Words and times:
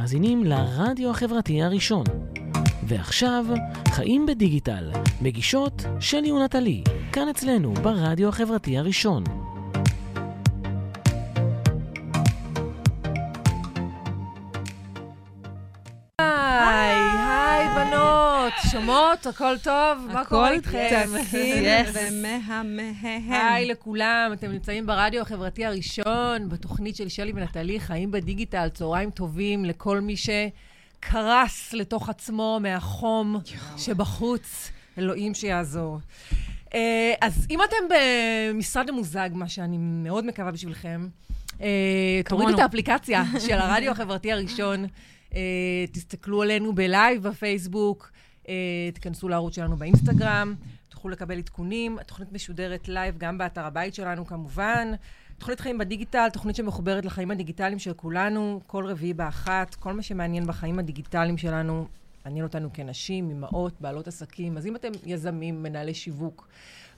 מאזינים 0.00 0.44
לרדיו 0.44 1.10
החברתי 1.10 1.62
הראשון. 1.62 2.04
ועכשיו, 2.82 3.46
חיים 3.88 4.26
בדיגיטל, 4.26 4.90
מגישות 5.22 5.84
שלי 6.00 6.32
ונטלי, 6.32 6.82
כאן 7.12 7.28
אצלנו 7.28 7.74
ברדיו 7.74 8.28
החברתי 8.28 8.78
הראשון. 8.78 9.45
בנות, 18.46 18.72
שומעות? 18.72 19.26
הכל 19.26 19.58
טוב? 19.62 20.08
מה 20.12 20.24
קורה 20.24 20.52
איתכם? 20.52 21.08
הכל 21.14 21.24
תקין. 21.24 21.84
ומהמהם. 21.92 23.32
היי 23.32 23.66
לכולם, 23.66 24.30
אתם 24.32 24.50
נמצאים 24.50 24.86
ברדיו 24.86 25.22
החברתי 25.22 25.64
הראשון, 25.64 26.48
בתוכנית 26.48 26.96
של 26.96 27.08
שלי 27.08 27.32
ונטלי, 27.34 27.80
חיים 27.80 28.10
בדיגיטל, 28.10 28.68
צהריים 28.68 29.10
טובים 29.10 29.64
לכל 29.64 30.00
מי 30.00 30.14
שקרס 30.16 31.72
לתוך 31.72 32.08
עצמו 32.08 32.58
מהחום 32.62 33.40
שבחוץ, 33.76 34.70
אלוהים 34.98 35.34
שיעזור. 35.34 35.98
אה, 36.74 37.14
אז 37.20 37.46
אם 37.50 37.58
אתם 37.62 37.94
במשרד 38.54 38.90
ממוזג, 38.90 39.30
מה 39.32 39.48
שאני 39.48 39.76
מאוד 39.78 40.26
מקווה 40.26 40.50
בשבילכם, 40.50 41.08
אה, 41.60 42.20
תורידו. 42.28 42.54
את 42.54 42.58
האפליקציה 42.58 43.22
של 43.46 43.54
הרדיו 43.54 43.92
החברתי 43.92 44.32
הראשון, 44.32 44.86
אה, 45.34 45.40
תסתכלו 45.92 46.42
עלינו 46.42 46.74
בלייב 46.74 47.28
בפייסבוק, 47.28 48.15
תיכנסו 48.94 49.28
לערוץ 49.28 49.54
שלנו 49.54 49.76
באינסטגרם, 49.76 50.54
תוכלו 50.88 51.10
לקבל 51.10 51.38
עדכונים. 51.38 51.98
התוכנית 51.98 52.32
משודרת 52.32 52.88
לייב 52.88 53.18
גם 53.18 53.38
באתר 53.38 53.64
הבית 53.64 53.94
שלנו 53.94 54.26
כמובן. 54.26 54.92
תוכנית 55.38 55.60
חיים 55.60 55.78
בדיגיטל, 55.78 56.28
תוכנית 56.32 56.56
שמחוברת 56.56 57.04
לחיים 57.04 57.30
הדיגיטליים 57.30 57.78
של 57.78 57.94
כולנו, 57.94 58.60
כל 58.66 58.86
רביעי 58.86 59.14
באחת, 59.14 59.74
כל 59.74 59.92
מה 59.92 60.02
שמעניין 60.02 60.46
בחיים 60.46 60.78
הדיגיטליים 60.78 61.38
שלנו, 61.38 61.86
מעניין 62.24 62.44
אותנו 62.44 62.68
כנשים, 62.72 63.30
אמהות, 63.30 63.80
בעלות 63.80 64.08
עסקים. 64.08 64.56
אז 64.56 64.66
אם 64.66 64.76
אתם 64.76 64.88
יזמים, 65.06 65.62
מנהלי 65.62 65.94
שיווק, 65.94 66.48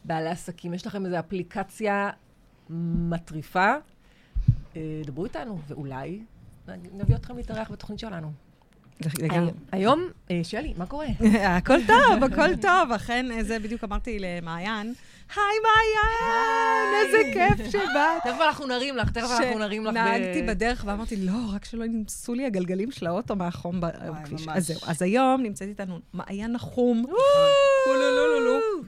בעלי 0.05 0.31
עסקים, 0.31 0.75
יש 0.75 0.87
לכם 0.87 1.07
איזו 1.07 1.19
אפליקציה 1.19 2.11
מטריפה, 2.71 3.75
אה, 4.77 5.03
דברו 5.07 5.25
איתנו, 5.25 5.59
ואולי 5.69 6.23
נביא 6.93 7.17
אתכם 7.17 7.37
להתארח 7.37 7.71
בתוכנית 7.71 7.99
שלנו. 7.99 8.33
היום, 9.73 10.09
אה, 10.31 10.41
שלי, 10.43 10.75
מה 10.77 10.87
קורה? 10.87 11.07
הכל 11.57 11.79
טוב, 11.87 12.25
הכל 12.25 12.57
טוב. 12.57 12.93
אכן, 12.93 13.43
זה 13.43 13.59
בדיוק 13.59 13.85
אמרתי 13.85 14.19
למעיין. 14.21 14.95
היי, 15.37 15.45
מעיין! 15.63 17.07
איזה 17.07 17.19
כיף 17.33 17.71
שבאת. 17.71 18.23
תכף 18.25 18.41
אנחנו 18.47 18.67
נרים 18.67 18.97
לך, 18.97 19.11
תכף 19.11 19.31
אנחנו 19.41 19.59
נרים 19.59 19.85
לך. 19.85 19.95
נהגתי 19.95 20.43
בדרך 20.43 20.83
ואמרתי, 20.87 21.17
לא, 21.17 21.33
רק 21.55 21.65
שלא 21.65 21.85
ינסו 21.85 22.35
לי 22.35 22.47
הגלגלים 22.47 22.91
של 22.91 23.07
האוטו 23.07 23.37
מהחום 23.37 23.81
בכביש. 23.81 24.47
אז 24.49 24.67
זהו. 24.67 24.79
אז 24.87 25.03
היום 25.03 25.43
נמצאת 25.43 25.69
איתנו 25.69 25.99
מעיין 26.13 26.53
נחום. 26.53 27.05
קולולולולו. 27.85 28.38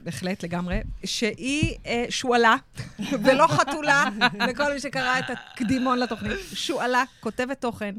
בהחלט, 0.03 0.43
לגמרי. 0.43 0.81
שהיא 1.05 1.77
אה, 1.85 2.05
שועלה, 2.09 2.55
ולא 3.23 3.47
חתולה, 3.47 4.03
לכל 4.47 4.73
מי 4.73 4.79
שקרא 4.79 5.19
את 5.19 5.25
הקדימון 5.29 5.99
לתוכנית. 5.99 6.39
שועלה, 6.53 7.03
כותבת 7.19 7.61
תוכן, 7.61 7.95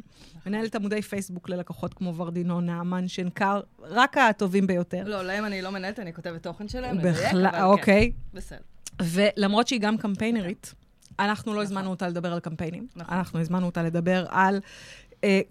מנהלת 0.46 0.74
עמודי 0.74 1.02
פייסבוק 1.02 1.48
ללקוחות 1.48 1.94
כמו 1.94 2.16
ורדינון, 2.16 2.66
נעמן, 2.66 3.08
שנקר, 3.08 3.60
רק 3.82 4.18
הטובים 4.18 4.66
ביותר. 4.66 5.02
לא, 5.06 5.22
להם 5.22 5.44
אני 5.44 5.62
לא 5.62 5.70
מנהלת, 5.70 5.98
אני 5.98 6.14
כותבת 6.14 6.42
תוכן 6.42 6.68
שלהם, 6.68 6.98
בכלל, 6.98 7.10
לדייק, 7.12 7.34
אבל 7.34 7.50
כן, 7.50 7.62
אוקיי. 7.62 8.12
בסדר. 8.34 8.58
ולמרות 9.02 9.68
שהיא 9.68 9.80
גם 9.80 9.96
קמפיינרית, 9.96 10.74
אנחנו 11.18 11.54
לא 11.54 11.62
הזמנו 11.62 11.90
אותה 11.90 12.08
לדבר 12.08 12.32
על 12.32 12.40
קמפיינים. 12.40 12.86
נכון. 12.96 13.14
אנחנו 13.14 13.40
הזמנו 13.40 13.66
אותה 13.66 13.82
לדבר 13.82 14.26
על 14.28 14.60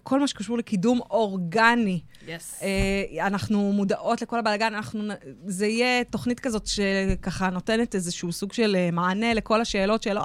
כל 0.02 0.20
מה 0.20 0.26
שקשור 0.26 0.58
לקידום 0.58 1.00
אורגני. 1.10 2.00
יס. 2.28 2.62
אה, 2.62 3.26
אנחנו 3.26 3.72
מודעות 3.72 4.22
לכל 4.22 4.38
הבלאגן, 4.38 4.74
אנחנו, 4.74 5.02
זה 5.46 5.66
יהיה 5.66 6.04
תוכנית 6.04 6.40
כזאת 6.40 6.66
שככה 6.66 7.50
נותנת 7.50 7.94
איזשהו 7.94 8.32
סוג 8.32 8.52
של 8.52 8.76
אה, 8.78 8.90
מענה 8.92 9.34
לכל 9.34 9.60
השאלות 9.60 10.02
של, 10.02 10.18
אה, 10.18 10.24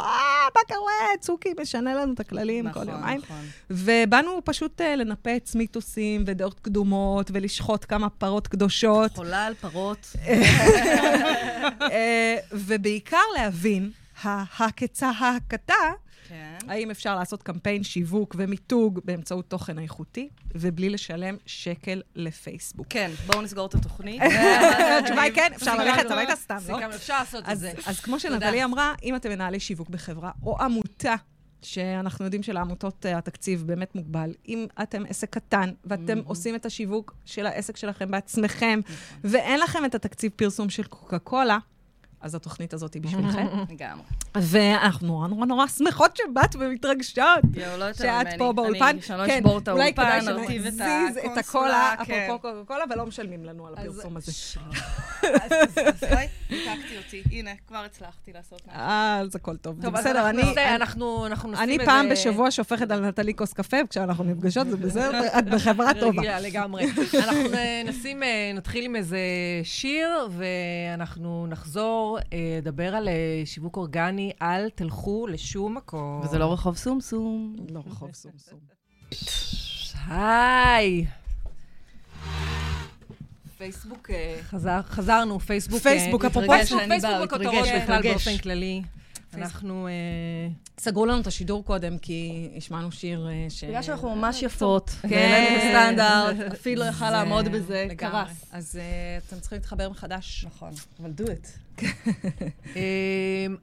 מה 0.56 0.75
קורה? 0.75 1.18
צוקי 1.19 1.50
משנה 1.62 1.96
לנו 1.96 2.13
את 2.13 2.19
הכללים 2.19 2.72
כל 2.72 2.90
יומיים. 2.90 3.22
נכון. 3.24 3.46
ובאנו 3.69 4.41
פשוט 4.46 4.81
אה, 4.81 4.96
לנפץ 4.96 5.56
מיתוסים 5.56 6.24
ודעות 6.28 6.59
קדומות 6.59 7.31
ולשחוט 7.34 7.86
כמה 7.90 8.09
פרות 8.09 8.47
קדושות. 8.47 9.16
חולה 9.16 9.46
על 9.46 9.53
פרות. 9.53 10.16
אה, 11.91 12.36
ובעיקר 12.52 13.18
להבין, 13.38 13.91
ההקצה-ההקתה, 14.24 15.74
כן. 16.29 16.57
האם 16.67 16.91
אפשר 16.91 17.15
לעשות 17.15 17.43
קמפיין 17.43 17.83
שיווק 17.83 18.35
ומיתוג 18.38 18.99
באמצעות 19.05 19.49
תוכן 19.49 19.79
איכותי, 19.79 20.29
ובלי 20.55 20.89
לשלם 20.89 21.35
שקל 21.45 22.01
לפייסבוק. 22.15 22.88
כן, 22.89 23.11
בואו 23.27 23.41
נסגור 23.41 23.65
את 23.65 23.75
התוכנית. 23.75 24.21
התשובה 24.99 25.21
היא 25.21 25.33
כן, 25.33 25.51
אפשר 25.55 25.75
ללכת. 25.75 26.11
הביתה 26.11 26.35
סתם, 26.35 26.57
לא? 26.69 26.95
אפשר 26.95 27.19
לעשות 27.19 27.49
את 27.49 27.59
זה. 27.59 27.71
אז 27.85 27.99
כמו. 27.99 28.19
שנטלי 28.19 28.63
אמרה, 28.63 28.93
אם 29.03 29.15
אתם 29.15 29.29
מנהלי 29.29 29.59
שיווק 29.59 29.89
בחברה 29.89 30.31
או 30.43 30.61
עמותה, 30.61 31.15
שאנחנו 31.61 32.25
יודעים 32.25 32.44
שלעמותות 32.44 33.05
אה, 33.05 33.17
התקציב 33.17 33.63
באמת 33.67 33.95
מוגבל, 33.95 34.33
אם 34.47 34.65
אתם 34.81 35.03
עסק 35.09 35.29
קטן 35.29 35.71
ואתם 35.85 36.19
עושים 36.25 36.55
את 36.55 36.65
השיווק 36.65 37.15
של 37.25 37.45
העסק 37.45 37.77
שלכם 37.77 38.11
בעצמכם, 38.11 38.79
ואין 39.23 39.59
לכם 39.59 39.85
את 39.85 39.95
התקציב 39.95 40.31
פרסום 40.35 40.69
של 40.69 40.83
קוקה 40.83 41.19
קולה, 41.19 41.57
אז 42.21 42.35
התוכנית 42.35 42.73
הזאת 42.73 42.94
היא 42.94 43.01
בשבילכם. 43.01 43.47
לגמרי. 43.73 44.03
ואנחנו 44.42 45.08
נורא 45.08 45.28
נורא 45.28 45.46
נורא 45.46 45.68
שמחות 45.68 46.18
שבאת 46.18 46.56
ומתרגשות. 46.59 47.25
יואו, 47.53 47.78
לא 47.78 47.86
יותר 47.86 48.03
שאת 48.03 48.25
ממני. 48.25 48.38
פה 48.38 48.53
באולפן. 48.53 48.86
אני, 48.86 49.02
שאני 49.02 49.20
לא 49.20 49.25
כן, 49.25 49.38
אשבור 49.38 49.58
את 49.58 49.70
אולי 49.70 49.84
האולפן, 49.84 50.22
כדאי 50.22 50.36
נרטיב 50.36 50.66
את 50.66 50.74
שנזיז 50.74 51.18
את 51.18 51.38
הקולה, 51.38 51.96
כן. 52.06 52.25
אפרופו 52.28 52.42
קוקה 52.42 52.74
קולה, 52.74 52.84
ולא 52.90 53.06
משלמים 53.06 53.46
לנו 53.46 53.68
על 53.68 53.74
הפרסום 53.74 54.18
הזה. 54.18 54.31
אז 55.24 55.52
אוי, 56.03 56.28
ניתקתי 56.50 56.98
אותי. 56.98 57.24
הנה, 57.31 57.52
כבר 57.68 57.78
הצלחתי 57.78 58.34
לעשות 58.34 58.62
משהו. 58.68 58.80
אה, 58.80 59.20
אז 59.20 59.36
הכל 59.36 59.58
טוב. 59.58 59.80
בסדר, 59.80 60.30
אני... 60.30 60.54
אנחנו 60.75 61.28
נשים 61.30 61.56
אני 61.56 61.74
איזה... 61.74 61.86
פעם 61.86 62.09
בשבוע 62.09 62.52
שופכת 62.52 62.92
על 62.92 63.08
נטלי 63.08 63.34
כוס 63.34 63.54
קפה, 63.54 63.78
וכשאנחנו 63.86 64.24
נפגשות 64.24 64.68
זה 64.68 64.78
בסדר, 64.78 65.40
את 65.40 65.46
בחברה 65.46 65.94
טובה. 66.00 66.40
לגמרי. 66.40 66.86
אנחנו 67.14 67.40
נשים, 67.86 68.24
אה, 68.24 68.52
נתחיל 68.56 68.86
עם 68.86 68.96
איזה 68.96 69.19
שיר, 69.64 70.09
ואנחנו 70.31 71.48
נחזור 71.50 72.19
אה, 72.34 72.38
לדבר 72.58 72.96
על 72.96 73.09
שיווק 73.46 73.78
אורגני, 73.78 74.26
אל 74.41 74.69
תלכו 74.69 75.27
לשום 75.27 75.77
מקום. 75.77 76.21
וזה 76.23 76.38
לא 76.38 76.53
רחוב 76.53 76.77
סומסום. 76.77 77.55
לא 77.69 77.83
רחוב 77.88 78.13
סום 78.13 78.31
סום. 78.38 78.59
היי. 80.07 81.05
פייסבוק, 83.57 84.11
אה, 84.11 84.39
חזר, 84.43 84.81
חזרנו, 84.81 85.39
פייסבוק. 85.39 85.77
אה, 85.77 85.83
פייסבוק, 85.83 86.25
אפרופו 86.25 86.47
פייסבוק, 86.47 86.81
בכותרות 87.23 87.67
בכלל. 87.83 88.01
באופן 88.01 88.38
כללי. 88.38 88.81
אנחנו... 89.33 89.88
אה, 89.88 89.91
סגרו 90.79 91.05
לנו 91.05 91.21
את 91.21 91.27
השידור 91.27 91.65
קודם, 91.65 91.97
כי 91.97 92.49
השמענו 92.57 92.91
שיר 92.91 93.27
אה, 93.29 93.45
ש... 93.49 93.63
בגלל 93.63 93.81
שאנחנו 93.81 94.15
ממש 94.15 94.41
יפות. 94.43 94.89
כן. 94.89 95.07
והעלינו 95.09 95.57
הסטנדרט, 95.57 96.51
אפילו 96.59 96.81
לא 96.83 96.85
יכל 96.89 97.09
לעמוד 97.11 97.47
בזה. 97.47 97.88
קרס. 97.97 98.45
אז 98.51 98.75
אה, 98.81 99.17
אתם 99.27 99.39
צריכים 99.39 99.55
להתחבר 99.57 99.89
מחדש. 99.89 100.45
נכון, 100.47 100.71
אבל 100.99 101.11
do 101.17 101.23
it. 101.29 101.81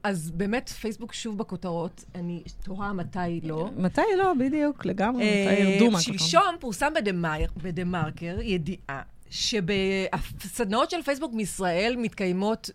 אז 0.03 0.31
באמת, 0.31 0.69
פייסבוק 0.69 1.13
שוב 1.13 1.37
בכותרות. 1.37 2.03
אני 2.15 2.43
תוהה 2.63 2.93
מתי 2.93 3.39
לא. 3.43 3.69
מתי 3.77 4.01
לא, 4.17 4.33
בדיוק, 4.39 4.85
לגמרי, 4.85 5.23
מתי 5.45 5.53
ירדו 5.59 5.91
מהכותרות. 5.91 6.19
שלשום 6.19 6.55
פורסם 6.59 6.91
בדה-מר- 6.95 7.51
בדה-מרקר 7.63 8.37
ידיעה 8.41 9.01
שהסדנאות 9.29 10.89
של 10.91 11.01
פייסבוק 11.01 11.33
מישראל 11.33 11.95
מתקיימות 11.97 12.69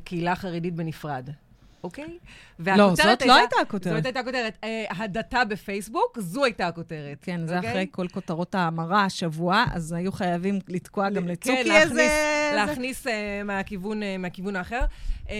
לקהילה 0.00 0.36
חרדית 0.36 0.74
בנפרד. 0.74 1.30
אוקיי? 1.86 2.18
לא, 2.58 2.94
זאת 2.94 3.22
לא 3.26 3.34
הייתה 3.34 3.56
הכותרת. 3.62 3.96
זאת 3.96 4.04
הייתה 4.04 4.20
הכותרת. 4.20 4.58
אה, 4.64 4.84
הדתה 4.90 5.44
בפייסבוק, 5.44 6.18
זו 6.20 6.44
הייתה 6.44 6.66
הכותרת. 6.66 7.18
כן, 7.22 7.46
זה 7.46 7.56
אוקיי? 7.56 7.70
אחרי 7.70 7.86
כל 7.90 8.08
כותרות 8.08 8.54
ההמרה 8.54 9.04
השבוע, 9.04 9.64
אז 9.72 9.92
היו 9.92 10.12
חייבים 10.12 10.58
לתקוע 10.68 11.10
גם 11.10 11.22
כן, 11.22 11.28
לצוקי 11.28 11.64
להכניס- 11.64 11.90
איזה... 11.90 12.52
להכניס 12.54 13.06
אה, 13.06 13.42
מהכיוון, 13.44 14.02
אה, 14.02 14.18
מהכיוון 14.18 14.56
האחר. 14.56 14.80
אני 15.28 15.34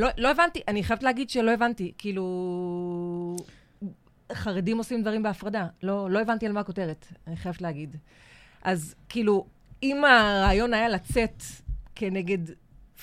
לא, 0.00 0.08
לא 0.18 0.30
הבנתי, 0.30 0.60
אני 0.68 0.84
חייבת 0.84 1.02
להגיד 1.02 1.30
שלא 1.30 1.50
הבנתי. 1.50 1.92
כאילו, 1.98 3.36
חרדים 4.32 4.78
עושים 4.78 5.02
דברים 5.02 5.22
בהפרדה. 5.22 5.66
לא, 5.82 6.10
לא 6.10 6.20
הבנתי 6.20 6.46
על 6.46 6.52
מה 6.52 6.60
הכותרת, 6.60 7.06
אני 7.26 7.36
חייבת 7.36 7.62
להגיד. 7.62 7.96
אז 8.62 8.94
כאילו, 9.08 9.46
אם 9.82 10.04
הרעיון 10.04 10.74
היה 10.74 10.88
לצאת 10.88 11.42
כנגד 11.94 12.38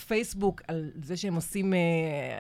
פייסבוק 0.08 0.62
על 0.68 0.92
זה 1.04 1.18
שהם 1.18 1.36
עושים 1.36 1.74
אה, 1.74 1.80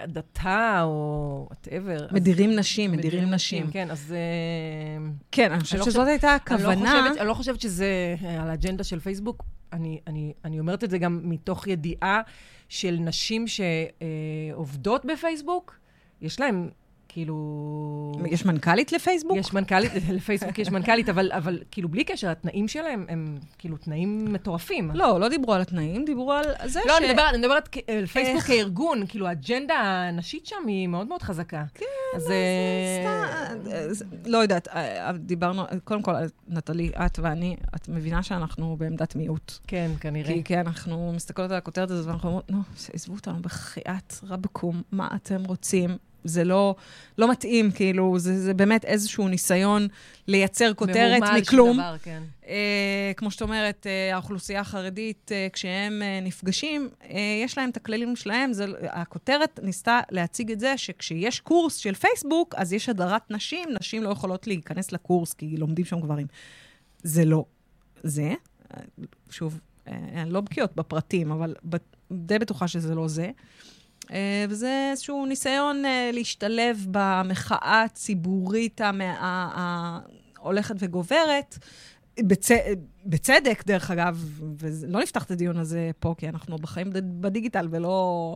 הדתה 0.03 0.81
או 0.83 1.45
whatever. 1.47 2.07
מדירים 2.11 2.55
נשים, 2.55 2.91
מדירים 2.91 3.29
נשים. 3.29 3.71
כן, 3.71 3.91
אז... 3.91 4.13
אה, 4.15 5.11
כן, 5.31 5.51
אני 5.51 5.61
חושבת 5.61 5.79
לא 5.79 5.85
שזאת 5.85 6.07
הייתה 6.07 6.27
אני 6.27 6.35
הכוונה. 6.35 6.94
לא 6.94 7.01
חושבת, 7.01 7.17
אני 7.17 7.27
לא 7.27 7.33
חושבת 7.33 7.61
שזה 7.61 8.15
אה, 8.23 8.41
על 8.41 8.50
האג'נדה 8.50 8.83
של 8.83 9.00
פייסבוק. 9.00 9.44
אני, 9.73 10.00
אני, 10.07 10.33
אני 10.45 10.59
אומרת 10.59 10.83
את 10.83 10.89
זה 10.89 10.97
גם 10.97 11.21
מתוך 11.23 11.67
ידיעה 11.67 12.21
של 12.69 12.97
נשים 13.00 13.45
שעובדות 13.47 15.05
בפייסבוק, 15.05 15.79
יש 16.21 16.39
להן 16.39 16.69
כאילו... 17.13 18.12
יש 18.30 18.45
מנכ"לית 18.45 18.92
לפייסבוק? 18.92 19.38
יש 19.38 19.54
מנכ"לית, 19.54 19.92
לפייסבוק 20.18 20.60
יש 20.60 20.69
מנכ"לית, 20.69 21.10
אבל, 21.10 21.31
אבל 21.31 21.60
כאילו 21.71 21.89
בלי 21.89 22.04
קשר, 22.04 22.30
התנאים 22.30 22.68
שלהם 22.68 23.06
הם 23.10 23.38
כאילו 23.57 23.77
תנאים 23.77 24.33
מטורפים. 24.33 24.92
לא, 24.94 25.19
לא 25.19 25.30
דיברו 25.30 25.54
על 25.54 25.62
התנאים, 25.62 26.06
דיברו 26.06 26.31
על 26.31 26.45
זה 26.65 26.80
לא, 26.86 26.94
ש... 26.94 26.98
אני 26.98 27.12
מדברת, 27.12 27.30
אני 27.30 27.38
מדברת 27.38 27.77
על 27.88 28.06
פייסבוק 28.06 28.36
איך? 28.36 28.48
כארגון, 28.48 29.07
כאילו 29.07 29.27
האג'נדה 29.27 29.74
הנשית 29.74 30.45
שם 30.45 30.68
היא 30.68 30.88
מאוד 30.88 31.07
מאוד 31.07 31.21
חזקה. 31.21 31.63
כן, 31.74 31.86
אז... 32.15 32.31
אה, 32.31 32.36
סתם, 33.01 33.71
אה, 33.71 33.88
לא 34.25 34.38
יודעת, 34.38 34.68
אה, 34.68 35.07
אה, 35.07 35.12
דיברנו, 35.12 35.63
קודם 35.83 36.01
כל, 36.01 36.13
נטלי, 36.48 36.92
את 37.06 37.19
ואני, 37.19 37.57
את 37.75 37.89
מבינה 37.89 38.24
שאנחנו 38.24 38.75
בעמדת 38.80 39.15
מיעוט. 39.15 39.51
כן, 39.68 39.92
כנראה. 40.00 40.33
כי, 40.33 40.44
כי 40.44 40.60
אנחנו 40.60 41.13
מסתכלות 41.15 41.51
על 41.51 41.57
הכותרת 41.57 41.92
הזאת 41.92 42.07
ואנחנו 42.07 42.30
אומרות, 42.30 42.51
נו, 42.51 42.62
עזבו 42.94 43.13
אותנו 43.13 43.42
בחייאת 43.42 44.13
רבקום, 44.24 44.81
מה 44.92 45.07
אתם 45.15 45.44
רוצים? 45.45 45.98
זה 46.23 46.43
לא, 46.43 46.75
לא 47.17 47.31
מתאים, 47.31 47.71
כאילו, 47.71 48.19
זה, 48.19 48.41
זה 48.41 48.53
באמת 48.53 48.85
איזשהו 48.85 49.27
ניסיון 49.27 49.87
לייצר 50.27 50.73
כותרת 50.73 51.19
מהומה 51.19 51.27
על 51.27 51.33
שום 51.33 51.41
מכלום. 51.41 51.77
דבר, 51.77 51.95
כן. 52.03 52.23
אה, 52.47 53.11
כמו 53.17 53.31
שאת 53.31 53.41
אומרת, 53.41 53.87
אה, 53.87 54.13
האוכלוסייה 54.15 54.61
החרדית, 54.61 55.31
אה, 55.31 55.47
כשהם 55.53 56.01
אה, 56.01 56.19
נפגשים, 56.21 56.89
אה, 57.03 57.41
יש 57.43 57.57
להם 57.57 57.69
את 57.69 57.77
הכללים 57.77 58.15
שלהם. 58.15 58.53
זה, 58.53 58.65
הכותרת 58.81 59.59
ניסתה 59.63 59.99
להציג 60.11 60.51
את 60.51 60.59
זה 60.59 60.77
שכשיש 60.77 61.39
קורס 61.39 61.75
של 61.75 61.93
פייסבוק, 61.93 62.55
אז 62.57 62.73
יש 62.73 62.89
הדרת 62.89 63.31
נשים, 63.31 63.69
נשים 63.79 64.03
לא 64.03 64.09
יכולות 64.09 64.47
להיכנס 64.47 64.91
לקורס 64.91 65.33
כי 65.33 65.57
לומדים 65.57 65.85
שם 65.85 65.99
גברים. 65.99 66.27
זה 67.03 67.25
לא 67.25 67.45
זה. 68.03 68.33
אה, 68.73 68.81
שוב, 69.29 69.59
אה, 69.87 69.93
אני 70.21 70.31
לא 70.31 70.41
בקיאות 70.41 70.75
בפרטים, 70.75 71.31
אבל 71.31 71.55
די 72.11 72.39
בטוחה 72.39 72.67
שזה 72.67 72.95
לא 72.95 73.07
זה. 73.07 73.31
אה, 74.11 74.45
וזה 74.50 74.88
איזשהו 74.91 75.25
ניסיון 75.25 75.85
אה, 75.85 76.09
להשתלב 76.13 76.88
במחאה 76.91 77.83
הציבורית 77.83 78.81
ההולכת 80.39 80.75
וגוברת. 80.79 81.57
בצ... 82.19 82.50
בצדק, 83.05 83.63
דרך 83.65 83.91
אגב, 83.91 84.39
ולא 84.59 85.01
נפתח 85.01 85.23
את 85.23 85.31
הדיון 85.31 85.57
הזה 85.57 85.91
פה, 86.00 86.15
כי 86.17 86.29
אנחנו 86.29 86.57
בחיים 86.57 86.89
בדיגיטל 86.94 87.67
ולא... 87.71 88.35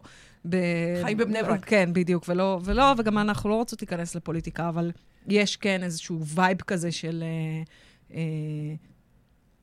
ב... 0.50 0.56
חיים 1.04 1.18
בבני 1.18 1.44
ברק. 1.44 1.66
כן, 1.66 1.90
בדיוק, 1.94 2.26
ולא, 2.28 2.60
ולא, 2.64 2.94
וגם 2.98 3.18
אנחנו 3.18 3.50
לא 3.50 3.56
רוצות 3.56 3.82
להיכנס 3.82 4.16
לפוליטיקה, 4.16 4.70
אבל 4.70 4.92
יש 5.28 5.56
כן 5.56 5.84
איזשהו 5.84 6.26
vibe 6.26 6.62
כזה 6.62 6.92
של 6.92 7.24
אה, 7.24 7.64
אה, 8.18 8.76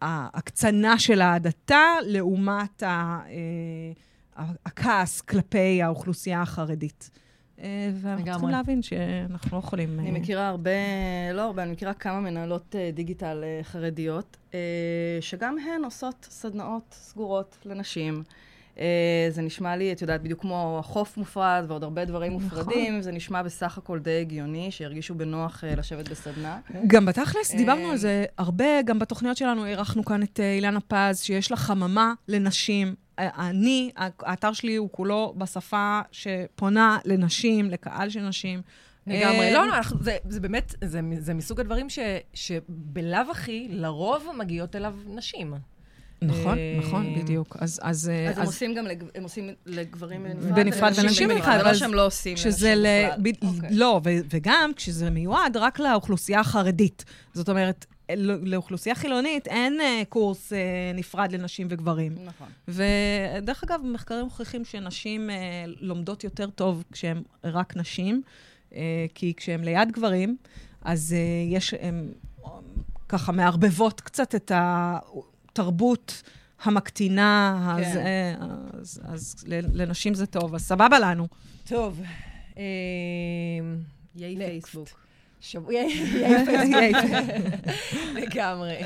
ההקצנה 0.02 0.98
של 0.98 1.20
ההדתה 1.20 1.82
לעומת 2.06 2.82
ה, 2.82 3.20
אה, 3.26 3.92
הכעס 4.36 5.20
כלפי 5.20 5.82
האוכלוסייה 5.82 6.42
החרדית. 6.42 7.10
אה, 7.58 7.90
ואנחנו. 7.94 8.32
צריכים 8.32 8.48
להבין 8.48 8.82
שאנחנו 8.82 9.56
לא 9.58 9.58
יכולים... 9.58 10.00
אני 10.00 10.08
אה, 10.08 10.14
מכירה 10.14 10.48
הרבה, 10.48 10.70
לא 11.34 11.42
הרבה, 11.42 11.62
אני 11.62 11.72
מכירה 11.72 11.94
כמה 11.94 12.20
מנהלות 12.20 12.76
אה, 12.78 12.90
דיגיטל 12.94 13.44
חרדיות, 13.62 14.36
שגם 15.20 15.56
הן 15.58 15.84
עושות 15.84 16.26
סדנאות 16.30 16.94
סגורות 16.98 17.58
לנשים. 17.64 18.22
זה 19.30 19.42
נשמע 19.42 19.76
לי, 19.76 19.92
את 19.92 20.02
יודעת, 20.02 20.22
בדיוק 20.22 20.40
כמו 20.40 20.76
החוף 20.80 21.16
מופרד 21.16 21.64
ועוד 21.68 21.84
הרבה 21.84 22.04
דברים 22.04 22.36
נכון. 22.36 22.58
מופרדים, 22.58 23.02
זה 23.02 23.12
נשמע 23.12 23.42
בסך 23.42 23.78
הכל 23.78 23.98
די 23.98 24.20
הגיוני, 24.20 24.70
שירגישו 24.70 25.14
בנוח 25.14 25.64
לשבת 25.76 26.08
בסדנה. 26.08 26.60
גם 26.86 27.06
בתכלס, 27.06 27.54
דיברנו 27.54 27.90
על 27.90 27.96
זה 27.96 28.24
הרבה, 28.38 28.82
גם 28.84 28.98
בתוכניות 28.98 29.36
שלנו 29.36 29.66
אירחנו 29.66 30.04
כאן 30.04 30.22
את 30.22 30.40
אילנה 30.40 30.80
פז, 30.80 31.20
שיש 31.20 31.50
לה 31.50 31.56
חממה 31.56 32.12
לנשים. 32.28 32.94
אה, 33.18 33.48
אני, 33.48 33.90
האתר 34.20 34.52
שלי 34.52 34.76
הוא 34.76 34.88
כולו 34.92 35.34
בשפה 35.36 36.00
שפונה 36.12 36.98
לנשים, 37.04 37.70
לקהל 37.70 38.08
של 38.10 38.20
נשים. 38.20 38.62
לגמרי. 39.06 39.38
אה, 39.48 39.52
לא, 39.54 39.66
לא, 39.66 39.76
אנחנו- 39.76 39.98
זה- 40.02 40.16
זה 40.28 40.40
באמת, 40.40 40.74
זה 40.84 41.00
זה 41.18 41.34
מסוג 41.34 41.60
הדברים 41.60 41.90
ש- 41.90 41.98
שבלאו 42.34 43.30
הכי, 43.30 43.66
לרוב 43.70 44.26
מגיעות 44.38 44.76
אליו 44.76 44.94
נשים. 45.06 45.54
נכון, 46.22 46.58
אה, 46.58 46.78
נכון, 46.78 47.14
בדיוק. 47.18 47.56
אז... 47.60 47.80
אז, 47.82 48.08
אה, 48.08 48.30
אז 48.30 48.38
הם 48.38 48.44
עושים 48.46 48.74
גם, 48.74 48.86
לג- 48.86 49.04
הם 49.14 49.22
עושים 49.22 49.50
לגברים 49.66 50.22
בנפרד. 50.22 50.54
בנפרד 50.54 50.92
ונשים 51.02 51.28
בנפרד, 51.28 51.44
זה 51.54 51.60
אבל 51.60 51.68
לא 51.68 51.74
שהם 51.74 51.94
לא 51.94 52.06
עושים 52.06 52.36
שזה 52.36 52.74
לנשים 52.74 52.82
ל... 52.82 53.20
בכלל. 53.32 53.50
ב... 53.50 53.56
אוקיי. 53.56 53.68
לא, 53.76 54.00
ו... 54.04 54.08
וגם 54.30 54.70
כשזה 54.76 55.10
מיועד 55.10 55.56
רק 55.56 55.78
לאוכלוסייה 55.78 56.40
החרדית. 56.40 57.04
זאת 57.34 57.48
אומרת, 57.48 57.86
ל- 57.90 57.93
לאוכלוסייה 58.42 58.94
חילונית 58.94 59.46
אין 59.48 59.80
אה, 59.80 60.02
קורס 60.08 60.52
אה, 60.52 60.58
נפרד 60.94 61.32
לנשים 61.32 61.66
וגברים. 61.70 62.14
נכון. 62.24 62.48
ודרך 62.68 63.64
אגב, 63.64 63.80
מחקרים 63.84 64.24
מוכיחים 64.24 64.64
שנשים 64.64 65.30
אה, 65.30 65.36
לומדות 65.80 66.24
יותר 66.24 66.50
טוב 66.50 66.84
כשהן 66.92 67.22
רק 67.44 67.76
נשים, 67.76 68.22
כי 69.14 69.32
כשהן 69.36 69.64
ליד 69.64 69.92
גברים, 69.92 70.36
אז 70.82 71.14
יש, 71.50 71.74
הן 71.80 72.08
ככה 73.08 73.32
מערבבות 73.32 74.00
קצת 74.00 74.34
את 74.34 74.52
התרבות 74.54 76.22
המקטינה, 76.62 77.58
אז, 77.78 77.92
כן. 77.92 77.98
אה, 77.98 78.34
אז, 78.80 79.00
אז 79.04 79.36
ל- 79.46 79.82
לנשים 79.82 80.14
זה 80.14 80.26
טוב, 80.26 80.54
אז 80.54 80.62
סבבה 80.62 80.98
לנו. 80.98 81.28
טוב. 81.68 82.00
Next. 84.16 84.18
פייסבוק. 84.38 85.03
שבוע... 85.44 85.72
ייי 85.72 85.88
ייי. 86.70 86.92
לגמרי. 88.14 88.76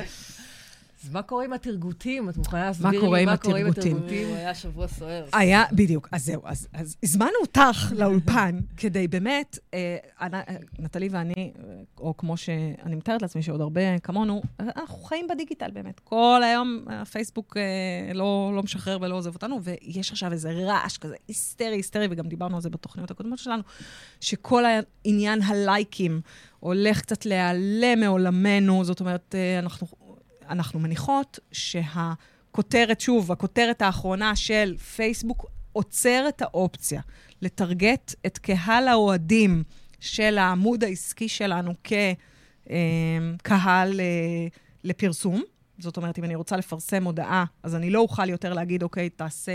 אז 1.03 1.09
מה 1.11 1.21
קורה 1.21 1.45
עם 1.45 1.53
התרגותים? 1.53 2.29
את 2.29 2.37
מוכנה 2.37 2.65
להסביר 2.65 2.89
לי 3.09 3.25
מה 3.25 3.37
קורה 3.37 3.59
עם 3.59 3.67
התרגותים? 3.67 4.27
היה 4.35 4.55
שבוע 4.55 4.87
סוער. 4.87 5.25
היה, 5.33 5.63
בדיוק, 5.71 6.09
אז 6.11 6.25
זהו, 6.25 6.41
אז, 6.45 6.67
הזמנו 7.03 7.29
אותך 7.41 7.91
לאולפן 7.95 8.59
כדי 8.77 9.07
באמת, 9.07 9.59
אה, 9.73 9.97
אנ- 10.21 10.33
נטלי 10.79 11.09
ואני, 11.11 11.33
אה, 11.37 11.51
או 11.99 12.17
כמו 12.17 12.37
שאני 12.37 12.95
מתארת 12.95 13.21
לעצמי 13.21 13.41
שעוד 13.41 13.61
הרבה 13.61 13.99
כמונו, 13.99 14.41
אה, 14.59 14.65
אנחנו 14.75 14.97
חיים 14.97 15.27
בדיגיטל 15.27 15.71
באמת. 15.71 15.99
כל 15.99 16.41
היום 16.43 16.85
הפייסבוק 16.87 17.57
אה, 17.57 18.13
לא, 18.13 18.51
לא 18.55 18.63
משחרר 18.63 18.97
ולא 19.01 19.15
עוזב 19.15 19.33
אותנו, 19.33 19.59
ויש 19.63 20.11
עכשיו 20.11 20.31
איזה 20.31 20.51
רעש 20.51 20.97
כזה 20.97 21.15
היסטרי, 21.27 21.75
היסטרי, 21.75 22.07
וגם 22.11 22.27
דיברנו 22.27 22.55
על 22.55 22.61
זה 22.61 22.69
בתוכניות 22.69 23.11
הקודמות 23.11 23.39
שלנו, 23.39 23.63
שכל 24.21 24.63
העניין 24.65 25.41
הלייקים 25.41 26.21
הולך 26.59 27.01
קצת 27.01 27.25
להיעלם 27.25 27.99
מעולמנו, 27.99 28.83
זאת 28.85 28.99
אומרת, 28.99 29.35
אה, 29.37 29.59
אנחנו, 29.59 29.87
אנחנו 30.49 30.79
מניחות 30.79 31.39
שה... 31.51 32.13
כותרת, 32.51 33.01
שוב, 33.01 33.31
הכותרת 33.31 33.81
האחרונה 33.81 34.35
של 34.35 34.77
פייסבוק 34.77 35.45
עוצר 35.71 36.25
את 36.29 36.41
האופציה 36.41 37.01
לטרגט 37.41 38.15
את 38.25 38.37
קהל 38.37 38.87
האוהדים 38.87 39.63
של 39.99 40.37
העמוד 40.37 40.83
העסקי 40.83 41.27
שלנו 41.27 41.73
כקהל 42.63 43.99
אה, 43.99 44.47
לפרסום. 44.83 45.43
זאת 45.79 45.97
אומרת, 45.97 46.19
אם 46.19 46.23
אני 46.23 46.35
רוצה 46.35 46.57
לפרסם 46.57 47.03
הודעה, 47.03 47.45
אז 47.63 47.75
אני 47.75 47.89
לא 47.89 47.99
אוכל 47.99 48.29
יותר 48.29 48.53
להגיד, 48.53 48.83
אוקיי, 48.83 49.09
תעשה 49.09 49.51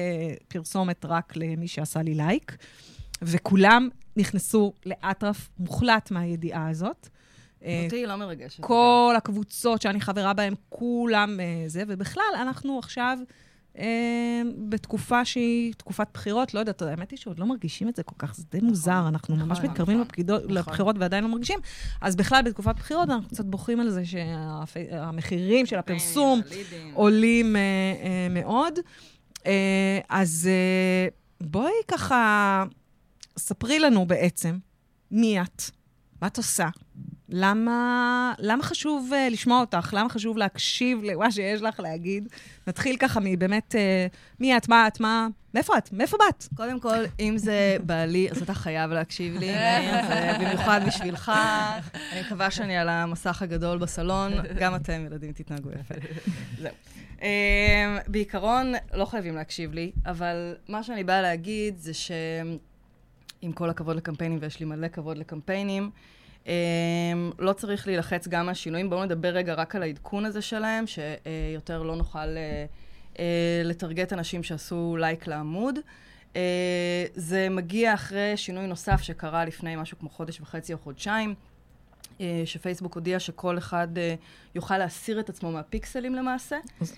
פרסומת 0.49 1.05
רק 1.05 1.37
למי 1.37 1.69
שעשה 1.69 2.03
לי 2.03 2.15
לייק. 2.15 2.57
וכולם 3.23 3.89
נכנסו 4.17 4.73
לאטרף 4.87 5.49
מוחלט 5.59 6.11
מהידיעה 6.11 6.69
הזאת. 6.69 7.09
אה, 7.65 7.85
אותי 7.85 7.97
היא 7.97 8.07
לא 8.07 8.17
מרגשת. 8.17 8.61
כל 8.61 9.15
הקבוצות 9.17 9.83
שאני 9.83 10.01
חברה 10.01 10.33
בהן, 10.33 10.55
כולם 10.69 11.41
אה, 11.41 11.65
זה, 11.67 11.83
ובכלל, 11.89 12.23
אנחנו 12.43 12.79
עכשיו 12.79 13.19
אה, 13.79 14.43
בתקופה 14.69 15.25
שהיא 15.25 15.73
תקופת 15.77 16.07
בחירות, 16.15 16.55
לא 16.55 16.61
יודעת, 16.61 16.83
האמת 16.83 17.11
היא 17.11 17.19
שעוד 17.19 17.39
לא 17.39 17.47
מרגישים 17.47 17.89
את 17.89 17.97
זה 17.97 18.03
כל 18.03 18.15
כך, 18.19 18.35
זה 18.35 18.45
די 18.51 18.61
מוזר, 18.61 19.05
אנחנו 19.09 19.37
ממש 19.37 19.59
נכון, 19.59 19.71
מתקרבים 19.71 20.01
נכון, 20.01 20.25
נכון. 20.27 20.51
לבחירות 20.51 20.97
ועדיין 20.99 21.25
לא 21.25 21.31
מרגישים, 21.31 21.59
אז 22.01 22.17
בכלל, 22.17 22.43
בתקופת 22.43 22.77
בחירות 22.77 23.11
אנחנו 23.11 23.29
קצת 23.29 23.45
בוכים 23.45 23.81
על 23.81 23.91
זה 23.91 24.03
שהמחירים 24.05 25.67
של 25.67 25.77
הפרסום 25.77 26.41
הלידים. 26.47 26.95
עולים 26.95 27.57
מאוד. 28.31 28.79
אז 30.09 30.49
בואי 31.41 31.73
ככה, 31.89 32.65
ספרי 33.39 33.79
לנו 33.79 34.07
בעצם 34.07 34.59
מי 35.11 35.41
את, 35.41 35.63
מה 36.23 36.27
את 36.27 36.37
עושה, 36.37 36.69
למה, 37.29 38.35
למה 38.39 38.63
חשוב 38.63 39.11
uh, 39.13 39.33
לשמוע 39.33 39.61
אותך, 39.61 39.95
למה 39.97 40.09
חשוב 40.09 40.37
להקשיב 40.37 41.03
למה 41.03 41.31
שיש 41.31 41.63
לך 41.63 41.81
להגיד. 41.81 42.29
נתחיל 42.67 42.97
ככה 42.97 43.21
מבאמת, 43.23 43.75
uh, 43.75 44.17
מי 44.41 44.57
את, 44.57 44.69
מה 44.69 44.87
את, 44.87 45.01
מה, 45.01 45.29
מאיפה 45.55 45.79
את, 45.79 45.93
מאיפה 45.93 46.17
באת? 46.17 46.45
קודם 46.57 46.81
כל, 46.81 47.05
אם 47.21 47.35
זה 47.37 47.77
בעלי, 47.83 48.31
אז 48.31 48.43
אתה 48.43 48.55
חייב 48.55 48.91
להקשיב 48.91 49.37
לי, 49.37 49.53
זה 50.09 50.33
במיוחד 50.41 50.81
בשבילך. 50.87 51.33
אני 52.13 52.21
מקווה 52.21 52.51
שאני 52.51 52.77
על 52.77 52.89
המסך 52.89 53.43
הגדול 53.43 53.79
בסלון. 53.79 54.33
גם 54.59 54.75
אתם, 54.75 55.05
ילדים, 55.07 55.33
תתנהגו 55.33 55.71
יפה. 55.71 55.95
זהו. 56.61 56.73
אמ, 57.23 57.99
בעיקרון, 58.07 58.73
לא 58.95 59.05
חייבים 59.05 59.35
להקשיב 59.35 59.73
לי, 59.73 59.93
אבל 60.07 60.55
מה 60.69 60.83
שאני 60.83 61.05
באה 61.05 61.23
להגיד 61.23 61.79
זה 61.79 61.95
שעם 61.95 63.53
כל 63.55 63.71
הכבוד 63.71 63.97
לקמפיינים, 63.97 64.39
ויש 64.41 64.61
לי 64.61 64.67
מלא 64.67 64.89
כבוד 64.89 65.19
לקמפיינים, 65.19 65.91
לא 67.39 67.53
צריך 67.53 67.87
להילחץ 67.87 68.29
גם 68.29 68.47
מהשינויים. 68.47 68.91
בואו 68.91 69.05
נדבר 69.05 69.29
רגע 69.29 69.55
רק 69.55 69.77
על 69.77 69.83
העדכון 69.83 70.25
הזה 70.25 70.43
שלהם, 70.43 70.85
שיותר 70.87 71.83
לא 71.83 71.97
נוכל 71.97 72.19
אה, 72.19 72.65
אה, 73.19 73.63
לטרגט 73.65 74.13
אנשים 74.13 74.43
שעשו 74.43 74.97
לייק 75.01 75.27
לעמוד. 75.27 75.79
אה, 76.37 77.05
זה 77.15 77.49
מגיע 77.51 77.95
אחרי 77.95 78.37
שינוי 78.37 78.67
נוסף 78.67 79.03
שקרה 79.03 79.45
לפני 79.45 79.77
משהו 79.77 79.99
כמו 79.99 80.09
חודש 80.09 80.41
וחצי 80.41 80.73
או 80.73 80.79
חודשיים, 80.79 81.35
שפייסבוק 82.45 82.95
הודיע 82.95 83.21
שכל 83.21 83.59
אחד 83.59 83.89
אה, 83.99 84.15
יוכל 84.55 84.79
להסיר 84.79 85.21
את 85.21 85.29
עצמו 85.29 85.53
מהפיקסלים 85.53 86.15
למעשה. 86.15 86.57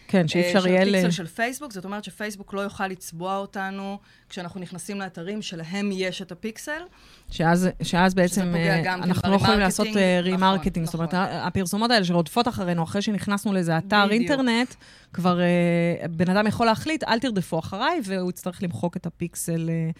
כן, 0.08 0.28
שאי 0.28 0.40
אפשר 0.40 0.66
יהיה 0.66 0.84
של 0.84 0.90
ל... 0.90 0.94
הפיקסל 0.94 1.10
של 1.10 1.26
פייסבוק, 1.26 1.72
זאת 1.72 1.84
אומרת 1.84 2.04
שפייסבוק 2.04 2.54
לא 2.54 2.60
יוכל 2.60 2.86
לצבוע 2.86 3.36
אותנו 3.36 3.98
כשאנחנו 4.28 4.60
נכנסים 4.60 4.98
לאתרים 4.98 5.42
שלהם 5.42 5.90
יש 5.92 6.22
את 6.22 6.32
הפיקסל. 6.32 6.82
שאז, 7.30 7.68
שאז 7.82 8.14
בעצם 8.14 8.54
אה, 8.56 8.80
כן 8.84 8.90
אנחנו 8.90 9.30
לא 9.30 9.36
יכולים 9.36 9.60
לעשות. 9.60 9.86
remarketing. 10.22 10.76
נכון, 10.76 10.84
זאת 10.86 10.94
אומרת, 10.94 11.14
נכון. 11.14 11.36
הפרסומות 11.46 11.90
האלה 11.90 12.04
שרודפות 12.04 12.48
אחרינו 12.48 12.82
אחרי 12.82 13.02
שנכנסנו 13.02 13.52
לאיזה 13.52 13.78
אתר 13.78 14.06
בדיוק. 14.06 14.30
אינטרנט, 14.30 14.74
כבר 15.12 15.40
אה, 15.40 16.08
בן 16.08 16.30
אדם 16.30 16.46
יכול 16.46 16.66
להחליט, 16.66 17.04
אל 17.04 17.18
תרדפו 17.18 17.58
אחריי, 17.58 18.00
והוא 18.04 18.30
יצטרך 18.30 18.62
למחוק 18.62 18.96
את 18.96 19.06
הפיקסל 19.06 19.68
אה, 19.68 19.74
אה, 19.74 19.90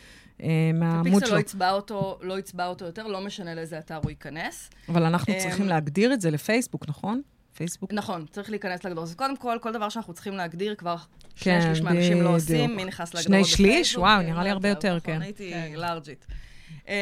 מהעמוד 0.75 1.07
הפיקסל 1.07 1.27
שלו. 1.27 1.35
לא 1.35 1.41
יצבע 1.41 1.71
אותו, 1.71 2.19
לא 2.23 2.39
יצבע 2.39 2.67
אותו 2.67 2.85
יותר, 2.85 3.07
לא 3.07 3.21
משנה 3.21 3.55
לאיזה 3.55 3.79
אתר 3.79 3.97
הוא 3.97 4.11
ייכנס. 4.11 4.71
אבל 4.89 5.03
אנחנו 5.03 5.35
אמ, 5.35 5.39
צריכים 5.39 5.69
להגדיר 5.69 6.13
את 6.13 6.21
זה 6.21 6.31
לפייסבוק, 6.31 6.89
נכון? 6.89 7.23
פייסבוק. 7.55 7.93
נכון, 7.93 8.27
צריך 8.31 8.51
להיכנס 8.51 8.85
להגדרות. 8.85 9.09
אז 9.09 9.15
קודם 9.15 9.37
כל, 9.37 9.59
כל 9.61 9.73
דבר 9.73 9.89
שאנחנו 9.89 10.15
צריכים 10.15 10.35
להגדיר, 10.35 10.75
כבר 10.75 10.97
כן, 11.37 11.61
שני 11.61 11.63
שליש 11.63 11.81
מהאנשים 11.81 12.23
לא. 12.23 12.37
עושים, 12.37 12.77
מי 12.77 12.85
נכנס 12.85 13.15
להגדרות 13.15 13.47
שני. 13.47 13.57
שליש? 13.57 13.97
וואו, 13.97 14.21
כן, 14.21 14.27
נראה 14.31 14.43
לי 14.45 14.51
הרבה 14.51 14.69
יותר, 14.69 14.97
נכון, 14.97 15.01
כן. 15.15 15.23
הייתי 15.23 15.51
כן. 15.53 15.73
לארג'ית. 15.77 16.27
אמ, 16.89 16.93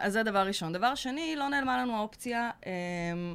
אז 0.00 0.12
זה 0.12 0.22
דבר 0.22 0.46
ראשון. 0.46 0.72
דבר 0.72 0.94
שני, 0.94 1.34
לא 1.36 1.48
נעלמה 1.48 1.82
לנו 1.82 1.96
האופציה 1.96 2.50
אמ, 2.66 3.34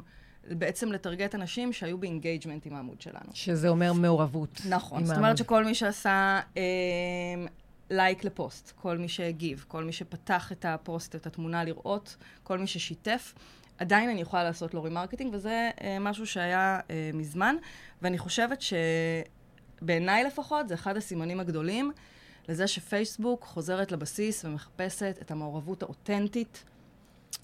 בעצם 0.52 0.92
לטרגט 0.92 1.36
אנשים 1.36 1.74
שהיו 1.74 1.98
ב 1.98 2.04
engagement 2.04 2.66
עם 2.66 2.76
העמוד 2.76 3.02
שלנו. 3.02 3.30
שזה 3.34 3.70
אומר 3.70 3.94
מעורבות. 3.94 4.62
נכון, 4.70 5.06
זאת. 5.06 5.18
אומרת 5.18 5.38
שכל 5.38 5.66
מי 5.66 5.76
שעשה 5.76 6.40
לייק 7.90 8.24
לפוסט, 8.24 8.72
כל 8.76 8.98
מי 8.98 9.08
שהגיב, 9.08 9.66
כל 9.68 9.84
מי 9.84 9.92
שפתח 9.92 10.52
את 10.52 10.66
הפוסט, 10.66 11.16
את 11.16 11.28
התמונה 11.28 11.64
לראות, 11.64 12.18
כל 12.44 12.58
מי 12.60 12.68
ששיתף, 12.68 13.34
עדיין 13.78 14.10
אני 14.10 14.22
יכולה 14.22 14.44
לעשות 14.44 14.74
לו 14.74 14.84
remarketing, 14.84 15.34
וזה 15.34 15.70
אה, 15.82 15.98
משהו 16.00 16.26
שהיה 16.26 16.80
אה, 16.90 17.10
מזמן, 17.14 17.56
ואני 18.02 18.18
חושבת 18.18 18.64
שבעיניי 19.82 20.24
לפחות 20.24 20.68
זה 20.68 20.74
אחד 20.74 20.98
הסימנים 20.98 21.40
הגדולים 21.40 21.92
לזה 22.50 22.68
שפייסבוק 22.68 23.44
חוזרת 23.44 23.92
לבסיס 23.92 24.46
ומחפשת 24.46 25.18
את 25.22 25.32
המעורבות 25.32 25.84
האותנטית 25.84 26.64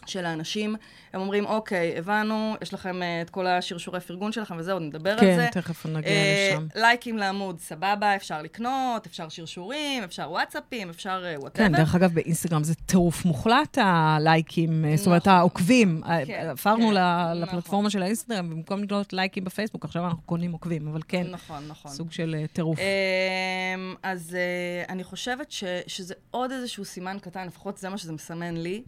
של 0.05 0.25
האנשים. 0.25 0.75
הם 1.13 1.21
אומרים, 1.21 1.45
אוקיי, 1.45 1.97
הבנו, 1.97 2.55
יש 2.61 2.73
לכם 2.73 3.03
אה, 3.03 3.21
את 3.21 3.29
כל 3.29 3.47
השרשורי 3.47 3.99
פרגון 3.99 4.31
שלכם 4.31 4.55
וזה, 4.57 4.73
עוד 4.73 4.81
נדבר 4.81 5.11
על 5.11 5.19
זה. 5.19 5.47
כן, 5.53 5.61
תכף 5.61 5.85
נגיע 5.85 6.11
אה, 6.11 6.49
לשם. 6.51 6.67
לייקים 6.75 7.17
לעמוד, 7.17 7.59
סבבה, 7.59 8.15
אפשר 8.15 8.41
לקנות, 8.41 9.05
אפשר 9.05 9.29
שרשורים, 9.29 10.03
אפשר 10.03 10.31
וואטסאפים, 10.31 10.89
אפשר 10.89 11.23
whatever. 11.37 11.67
כן, 11.67 11.75
דרך 11.75 11.95
אגב, 11.95 12.13
באינסטגרם 12.13 12.63
זה 12.63 12.75
טירוף 12.75 13.25
מוחלט, 13.25 13.77
הלייקים, 13.81 14.85
אה, 14.85 14.97
זאת 14.97 15.07
אומרת, 15.07 15.21
נכון. 15.21 15.33
העוקבים. 15.33 16.01
כן, 16.25 16.47
עברנו 16.49 16.87
כן, 16.87 16.93
נכון. 16.93 17.41
לפלטפורמה 17.41 17.89
של 17.89 18.01
האינסטגרם, 18.03 18.49
במקום 18.49 18.83
לקנות 18.83 19.13
לייקים 19.13 19.43
בפייסבוק, 19.43 19.85
עכשיו 19.85 20.05
אנחנו 20.05 20.21
קונים 20.21 20.51
עוקבים, 20.51 20.87
אבל 20.87 21.01
כן, 21.07 21.27
נכון, 21.31 21.67
נכון. 21.67 21.91
סוג 21.91 22.11
של 22.11 22.35
אה, 22.39 22.47
טירוף. 22.47 22.79
אמ, 22.79 23.95
אז 24.03 24.35
אה, 24.35 24.93
אני 24.93 25.03
חושבת 25.03 25.51
ש, 25.51 25.63
שזה 25.87 26.13
עוד 26.31 26.51
איזשהו 26.51 26.85
סימן 26.85 27.17
קטן, 27.21 27.47
לפחות 27.47 27.77
זה 27.77 27.89
מה 27.89 27.97
שזה 27.97 28.13
מסמן 28.13 28.57
לי, 28.57 28.83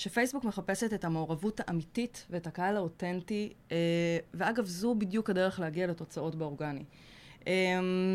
שפייסבוק 0.00 0.44
מחפשת 0.44 0.92
את 0.92 1.04
המעורבות 1.04 1.60
האמיתית 1.66 2.26
ואת 2.30 2.46
הקהל 2.46 2.76
האותנטי, 2.76 3.52
אה, 3.72 3.76
ואגב, 4.34 4.66
זו 4.66 4.94
בדיוק 4.94 5.30
הדרך 5.30 5.60
להגיע 5.60 5.86
לתוצאות 5.86 6.34
באורגני. 6.34 6.84
אמ, 7.46 7.52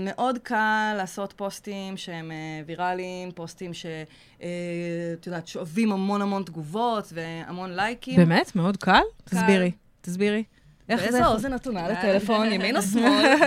מאוד 0.06 0.38
קל 0.38 0.94
לעשות 0.98 1.34
פוסטים 1.34 1.98
שהם 1.98 2.32
אה, 2.32 2.62
ויראליים, 2.66 3.32
פוסטים 3.32 3.72
שאת 3.74 5.26
יודעת, 5.26 5.48
שואבים 5.48 5.92
המון 5.92 6.22
המון 6.22 6.44
תגובות 6.44 7.14
והמון 7.14 7.76
לייקים. 7.76 8.16
באמת? 8.16 8.56
מאוד 8.56 8.78
קל? 8.78 9.02
תסבירי, 9.24 9.72
תסבירי. 10.02 10.44
איך 10.90 11.02
זה? 11.02 11.12
באיזה 11.12 11.26
אוזן 11.28 11.54
נתונה 11.54 11.88
לטלפון, 11.88 12.48
ימין 12.54 12.78
או 12.78 12.82
שמאל? 12.82 13.38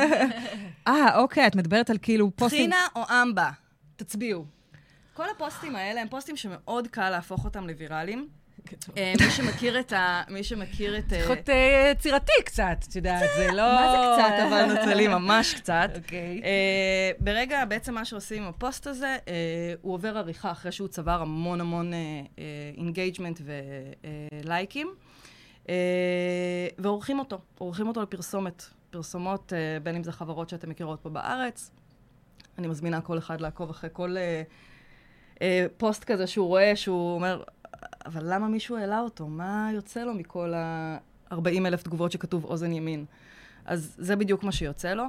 אה, 0.88 1.18
אוקיי, 1.18 1.47
את 1.47 1.57
מדברת 1.57 1.90
על 1.90 1.97
כאילו 2.02 2.30
פוסטים... 2.37 2.71
טחינה 2.71 2.87
או 2.97 3.02
אמבה? 3.23 3.50
תצביעו. 3.97 4.58
כל 5.18 5.30
הפוסטים 5.37 5.76
האלה 5.76 6.00
הם 6.00 6.08
פוסטים 6.08 6.37
שמאוד 6.37 6.88
קל 6.88 7.10
להפוך 7.10 7.44
אותם 7.44 7.66
לוויראליים. 7.66 8.28
אה, 8.96 9.12
מי 9.20 9.30
שמכיר 9.30 9.80
את 9.80 9.92
ה... 9.92 10.22
מי 10.28 10.44
שמכיר 10.44 10.98
את... 10.98 11.12
אה, 11.12 11.18
צריך 11.18 11.30
להיות 11.30 11.48
אה, 11.48 11.92
יצירתי 11.92 12.32
קצת, 12.44 12.76
את 12.88 12.96
יודעת, 12.96 13.30
זה 13.37 13.52
לא... 13.52 13.62
מה 13.62 13.92
זה 13.92 14.22
קצת, 14.22 14.34
אבל 14.48 14.72
נטלי, 14.72 15.08
ממש 15.08 15.54
קצת. 15.54 15.90
אוקיי. 15.96 16.42
אה, 16.44 17.10
ברגע, 17.18 17.64
בעצם 17.64 17.94
מה 17.94 18.04
שעושים 18.04 18.42
עם 18.42 18.48
הפוסט 18.48 18.87
הזה, 18.87 19.16
אה, 19.28 19.75
הוא 19.82 19.94
עובר 19.94 20.18
עריכה 20.18 20.50
אחרי 20.50 20.72
שהוא 20.72 20.88
צבר 20.88 21.22
המון 21.22 21.60
המון 21.60 21.92
engagement 22.76 23.40
ולייקים, 24.44 24.94
אה, 25.68 25.75
ועורכים 26.78 27.18
אותו, 27.18 27.38
עורכים 27.58 27.88
אותו 27.88 28.02
לפרסומת. 28.02 28.64
פרסומות, 28.90 29.52
אה, 29.52 29.80
בין 29.82 29.96
אם 29.96 30.04
זה 30.04 30.12
חברות 30.12 30.48
שאתם 30.48 30.70
מכירות 30.70 31.00
פה 31.02 31.10
בארץ. 31.10 31.70
אני 32.58 32.66
מזמינה 32.66 33.00
כל 33.00 33.18
אחד 33.18 33.40
לעקוב 33.40 33.70
אחרי 33.70 33.90
כל 33.92 34.16
אה, 34.16 34.42
אה, 35.42 35.66
פוסט 35.76 36.04
כזה 36.04 36.26
שהוא 36.26 36.47
רואה, 36.47 36.76
שהוא 36.76 37.14
אומר, 37.14 37.42
אבל 38.07 38.35
למה 38.35 38.49
מישהו 38.49 38.76
העלה 38.76 39.00
אותו? 39.00 39.26
מה 39.26 39.71
יוצא 39.75 40.04
לו 40.04 40.14
מכל 40.14 40.54
ה-40 40.54 41.66
אלף 41.66 41.83
תגובות 41.83 42.12
שכתוב 42.12 42.45
אוזן 42.45 42.73
ימין? 42.73 43.04
אז 43.64 43.95
זה 43.99 44.16
בדיוק 44.16 44.42
מה 44.42 44.52
שיוצא 44.52 44.95
לו. 44.95 45.04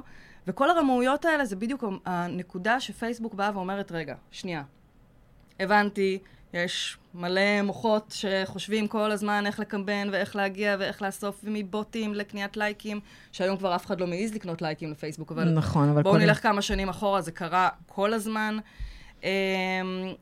וכל 0.46 0.70
הרמאויות 0.70 1.24
האלה 1.24 1.44
זה 1.44 1.56
בדיוק 1.56 1.84
הנקודה 2.06 2.80
שפייסבוק 2.80 3.34
באה 3.34 3.50
ואומרת, 3.54 3.92
רגע, 3.92 4.14
שנייה, 4.30 4.62
הבנתי, 5.60 6.18
יש 6.54 6.98
מלא 7.14 7.62
מוחות 7.62 8.14
שחושבים 8.16 8.88
כל 8.88 9.10
הזמן 9.10 9.46
איך 9.46 9.60
לקמבן 9.60 10.08
ואיך 10.12 10.36
להגיע 10.36 10.76
ואיך 10.78 11.02
לאסוף, 11.02 11.40
ומבוטים 11.44 12.14
לקניית 12.14 12.56
לייקים, 12.56 13.00
שהיום 13.32 13.56
כבר 13.56 13.74
אף 13.74 13.86
אחד 13.86 14.00
לא 14.00 14.06
מעז 14.06 14.34
לקנות 14.34 14.62
לייקים 14.62 14.90
לפייסבוק, 14.90 15.32
אבל 15.32 15.44
נכון, 15.44 15.88
אבל 15.88 16.02
בואו. 16.02 16.18
נלך 16.18 16.42
כמה 16.42 16.62
שנים 16.62 16.88
אחורה, 16.88 17.20
זה 17.20 17.32
קרה 17.32 17.68
כל 17.86 18.12
הזמן. 18.12 18.58
אמ, 19.22 19.28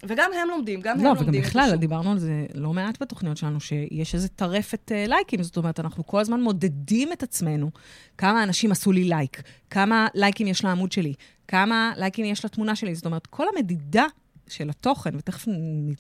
וגם 0.07 0.31
הם 0.43 0.49
לומדים, 0.49 0.81
גם 0.81 0.99
הם 0.99 1.05
לא, 1.05 1.11
לומדים 1.11 1.28
וגם 1.28 1.40
את 1.40 1.47
בכלל. 1.47 1.76
דיברנו 1.76 2.12
על 2.12 2.19
זה 2.19 2.47
לא 2.55 2.73
מעט 2.73 3.02
בתוכניות 3.02 3.37
שלנו, 3.37 3.61
שיש 3.61 4.14
איזה 4.14 4.28
טרפת 4.28 4.93
אה, 4.93 5.05
לייקים. 5.07 5.43
זאת 5.43 5.57
אומרת, 5.57 5.81
אנחנו 5.81 6.07
כל 6.07 6.21
הזמן 6.21 6.40
מודדים 6.40 7.12
את 7.12 7.23
עצמנו. 7.23 7.71
כמה 8.19 8.43
אנשים 8.43 8.73
עשו 8.73 8.93
לי 8.93 9.05
לייק, 9.05 9.43
כמה 9.71 10.09
לייקים 10.14 10.47
יש 10.47 10.64
לעמוד 10.64 10.93
שלי, 10.93 11.14
כמה 11.49 11.93
לייקים 11.97 12.25
יש 12.25 12.45
לתמונה 12.45 12.76
שלי. 12.76 12.95
זאת 12.95 13.07
אומרת, 13.07 13.26
כל 13.26 13.47
המדידה 13.57 14.05
של 14.49 14.71
התוכן, 14.71 15.17
ותכף 15.17 15.45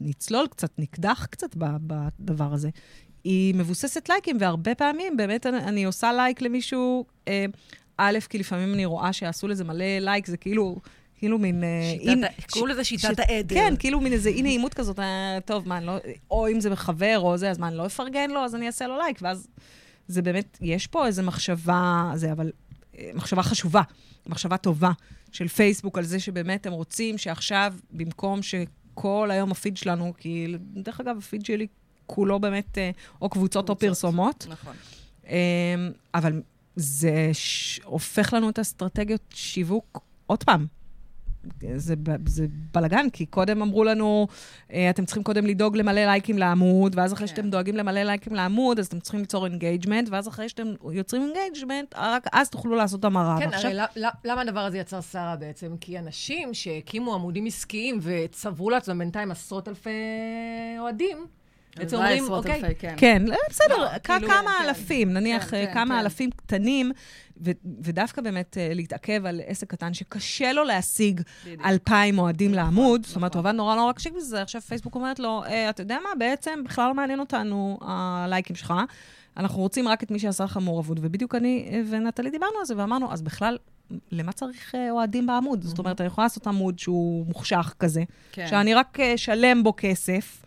נצלול 0.00 0.46
קצת, 0.46 0.70
נקדח 0.78 1.26
קצת 1.30 1.56
בדבר 1.56 2.52
הזה, 2.52 2.68
היא 3.24 3.54
מבוססת 3.54 4.08
לייקים, 4.08 4.36
והרבה 4.40 4.74
פעמים 4.74 5.16
באמת 5.16 5.46
אני, 5.46 5.58
אני 5.58 5.84
עושה 5.84 6.12
לייק 6.12 6.42
למישהו, 6.42 7.04
אה, 7.28 7.46
א', 7.96 8.18
כי 8.28 8.38
לפעמים 8.38 8.74
אני 8.74 8.84
רואה 8.84 9.12
שעשו 9.12 9.48
לזה 9.48 9.64
מלא 9.64 9.98
לייק, 9.98 10.26
זה 10.26 10.36
כאילו... 10.36 10.76
כאילו 11.18 11.38
מין... 11.38 11.64
אה, 11.64 11.68
אין- 12.00 12.24
שיטת 12.36 12.50
קראו 12.50 12.66
לזה 12.66 12.84
שיטת 12.84 13.16
ש- 13.16 13.20
העדר. 13.28 13.54
כן, 13.56 13.74
כאילו 13.78 14.00
מין 14.00 14.12
איזה 14.12 14.28
אי-נעימות 14.28 14.74
כזאת, 14.74 14.98
אה, 14.98 15.38
טוב, 15.44 15.68
מה, 15.68 15.78
אני 15.78 15.86
לא... 15.86 15.96
או 16.30 16.48
אם 16.48 16.60
זה 16.60 16.70
מחבר 16.70 17.18
או 17.18 17.36
זה, 17.36 17.50
אז 17.50 17.58
מה, 17.58 17.68
אני 17.68 17.76
לא 17.76 17.86
אפרגן 17.86 18.30
לו, 18.30 18.40
אז 18.40 18.54
אני 18.54 18.66
אעשה 18.66 18.86
לו 18.86 18.98
לייק, 18.98 19.18
ואז 19.22 19.48
זה 20.08 20.22
באמת, 20.22 20.58
יש 20.60 20.86
פה 20.86 21.06
איזו 21.06 21.22
מחשבה, 21.22 22.10
זה, 22.14 22.32
אבל 22.32 22.50
אה, 22.98 23.10
מחשבה 23.14 23.42
חשובה, 23.42 23.82
מחשבה 24.26 24.56
טובה 24.56 24.90
של 25.32 25.48
פייסבוק 25.48 25.98
על 25.98 26.04
זה 26.04 26.20
שבאמת 26.20 26.66
הם 26.66 26.72
רוצים 26.72 27.18
שעכשיו, 27.18 27.74
במקום 27.90 28.40
שכל 28.42 29.28
היום 29.32 29.50
הפיד 29.50 29.76
שלנו, 29.76 30.12
כי 30.18 30.46
דרך 30.74 31.00
אגב, 31.00 31.18
הפיד 31.18 31.44
שלי 31.44 31.66
כולו 32.06 32.38
באמת 32.40 32.78
או 33.22 33.28
קבוצות 33.28 33.68
או 33.70 33.74
קבוצות. 33.76 33.88
פרסומות, 33.88 34.46
נכון. 34.50 34.74
אמ, 35.28 35.32
אבל 36.14 36.42
זה 36.76 37.30
ש... 37.32 37.80
הופך 37.84 38.32
לנו 38.32 38.50
את 38.50 38.58
האסטרטגיות 38.58 39.20
שיווק 39.34 40.00
עוד 40.26 40.44
פעם. 40.44 40.66
זה, 41.76 41.94
זה 42.26 42.46
בלאגן, 42.74 43.10
כי 43.12 43.26
קודם 43.26 43.62
אמרו 43.62 43.84
לנו, 43.84 44.26
אה, 44.72 44.90
אתם 44.90 45.04
צריכים 45.04 45.22
קודם 45.22 45.46
לדאוג 45.46 45.76
למלא 45.76 46.00
לייקים 46.04 46.38
לעמוד, 46.38 46.92
ואז 46.98 47.12
אחרי 47.12 47.28
כן. 47.28 47.34
שאתם 47.36 47.50
דואגים 47.50 47.76
למלא 47.76 48.02
לייקים 48.02 48.34
לעמוד, 48.34 48.78
אז 48.78 48.86
אתם 48.86 49.00
צריכים 49.00 49.20
ליצור 49.20 49.46
engagement, 49.46 50.08
ואז 50.10 50.28
אחרי 50.28 50.48
שאתם 50.48 50.66
יוצרים 50.92 51.22
engagement, 51.22 51.94
רק 51.96 52.26
אז 52.32 52.50
תוכלו 52.50 52.76
לעשות 52.76 53.04
המרה. 53.04 53.36
כן, 53.40 53.48
ועכשיו- 53.52 53.70
הרי 53.70 53.80
ל- 53.96 54.06
ל- 54.06 54.30
למה 54.30 54.40
הדבר 54.40 54.60
הזה 54.60 54.78
יצר 54.78 55.02
סערה 55.02 55.36
בעצם? 55.36 55.74
כי 55.80 55.98
אנשים 55.98 56.54
שהקימו 56.54 57.14
עמודים 57.14 57.46
עסקיים 57.46 57.98
וצברו 58.02 58.70
לעצמם 58.70 58.98
בינתיים 58.98 59.30
עשרות 59.30 59.68
אלפי 59.68 59.90
אוהדים, 60.78 61.26
בעצם 61.78 61.96
הלוואי 61.96 62.20
אומרים, 62.20 62.32
אוקיי, 62.32 62.74
כן. 62.78 62.94
כן, 62.96 63.22
לא, 63.26 63.36
בסדר, 63.50 63.76
לא, 63.78 63.88
כאילו, 64.04 64.28
כמה 64.28 64.50
כן. 64.58 64.64
אלפים, 64.68 65.12
נניח 65.12 65.44
כן, 65.50 65.64
כן, 65.66 65.74
כמה 65.74 65.94
כן. 65.94 66.00
אלפים 66.00 66.30
קטנים, 66.30 66.92
ו- 67.44 67.50
ודווקא 67.82 68.22
באמת 68.22 68.58
אה, 68.58 68.70
להתעכב 68.74 69.26
על 69.26 69.40
עסק 69.46 69.70
קטן 69.70 69.94
שקשה 69.94 70.52
לו 70.52 70.64
להשיג. 70.64 71.20
אלפיים 71.64 72.18
אוהדים 72.18 72.54
לעמוד, 72.54 73.06
זאת 73.06 73.16
אומרת, 73.16 73.30
נכון. 73.30 73.44
הוא 73.44 73.48
עבד 73.50 73.56
נורא 73.56 73.76
נורא 73.76 73.92
קשה 73.92 74.10
בזה, 74.10 74.42
עכשיו 74.42 74.60
פייסבוק 74.60 74.94
אומרת 74.94 75.18
לו, 75.18 75.44
"אה, 75.44 75.70
אתה 75.70 75.82
יודע 75.82 75.98
מה, 76.02 76.08
בעצם 76.18 76.60
בכלל 76.64 76.88
לא 76.88 76.94
מעניין 76.94 77.20
אותנו 77.20 77.78
הלייקים 77.80 78.56
שלך, 78.56 78.74
אנחנו 79.36 79.58
רוצים 79.60 79.88
רק 79.88 80.02
את 80.02 80.10
מי 80.10 80.18
שעשה 80.18 80.44
לך 80.44 80.56
מעורבות, 80.62 80.98
ובדיוק 81.00 81.34
אני 81.34 81.82
ונטלי 81.90 82.30
דיברנו 82.30 82.58
על 82.58 82.64
זה, 82.64 82.74
ואמרנו, 82.76 83.12
אז 83.12 83.22
בכלל, 83.22 83.56
למה 84.12 84.32
צריך 84.32 84.74
אה, 84.74 84.90
אוהדים 84.90 85.26
בעמוד? 85.26 85.62
זאת 85.62 85.78
אומרת, 85.78 86.00
אני 86.00 86.06
יכולה 86.06 86.24
לעשות 86.24 86.46
עמוד 86.46 86.78
שהוא 86.78 87.26
מוחשך 87.26 87.74
כזה, 87.78 88.02
כן. 88.32 88.46
שאני 88.46 88.74
רק 88.74 89.00
אשלם 89.00 89.62
בו 89.62 89.74
כסף, 89.76 90.44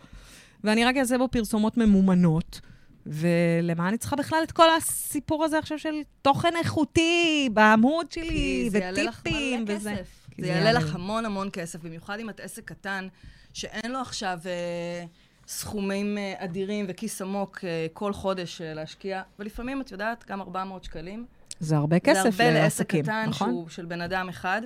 ואני 0.64 0.84
רק 0.84 0.96
אעשה 0.96 1.18
בו 1.18 1.28
פרסומות 1.28 1.76
ממומנות. 1.76 2.60
ולמה 3.06 3.88
אני 3.88 3.98
צריכה 3.98 4.16
בכלל 4.16 4.38
את 4.42 4.52
כל 4.52 4.76
הסיפור 4.76 5.44
הזה 5.44 5.58
עכשיו 5.58 5.78
של 5.78 5.94
תוכן 6.22 6.56
איכותי 6.56 7.48
בעמוד 7.52 8.12
שלי, 8.12 8.28
כי 8.28 8.70
זה 8.70 8.78
יעלה 8.78 9.02
לך 9.02 9.20
וטיפים 9.20 9.64
מלא 9.64 9.74
וזה? 9.76 9.92
כסף. 9.92 10.26
זה 10.38 10.46
זה 10.46 10.52
יעלה 10.52 10.72
לך. 10.72 10.94
המון 10.94 11.24
המון 11.24 11.48
כסף, 11.52 11.82
במיוחד 11.82 12.20
אם 12.20 12.30
את 12.30 12.40
עסק 12.40 12.64
קטן, 12.64 13.08
שאין 13.52 13.92
לו 13.92 13.98
עכשיו 13.98 14.38
אה, 14.46 15.04
סכומים 15.46 16.18
אה, 16.18 16.34
אדירים 16.38 16.84
וכיס 16.88 17.22
עמוק 17.22 17.58
אה, 17.64 17.86
כל 17.92 18.12
חודש 18.12 18.60
אה, 18.60 18.74
להשקיע, 18.74 19.22
ולפעמים, 19.38 19.80
את 19.80 19.92
יודעת, 19.92 20.24
גם 20.28 20.40
400 20.40 20.84
שקלים. 20.84 21.26
זה 21.60 21.76
הרבה 21.76 21.98
כסף 21.98 22.22
זה 22.22 22.28
הרבה 22.28 22.44
לעסק 22.44 22.62
לעסקים, 22.62 23.02
קטן 23.02 23.26
נכון? 23.28 23.48
שהוא 23.50 23.68
של 23.68 23.84
בן 23.84 24.00
אדם 24.00 24.28
אחד. 24.28 24.62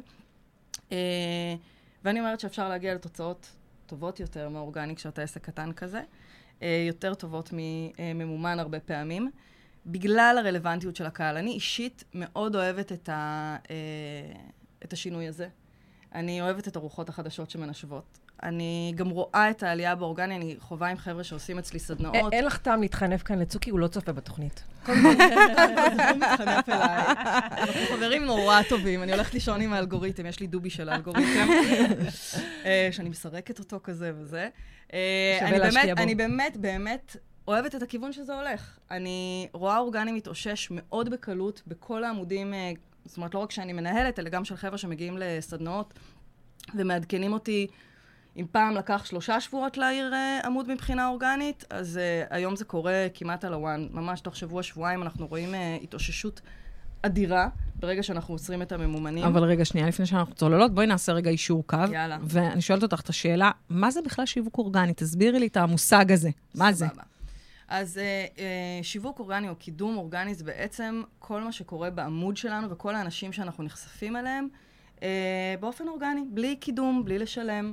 אה, 0.92 0.96
ואני 2.04 2.20
אומרת 2.20 2.40
שאפשר 2.40 2.68
להגיע 2.68 2.94
לתוצאות 2.94 3.52
טובות 3.86 4.20
יותר 4.20 4.48
מאורגני 4.48 4.96
כשאתה 4.96 5.22
עסק 5.22 5.44
קטן 5.44 5.72
כזה, 5.72 6.02
אה, 6.62 6.84
יותר 6.88 7.14
טובות 7.14 7.50
מממומן 7.52 8.58
הרבה 8.58 8.80
פעמים, 8.80 9.30
בגלל 9.86 10.36
הרלוונטיות 10.38 10.96
של 10.96 11.06
הקהל. 11.06 11.36
אני 11.36 11.50
אישית 11.50 12.04
מאוד 12.14 12.56
אוהבת 12.56 12.92
את, 12.92 13.08
ה, 13.08 13.56
אה, 13.70 13.76
את 14.84 14.92
השינוי 14.92 15.28
הזה. 15.28 15.48
אני 16.14 16.40
אוהבת 16.40 16.68
את 16.68 16.76
הרוחות 16.76 17.08
החדשות 17.08 17.50
שמנשבות. 17.50 18.18
אני 18.42 18.92
גם 18.96 19.08
רואה 19.08 19.50
את 19.50 19.62
העלייה 19.62 19.94
באורגני, 19.94 20.36
אני 20.36 20.56
חווה 20.60 20.88
עם 20.88 20.96
חבר'ה 20.96 21.24
שעושים 21.24 21.58
אצלי 21.58 21.78
סדנאות. 21.78 22.32
אין 22.32 22.44
לך 22.44 22.58
טעם 22.58 22.80
להתחנף 22.80 23.22
כאן 23.22 23.38
לצוקי, 23.38 23.70
הוא 23.70 23.78
לא 23.78 23.86
צופה 23.86 24.12
בתוכנית. 24.12 24.64
הוא 24.86 24.94
מתחנף 26.16 26.68
אליי. 26.68 27.04
אנחנו 27.50 27.80
חברים 27.96 28.24
נורא 28.24 28.62
טובים, 28.68 29.02
אני 29.02 29.12
הולכת 29.12 29.34
לישון 29.34 29.60
עם 29.60 29.72
האלגוריתם, 29.72 30.26
יש 30.26 30.40
לי 30.40 30.46
דובי 30.46 30.70
של 30.70 30.88
האלגוריתם, 30.88 31.48
אה, 32.64 32.88
שאני 32.92 33.08
מסרקת 33.08 33.58
אותו 33.58 33.80
כזה 33.84 34.12
וזה. 34.18 34.48
אה, 34.92 35.36
שווה 35.38 35.50
אני 35.50 35.58
להשקיע 35.58 35.82
באמת- 35.82 35.96
בו. 35.96 36.02
אני 36.02 36.14
באמת, 36.14 36.56
באמת 36.56 37.16
אוהבת 37.48 37.74
את 37.74 37.82
הכיוון 37.82 38.12
שזה 38.12 38.34
הולך. 38.34 38.78
אני 38.90 39.48
רואה 39.52 39.78
אורגני 39.78 40.12
מתאושש 40.12 40.68
מאוד 40.70 41.10
בקלות 41.10 41.62
בכל 41.66 42.04
העמודים, 42.04 42.54
אה, 42.54 42.72
זאת 43.04 43.16
אומרת, 43.16 43.34
לא 43.34 43.38
רק 43.40 43.50
שאני 43.50 43.72
מנהלת, 43.72 44.18
אלא 44.18 44.28
גם 44.30 44.44
של 44.44 44.56
חבר'ה 44.56 44.78
שמגיעים 44.78 45.18
לסדנאות 45.20 45.94
ומעדכנים 46.74 47.32
אותי. 47.32 47.66
אם 48.36 48.46
פעם 48.52 48.74
לקח 48.74 49.04
שלושה 49.04 49.40
שבועות 49.40 49.76
להעיר 49.76 50.12
uh, 50.12 50.46
עמוד 50.46 50.72
מבחינה 50.72 51.08
אורגנית, 51.08 51.64
אז 51.70 52.00
uh, 52.02 52.26
היום 52.34 52.56
זה 52.56 52.64
קורה 52.64 53.06
כמעט 53.14 53.44
על 53.44 53.52
הוואן. 53.54 53.88
ממש 53.90 54.20
תוך 54.20 54.36
שבוע-שבועיים 54.36 55.02
אנחנו 55.02 55.26
רואים 55.26 55.54
uh, 55.54 55.82
התאוששות 55.82 56.40
אדירה 57.02 57.48
ברגע 57.74 58.02
שאנחנו 58.02 58.34
עוצרים 58.34 58.62
את 58.62 58.72
הממומנים. 58.72 59.24
אבל 59.24 59.44
רגע, 59.44 59.64
שנייה, 59.64 59.88
לפני 59.88 60.06
שאנחנו 60.06 60.34
צוללות, 60.34 60.74
בואי 60.74 60.86
נעשה 60.86 61.12
רגע 61.12 61.30
אישור 61.30 61.66
קו. 61.66 61.76
יאללה. 61.92 62.18
ואני 62.22 62.60
שואלת 62.60 62.82
אותך 62.82 63.00
את 63.00 63.08
השאלה, 63.08 63.50
מה 63.70 63.90
זה 63.90 64.00
בכלל 64.02 64.26
שיווק 64.26 64.58
אורגני? 64.58 64.94
תסבירי 64.94 65.40
לי 65.40 65.46
את 65.46 65.56
המושג 65.56 66.12
הזה. 66.12 66.30
מה 66.54 66.72
זה? 66.72 66.86
סבבה. 66.88 67.02
אז 67.68 68.00
uh, 68.00 68.36
uh, 68.36 68.40
שיווק 68.82 69.18
אורגני 69.18 69.48
או 69.48 69.56
קידום 69.56 69.96
אורגני 69.96 70.34
זה 70.34 70.44
בעצם 70.44 71.02
כל 71.18 71.40
מה 71.40 71.52
שקורה 71.52 71.90
בעמוד 71.90 72.36
שלנו 72.36 72.70
וכל 72.70 72.94
האנשים 72.94 73.32
שאנחנו 73.32 73.64
נחשפים 73.64 74.16
אליהם 74.16 74.48
אה, 74.96 75.02
באופן 75.60 75.88
אורגני, 75.88 76.20
בלי 76.30 76.56
קידום, 76.56 77.04
בלי 77.04 77.18
לשלם. 77.18 77.72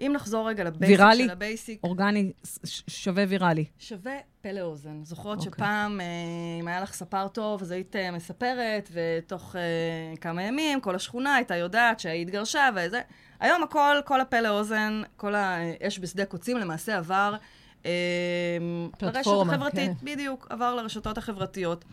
אם 0.00 0.12
נחזור 0.14 0.48
רגע 0.48 0.64
ל 0.64 0.70
basic 0.70 0.98
ויראלי? 0.98 1.24
של 1.24 1.30
ה 1.30 1.37
basic, 1.37 1.80
אורגני 1.84 2.32
ש- 2.64 2.82
שווה 2.86 3.24
ויראלי. 3.28 3.64
שווה 3.78 4.12
פה 4.42 4.52
לאוזן. 4.52 5.04
זוכרות 5.04 5.38
אוקיי. 5.38 5.52
שפעם, 5.52 6.00
אה, 6.00 6.06
אם 6.60 6.68
היה 6.68 6.80
לך 6.80 6.92
ספר 6.92 7.28
טוב, 7.28 7.62
אז 7.62 7.70
היית 7.70 7.96
אה, 7.96 8.10
מספרת, 8.10 8.90
ותוך 8.92 9.56
אה, 9.56 9.60
כמה 10.16 10.42
ימים 10.42 10.80
כל 10.80 10.94
השכונה 10.94 11.34
הייתה 11.34 11.56
יודעת 11.56 12.00
שהיא 12.00 12.22
התגרשה 12.22 12.68
וזה. 12.76 13.00
היום 13.40 13.62
הכל, 13.62 13.96
כל 14.04 14.20
הפה 14.20 14.40
לאוזן, 14.40 15.02
כל 15.16 15.34
האש 15.34 15.98
בשדה 15.98 16.24
קוצים, 16.24 16.56
למעשה 16.56 16.98
עבר 16.98 17.34
לרשת 17.84 18.98
פלטפורמה, 18.98 19.52
החברתית. 19.54 19.90
כן. 20.00 20.06
בדיוק, 20.12 20.46
עבר 20.50 20.74
לרשתות 20.74 21.18
החברתיות. 21.18 21.84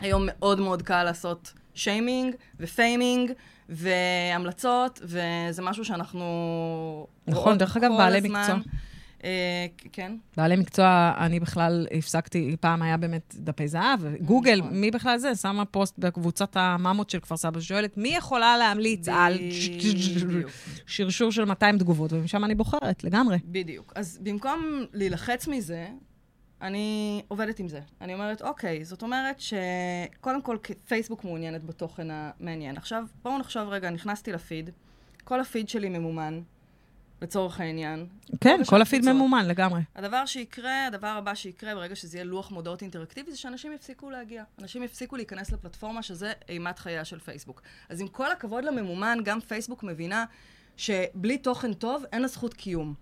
היום 0.00 0.22
מאוד 0.26 0.60
מאוד 0.60 0.82
קל 0.82 1.04
לעשות 1.04 1.52
שיימינג 1.76 2.34
ו 2.60 2.70
faming 2.70 3.32
והמלצות, 3.68 5.00
וזה 5.02 5.62
משהו 5.62 5.84
שאנחנו... 5.84 7.06
נכון, 7.26 7.58
דרך 7.58 7.76
אגב, 7.76 7.90
בעלי 7.98 8.18
הזמן. 8.18 8.40
מקצוע. 8.40 8.72
אה, 9.24 9.66
כן. 9.92 10.12
בעלי 10.36 10.56
מקצוע, 10.56 11.14
אני 11.18 11.40
בכלל 11.40 11.86
הפסקתי, 11.98 12.56
פעם 12.60 12.82
היה 12.82 12.96
באמת 12.96 13.34
דפי 13.38 13.68
זהב, 13.68 14.00
גוגל, 14.20 14.58
נכון. 14.58 14.80
מי 14.80 14.90
בכלל 14.90 15.18
זה? 15.18 15.34
שמה 15.34 15.64
פוסט 15.64 15.98
בקבוצת 15.98 16.56
הממות 16.56 17.10
של 17.10 17.20
כפר 17.20 17.36
סבא, 17.36 17.60
שואלת, 17.60 17.96
מי 17.96 18.08
יכולה 18.08 18.56
להמליץ 18.56 19.08
על. 19.08 19.38
שרשור 20.86 21.32
של 21.32 21.44
200 21.44 21.78
תגובות, 21.78 22.12
ומשם 22.12 22.44
אני 22.44 22.54
בוחרת, 22.54 23.04
לגמרי. 23.04 23.38
בדיוק. 23.44 23.92
אז 23.96 24.18
במקום 24.22 24.84
להילחץ 24.92 25.48
מזה, 25.48 25.86
אני 26.62 27.22
עובדת 27.28 27.58
עם 27.58 27.68
זה. 27.68 27.80
אני 28.00 28.14
אומרת, 28.14 28.42
אוקיי, 28.42 28.84
זאת 28.84 29.02
אומרת 29.02 29.40
שקודם 29.40 30.42
כל 30.42 30.56
פייסבוק 30.86 31.24
מעוניינת 31.24 31.64
בתוכן 31.64 32.08
המעניין. 32.10 32.76
עכשיו, 32.76 33.04
בואו 33.22 33.38
נחשוב 33.38 33.68
רגע, 33.68 33.90
נכנסתי 33.90 34.32
לפיד, 34.32 34.70
כל 35.24 35.40
הפיד 35.40 35.68
שלי 35.68 35.88
ממומן, 35.88 36.40
לצורך 37.22 37.60
העניין. 37.60 38.06
כן, 38.40 38.60
כל 38.66 38.82
הפיד 38.82 39.02
שהקבוצות- 39.02 39.14
ממומן 39.16 39.46
לגמרי. 39.48 39.80
הדבר 39.96 40.26
שיקרה, 40.26 40.86
הדבר 40.86 41.06
הבא 41.06 41.34
שיקרה 41.34 41.74
ברגע 41.74 41.96
שזה 41.96 42.16
יהיה 42.16 42.24
לוח 42.24 42.50
מודעות 42.50 42.82
אינטראקטיבי, 42.82 43.30
זה 43.30 43.36
שאנשים 43.38 43.72
יפסיקו 43.72 44.10
להגיע. 44.10 44.44
אנשים 44.62 44.82
יפסיקו 44.82 45.16
להיכנס 45.16 45.52
לפלטפורמה 45.52 46.02
שזה 46.02 46.32
אימת 46.48 46.78
חייה 46.78 47.04
של 47.04 47.18
פייסבוק. 47.18 47.62
אז 47.88 48.00
עם 48.00 48.08
כל 48.08 48.32
הכבוד 48.32 48.64
לממומן, 48.64 49.18
גם 49.24 49.40
פייסבוק 49.40 49.82
מבינה 49.82 50.24
שבלי 50.76 51.38
תוכן 51.38 51.72
טוב, 51.74 52.04
אין 52.12 52.22
לה 52.22 52.28
זכות 52.28 52.54
קיום. 52.54 52.94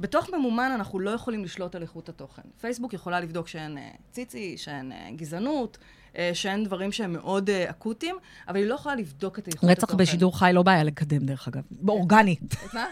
בתוך 0.00 0.30
ממומן 0.30 0.70
אנחנו 0.74 1.00
לא 1.00 1.10
יכולים 1.10 1.44
לשלוט 1.44 1.74
על 1.74 1.82
איכות 1.82 2.08
התוכן. 2.08 2.42
פייסבוק 2.60 2.92
יכולה 2.92 3.20
לבדוק 3.20 3.48
שאין 3.48 3.78
אה, 3.78 3.90
ציצי, 4.10 4.58
שאין 4.58 4.92
אה, 4.92 5.08
גזענות, 5.16 5.78
אה, 6.18 6.30
שאין 6.34 6.64
דברים 6.64 6.92
שהם 6.92 7.12
מאוד 7.12 7.50
אה, 7.50 7.70
אקוטיים, 7.70 8.16
אבל 8.48 8.56
היא 8.56 8.66
לא 8.66 8.74
יכולה 8.74 8.94
לבדוק 8.94 9.38
את 9.38 9.48
איכות 9.48 9.70
התוכן. 9.70 9.84
רצח 9.84 9.94
בשידור 9.94 10.38
חי 10.38 10.50
לא 10.54 10.62
בעיה 10.62 10.84
לקדם, 10.84 11.18
דרך 11.18 11.48
אגב. 11.48 11.62
באורגני. 11.70 12.36
מה? 12.74 12.86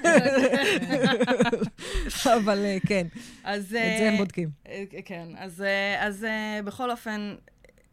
אבל 2.45 2.59
אה, 2.65 2.77
כן, 2.87 3.07
אז... 3.45 3.63
את 3.63 3.69
זה 3.71 4.09
הם 4.09 4.17
בודקים. 4.17 4.51
אה, 4.69 4.85
כן, 5.05 5.29
אז, 5.39 5.63
אה, 5.63 6.07
אז 6.07 6.25
אה, 6.25 6.61
בכל 6.65 6.91
אופן, 6.91 7.35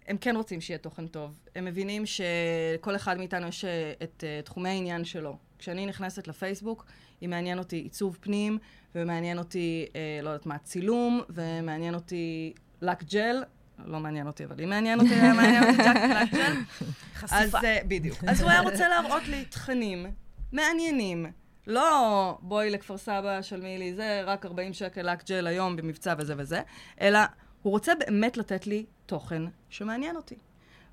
הם 0.07 0.17
כן 0.17 0.35
רוצים 0.35 0.61
שיהיה 0.61 0.77
תוכן 0.77 1.07
טוב. 1.07 1.39
הם 1.55 1.65
מבינים 1.65 2.05
שכל 2.05 2.95
אחד 2.95 3.17
מאיתנו 3.17 3.47
יש 3.47 3.65
את 4.03 4.23
אה, 4.27 4.41
תחומי 4.43 4.69
העניין 4.69 5.05
שלו. 5.05 5.37
כשאני 5.59 5.85
נכנסת 5.85 6.27
לפייסבוק, 6.27 6.85
היא 7.21 7.29
מעניין 7.29 7.59
אותי 7.59 7.75
עיצוב 7.75 8.17
פנים, 8.21 8.57
ומעניין 8.95 9.37
אותי, 9.37 9.85
אה, 9.95 10.19
לא 10.23 10.29
יודעת 10.29 10.45
מה, 10.45 10.57
צילום, 10.57 11.21
ומעניין 11.29 11.95
אותי 11.95 12.53
לק 12.81 13.03
ג'ל. 13.03 13.43
לא 13.85 13.99
מעניין 13.99 14.27
אותי, 14.27 14.45
אבל 14.45 14.63
אם 14.63 14.69
מעניין 14.69 14.99
אותי, 14.99 15.21
מעניין 15.21 15.63
אותי 15.63 15.77
ג'ק 15.77 15.95
לק 15.95 16.33
ג'ל. 16.33 16.53
אז 17.31 17.55
אה, 17.55 17.79
בדיוק. 17.87 18.23
אז 18.27 18.41
הוא 18.41 18.49
היה 18.49 18.61
רוצה 18.61 18.87
להראות 18.89 19.27
לי 19.27 19.45
תכנים 19.45 20.05
מעניינים. 20.51 21.25
לא 21.67 22.37
בואי 22.41 22.69
לכפר 22.69 22.97
סבא, 22.97 23.41
שלמי 23.41 23.77
לי 23.77 23.93
זה, 23.93 24.21
רק 24.25 24.45
40 24.45 24.73
שקל 24.73 25.11
לק 25.11 25.29
ג'ל 25.29 25.47
היום 25.47 25.75
במבצע 25.75 26.15
וזה 26.17 26.33
וזה, 26.37 26.61
אלא 27.01 27.19
הוא 27.61 27.71
רוצה 27.71 27.93
באמת 27.95 28.37
לתת 28.37 28.67
לי 28.67 28.85
תוכן 29.05 29.43
שמעניין 29.69 30.15
אותי. 30.15 30.35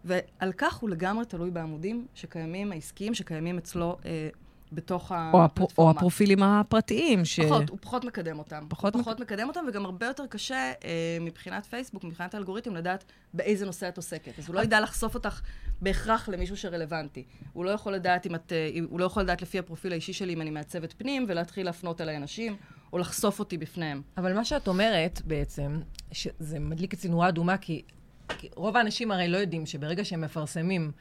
ועל 0.05 0.53
כך 0.53 0.75
הוא 0.75 0.91
לגמרי 0.91 1.25
תלוי 1.25 1.51
בעמודים 1.51 2.07
שקיימים, 2.15 2.73
העסקיים, 2.73 3.15
שקיימים 3.15 3.59
אצלו 3.59 3.99
אה, 4.05 4.29
בתוך 4.75 5.13
או 5.13 5.17
הפר- 5.17 5.35
או 5.35 5.45
הפלטפורמה. 5.45 5.91
הפרופילים 5.91 6.43
הפרטיים, 6.43 7.25
ש... 7.25 7.41
פחות, 7.41 7.69
הוא 7.69 7.79
פחות 7.81 8.05
מקדם 8.05 8.39
אותם. 8.39 8.67
פחות 8.69 8.93
פחות, 8.93 9.05
פחות 9.05 9.21
מקדם 9.21 9.49
אותם, 9.49 9.65
וגם 9.69 9.85
הרבה 9.85 10.07
יותר 10.07 10.27
קשה 10.27 10.73
אה, 10.85 10.91
מבחינת 11.21 11.67
פייסבוק, 11.67 12.05
מבחינת 12.05 12.35
האלגוריתם, 12.35 12.75
לדעת 12.77 13.05
באיזה 13.35 13.67
נושא 13.67 13.89
את 13.89 13.97
עוסקת. 13.97 14.39
אז 14.39 14.49
הוא 14.49 14.55
לא 14.55 14.61
ידע 14.61 14.81
לחשוף 14.81 15.15
אותך 15.15 15.41
בהכרח 15.83 16.29
למישהו 16.29 16.57
שרלוונטי. 16.57 17.25
הוא 17.53 17.65
לא 17.65 17.71
יכול 17.71 17.93
לדעת 17.93 18.27
אם 18.27 18.35
את... 18.35 18.53
אה, 18.53 18.71
הוא 18.91 19.01
לא 19.01 19.05
יכול 19.05 19.23
לדעת 19.23 19.43
לפי 19.43 19.59
הפרופיל 19.59 19.93
האישי 19.93 20.13
שלי 20.13 20.35
אם 20.35 20.41
אני 20.41 20.51
מעצבת 20.51 20.93
פנים, 20.93 21.27
ולהתחיל 21.29 21.67
להפנות 21.67 22.01
אליי 22.01 22.17
אנשים, 22.17 22.57
או 22.93 22.99
לחשוף 22.99 23.39
אותי 23.39 23.59
בפניהם. 23.59 24.03
אבל 24.17 24.35
מה 24.35 24.45
שאת 24.45 24.69
אומרת 24.69 25.21
בעצם, 25.25 25.81
שזה 26.13 26.59
מדליק 26.59 26.93
אצלי 26.95 27.11
נורה 27.11 27.29
אדומה, 27.29 27.57
כי, 27.57 27.83
כי 28.29 28.49
רוב 28.57 28.77
האנשים 28.77 29.11
הרי 29.11 29.29
לא 29.29 29.37
יודעים 29.37 29.67
שברגע 29.67 30.05
שהם 30.05 30.21
מפרסמים 30.21 30.93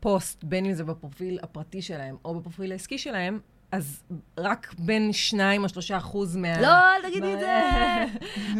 פוסט, 0.00 0.44
בין 0.44 0.66
אם 0.66 0.72
זה 0.72 0.84
בפרופיל 0.84 1.38
הפרטי 1.42 1.82
שלהם 1.82 2.16
או 2.24 2.34
בפרופיל 2.34 2.72
העסקי 2.72 2.98
שלהם, 2.98 3.40
אז 3.72 4.02
רק 4.38 4.74
בין 4.78 5.12
2 5.12 5.64
או 5.64 5.68
3 5.68 5.90
אחוז 5.90 6.36
מה... 6.36 6.60
לא, 6.60 6.66
אל 6.68 7.10
תגידי 7.10 7.34
את 7.34 7.40
זה. 7.40 7.60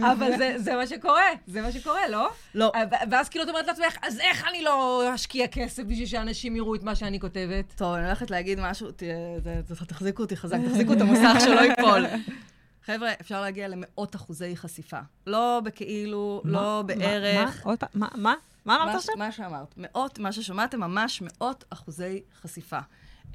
אבל 0.13 0.37
זה, 0.39 0.55
זה 0.57 0.75
מה 0.77 0.87
שקורה, 0.87 1.23
זה 1.47 1.63
מה 1.63 1.73
שקורה, 1.73 2.09
לא? 2.09 2.31
לא. 2.55 2.73
ו- 2.91 3.11
ואז 3.11 3.29
כאילו 3.29 3.45
את 3.45 3.49
אומרת 3.49 3.67
לעצמך, 3.67 3.97
אז 4.03 4.19
איך 4.21 4.45
אני 4.49 4.63
לא 4.63 5.03
אשקיע 5.15 5.47
כסף 5.47 5.83
בשביל 5.83 6.07
שאנשים 6.07 6.57
יראו 6.57 6.75
את 6.75 6.83
מה 6.83 6.95
שאני 6.95 7.21
כותבת? 7.21 7.73
טוב, 7.77 7.95
אני 7.95 8.05
הולכת 8.07 8.31
להגיד 8.31 8.59
משהו, 8.61 8.91
ת- 8.91 9.03
זה- 9.45 9.61
זה- 9.69 9.87
תחזיקו 9.87 10.23
אותי 10.23 10.37
חזק, 10.37 10.59
תחזיקו 10.69 10.93
את 10.93 11.01
המסך 11.01 11.37
שלא 11.41 11.61
ייפול. 11.61 12.07
חבר'ה, 12.87 13.11
אפשר 13.21 13.41
להגיע 13.41 13.69
למאות 13.69 14.17
אחוזי 14.17 14.57
חשיפה. 14.57 14.99
לא 15.27 15.61
בכאילו, 15.65 16.43
לא 16.45 16.53
מה- 16.61 16.83
בערך. 16.83 17.45
מה? 17.65 17.71
עוד 17.71 17.79
פעם, 17.79 17.89
מה? 17.95 18.09
מה? 18.17 18.35
מה 18.65 18.83
אמרת 18.83 18.95
עכשיו? 18.95 19.15
מה 19.19 19.33
שאמרת. 19.33 19.75
מאות, 19.77 20.19
מה 20.19 20.33
ששמעתם, 20.33 20.81
ממש 20.81 21.23
מאות 21.23 21.65
אחוזי 21.71 22.23
חשיפה. 22.43 22.79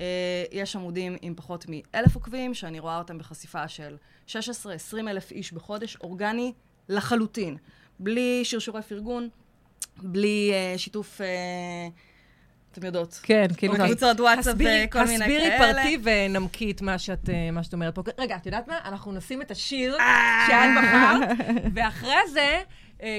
אה, 0.02 0.06
יש 0.52 0.76
עמודים 0.76 1.16
עם 1.22 1.34
פחות 1.36 1.66
מאלף 1.70 2.16
עוקבים, 2.16 2.54
שאני 2.54 2.80
רואה 2.80 2.98
אותם 2.98 3.18
בחשיפה 3.18 3.68
של 3.68 3.96
16-20 4.28 4.34
אלף 5.08 5.32
איש 5.32 5.52
בחודש, 5.54 5.98
אורגני 6.02 6.54
לחלוטין. 6.90 7.58
בלי 8.00 8.42
שרשורי 8.44 8.82
פרגון, 8.82 9.30
בלי 9.98 10.52
אה, 10.54 10.78
שיתוף, 10.78 11.22
אה, 11.22 11.28
אתם 12.72 12.86
יודעות. 12.86 13.20
כן, 13.24 13.48
כאילו... 13.58 13.74
קבוצות 13.76 14.20
וואטסאפ 14.20 14.54
הסבירי- 14.56 14.86
וכל 14.88 15.04
מיני 15.06 15.16
הסבירי 15.24 15.50
כאלה. 15.58 15.74
פרטי 15.84 15.98
ונמקי 16.04 16.72
את 16.72 16.82
מה 16.82 16.98
שאת 16.98 17.30
מה 17.54 17.64
שאת 17.64 17.74
אומרת 17.74 17.96
פה. 17.96 18.02
רגע, 18.18 18.36
את 18.36 18.46
יודעת 18.46 18.68
מה? 18.68 18.80
אנחנו 18.86 19.12
נשים 19.12 19.42
את 19.42 19.52
השיר. 19.52 19.98
שאת 20.48 20.70
בחרת, 20.78 21.38
ואחרי 21.74 22.18
זה, 22.34 22.62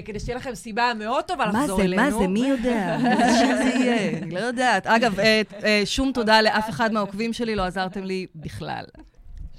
כדי 0.04 0.20
שתהיה 0.20 0.36
לכם 0.36 0.54
סיבה 0.54 0.92
מאוד 0.98 1.24
טובה 1.24 1.46
מה 1.46 1.60
לחזור 1.60 1.76
זה, 1.76 1.82
אלינו. 1.82 2.02
מה 2.02 2.10
זה, 2.10 2.28
מי 2.28 2.48
יודע? 2.48 2.96
איזה 3.10 3.38
שיר 3.38 3.56
זה 3.56 3.62
יהיה? 3.62 4.18
אני 4.18 4.30
לא 4.30 4.40
יודעת. 4.40 4.86
אגב, 4.86 5.20
אה, 5.20 5.42
אה, 5.64 5.82
שום 5.84 6.12
תודה 6.12 6.42
לאף 6.42 6.70
אחד 6.70 6.92
מהעוקבים 6.92 7.32
שלי, 7.32 7.54
לא 7.54 7.62
עזרתם 7.62 8.04
לי 8.04 8.26
בכלל. 8.34 8.84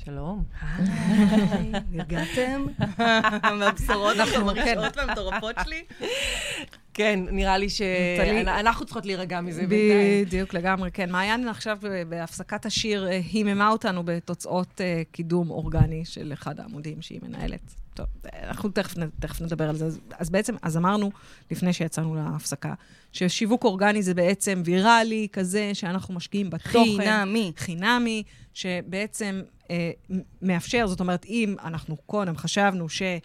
שלום. 0.08 0.44
היי, 0.62 1.72
הגעתם? 2.00 2.66
מהבשורות 3.60 4.18
כן. 4.18 4.40
המרעישות 4.42 4.98
והמטורפות 4.98 5.56
שלי? 5.64 5.84
כן, 6.94 7.20
נראה 7.32 7.58
לי 7.58 7.70
שאנחנו 7.70 8.86
צריכות 8.86 9.06
להירגע 9.06 9.42
מזה 9.42 9.62
בינתיים. 9.62 10.26
בדיוק, 10.26 10.54
לגמרי, 10.54 10.92
כן. 10.92 11.12
מעיין 11.12 11.48
עכשיו 11.48 11.78
אה, 11.86 12.04
בהפסקת 12.10 12.66
השיר 12.66 13.08
אה, 13.08 13.20
היממה 13.32 13.70
אותנו 13.70 14.04
בתוצאות 14.06 14.82
אה, 14.82 15.02
קידום 15.12 15.50
אורגני 15.50 16.06
של 16.06 16.34
אחד 16.34 16.60
העמודים 16.60 17.02
שהיא 17.02 17.20
מנהלת. 17.24 17.87
טוב, 17.98 18.08
אנחנו 18.44 18.70
תכף, 18.70 18.94
תכף 19.20 19.42
נדבר 19.42 19.70
על 19.70 19.76
זה. 19.76 19.86
אז, 19.86 20.00
אז 20.18 20.30
בעצם, 20.30 20.56
אז 20.62 20.78
אמרנו, 20.78 21.12
לפני 21.52 21.74
שיצאנו 21.74 22.16
להפסקה, 22.16 22.74
ששיווק 23.12 23.64
אורגני 23.64 24.04
זה 24.04 24.14
בעצם 24.14 24.62
ויראלי 24.66 25.28
כזה, 25.32 25.72
שאנחנו 25.74 26.14
משקיעים 26.14 26.50
בתוכן. 26.50 26.80
חינמי. 26.98 27.52
חינמי, 27.58 28.24
שבעצם 28.54 29.42
אה, 29.70 29.92
מאפשר, 30.42 30.88
זאת 30.88 31.00
אומרת, 31.00 31.26
אם 31.26 31.56
אנחנו 31.64 31.98
קודם 31.98 32.38
חשבנו 32.38 32.88
אה, 33.02 33.18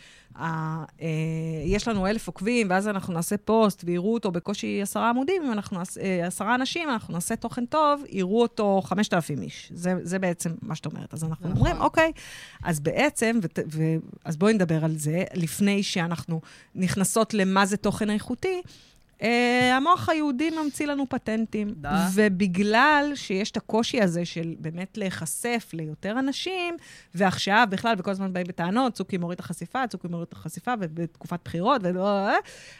יש 1.65 1.89
לנו 1.89 2.07
אלף 2.07 2.27
עוקבים, 2.27 2.67
ואז 2.71 2.89
אנחנו 2.89 3.15
נעשה 3.15 3.37
פוסט 3.37 3.83
ויראו 3.87 4.15
אותו 4.15 4.31
בקושי 4.31 4.83
עשרה 4.83 5.09
עמודים, 5.09 5.43
אם 5.43 5.53
אנחנו 5.53 5.79
נעשה, 5.79 6.01
אה, 6.01 6.27
עשרה 6.27 6.55
אנשים, 6.55 6.91
אנחנו 6.91 7.15
נעשה 7.15 7.37
תוכן 7.37 7.67
טוב, 7.67 8.03
יראו 8.09 8.43
אותו 8.43 8.83
חמשת 8.85 9.15
אלפים 9.15 9.43
איש. 9.43 9.73
זה, 9.75 9.95
זה 10.03 10.19
בעצם 10.19 10.51
מה 10.63 10.75
שאת 10.75 10.87
אומרת. 10.87 11.15
אז 11.15 11.25
אנחנו 11.25 11.49
נכון. 11.49 11.59
אומרים, 11.59 11.81
אוקיי, 11.81 12.13
אז 12.63 12.81
בעצם, 12.81 13.39
ות, 13.43 13.59
ו, 13.73 13.83
אז 14.25 14.37
בואי 14.37 14.55
נדבר 14.55 14.85
על 14.85 14.97
זה, 14.97 15.25
לפני 15.35 15.83
שאנחנו 15.83 16.41
נכנסות 16.75 17.35
למה 17.35 17.67
זה 17.67 17.77
תוכן 17.77 18.11
איכותי. 18.11 18.63
Uh, 19.23 19.25
המוח 19.73 20.09
היהודי 20.09 20.51
ממציא 20.51 20.87
לנו 20.87 21.09
פטנטים. 21.09 21.75
דה. 21.77 22.09
ובגלל 22.15 23.13
שיש 23.15 23.51
את 23.51 23.57
הקושי 23.57 24.01
הזה 24.01 24.25
של 24.25 24.55
באמת 24.59 24.99
להיחשף 24.99 25.71
ליותר 25.73 26.19
אנשים, 26.19 26.77
ועכשיו 27.15 27.67
בכלל, 27.71 27.95
וכל 27.99 28.11
הזמן 28.11 28.33
באים 28.33 28.47
בטענות, 28.47 28.95
צוקי 28.95 29.19
מוריד 29.19 29.39
את 29.39 29.41
החשיפה, 29.41 29.87
צוקי 29.87 30.09
מוריד 30.09 30.27
את 30.29 30.33
החשיפה, 30.33 30.75
ובתקופת 30.81 31.39
בחירות, 31.45 31.81
ולא... 31.85 32.29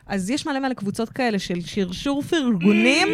אז 0.07 0.31
יש 0.31 0.47
מלא 0.47 0.59
מלא 0.59 0.75
קבוצות 0.75 1.09
כאלה 1.09 1.39
של 1.39 1.61
שרשור 1.61 2.23
פרגונים. 2.23 3.09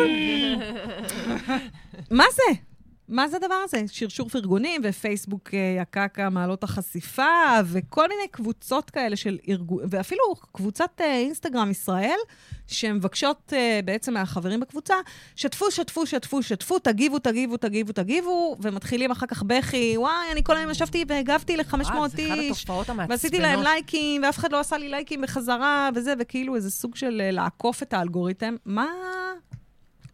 מה 2.10 2.24
זה? 2.34 2.67
מה 3.08 3.28
זה 3.28 3.36
הדבר 3.36 3.54
הזה? 3.64 3.82
שרשור 3.86 4.28
פרגונים 4.28 4.80
ופייסבוק 4.84 5.54
אה, 5.54 5.82
הקקה 5.82 6.30
מעלות 6.30 6.64
החשיפה, 6.64 7.22
וכל 7.64 8.08
מיני 8.08 8.28
קבוצות 8.30 8.90
כאלה 8.90 9.16
של 9.16 9.38
ארגון, 9.48 9.84
ואפילו 9.90 10.22
קבוצת 10.52 10.90
אה, 11.00 11.16
אינסטגרם 11.16 11.70
ישראל, 11.70 12.18
שמבקשות 12.66 13.52
אה, 13.56 13.80
בעצם 13.84 14.14
מהחברים 14.14 14.60
בקבוצה, 14.60 14.94
שתפו, 15.36 15.70
שתפו, 15.70 16.06
שתפו, 16.06 16.42
שתפו, 16.42 16.78
תגיבו, 16.78 17.18
תגיבו, 17.18 17.56
תגיבו, 17.56 17.92
תגיבו, 17.92 18.56
ומתחילים 18.60 19.10
אחר 19.10 19.26
כך 19.26 19.42
בכי, 19.42 19.94
וואי, 19.96 20.32
אני 20.32 20.44
כל 20.44 20.56
היום 20.56 20.70
ישבתי 20.70 21.04
והגבתי 21.08 21.56
ל-500 21.56 21.74
וואו, 21.74 22.08
זה 22.08 22.26
אחת 22.26 22.38
איש. 22.38 22.66
ועשיתי 23.08 23.38
להם 23.38 23.62
לייקים, 23.62 24.22
ואף 24.22 24.38
אחד 24.38 24.52
לא 24.52 24.60
עשה 24.60 24.78
לי 24.78 24.88
לייקים 24.88 25.20
בחזרה, 25.20 25.88
וזה, 25.94 26.14
וכאילו 26.18 26.56
איזה 26.56 26.70
סוג 26.70 26.96
של 26.96 27.30
לעקוף 27.32 27.82
את 27.82 27.92
האלגוריתם. 27.92 28.56
מה? 28.64 28.86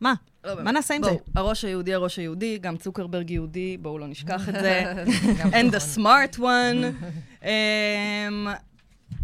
מה? 0.00 0.14
לא, 0.44 0.62
מה 0.62 0.72
נעשה 0.72 0.94
עם 0.94 1.02
זה? 1.02 1.10
הראש 1.34 1.64
היהודי, 1.64 1.94
הראש 1.94 2.18
היהודי, 2.18 2.58
גם 2.58 2.76
צוקרברג 2.76 3.30
יהודי, 3.30 3.76
בואו 3.76 3.98
לא 3.98 4.06
נשכח 4.06 4.48
את 4.48 4.54
זה. 4.54 4.92
And 5.58 5.72
the 5.72 5.76
נכון. 5.76 6.06
smart 6.06 6.38
one. 6.38 7.04
אמ, 7.42 8.46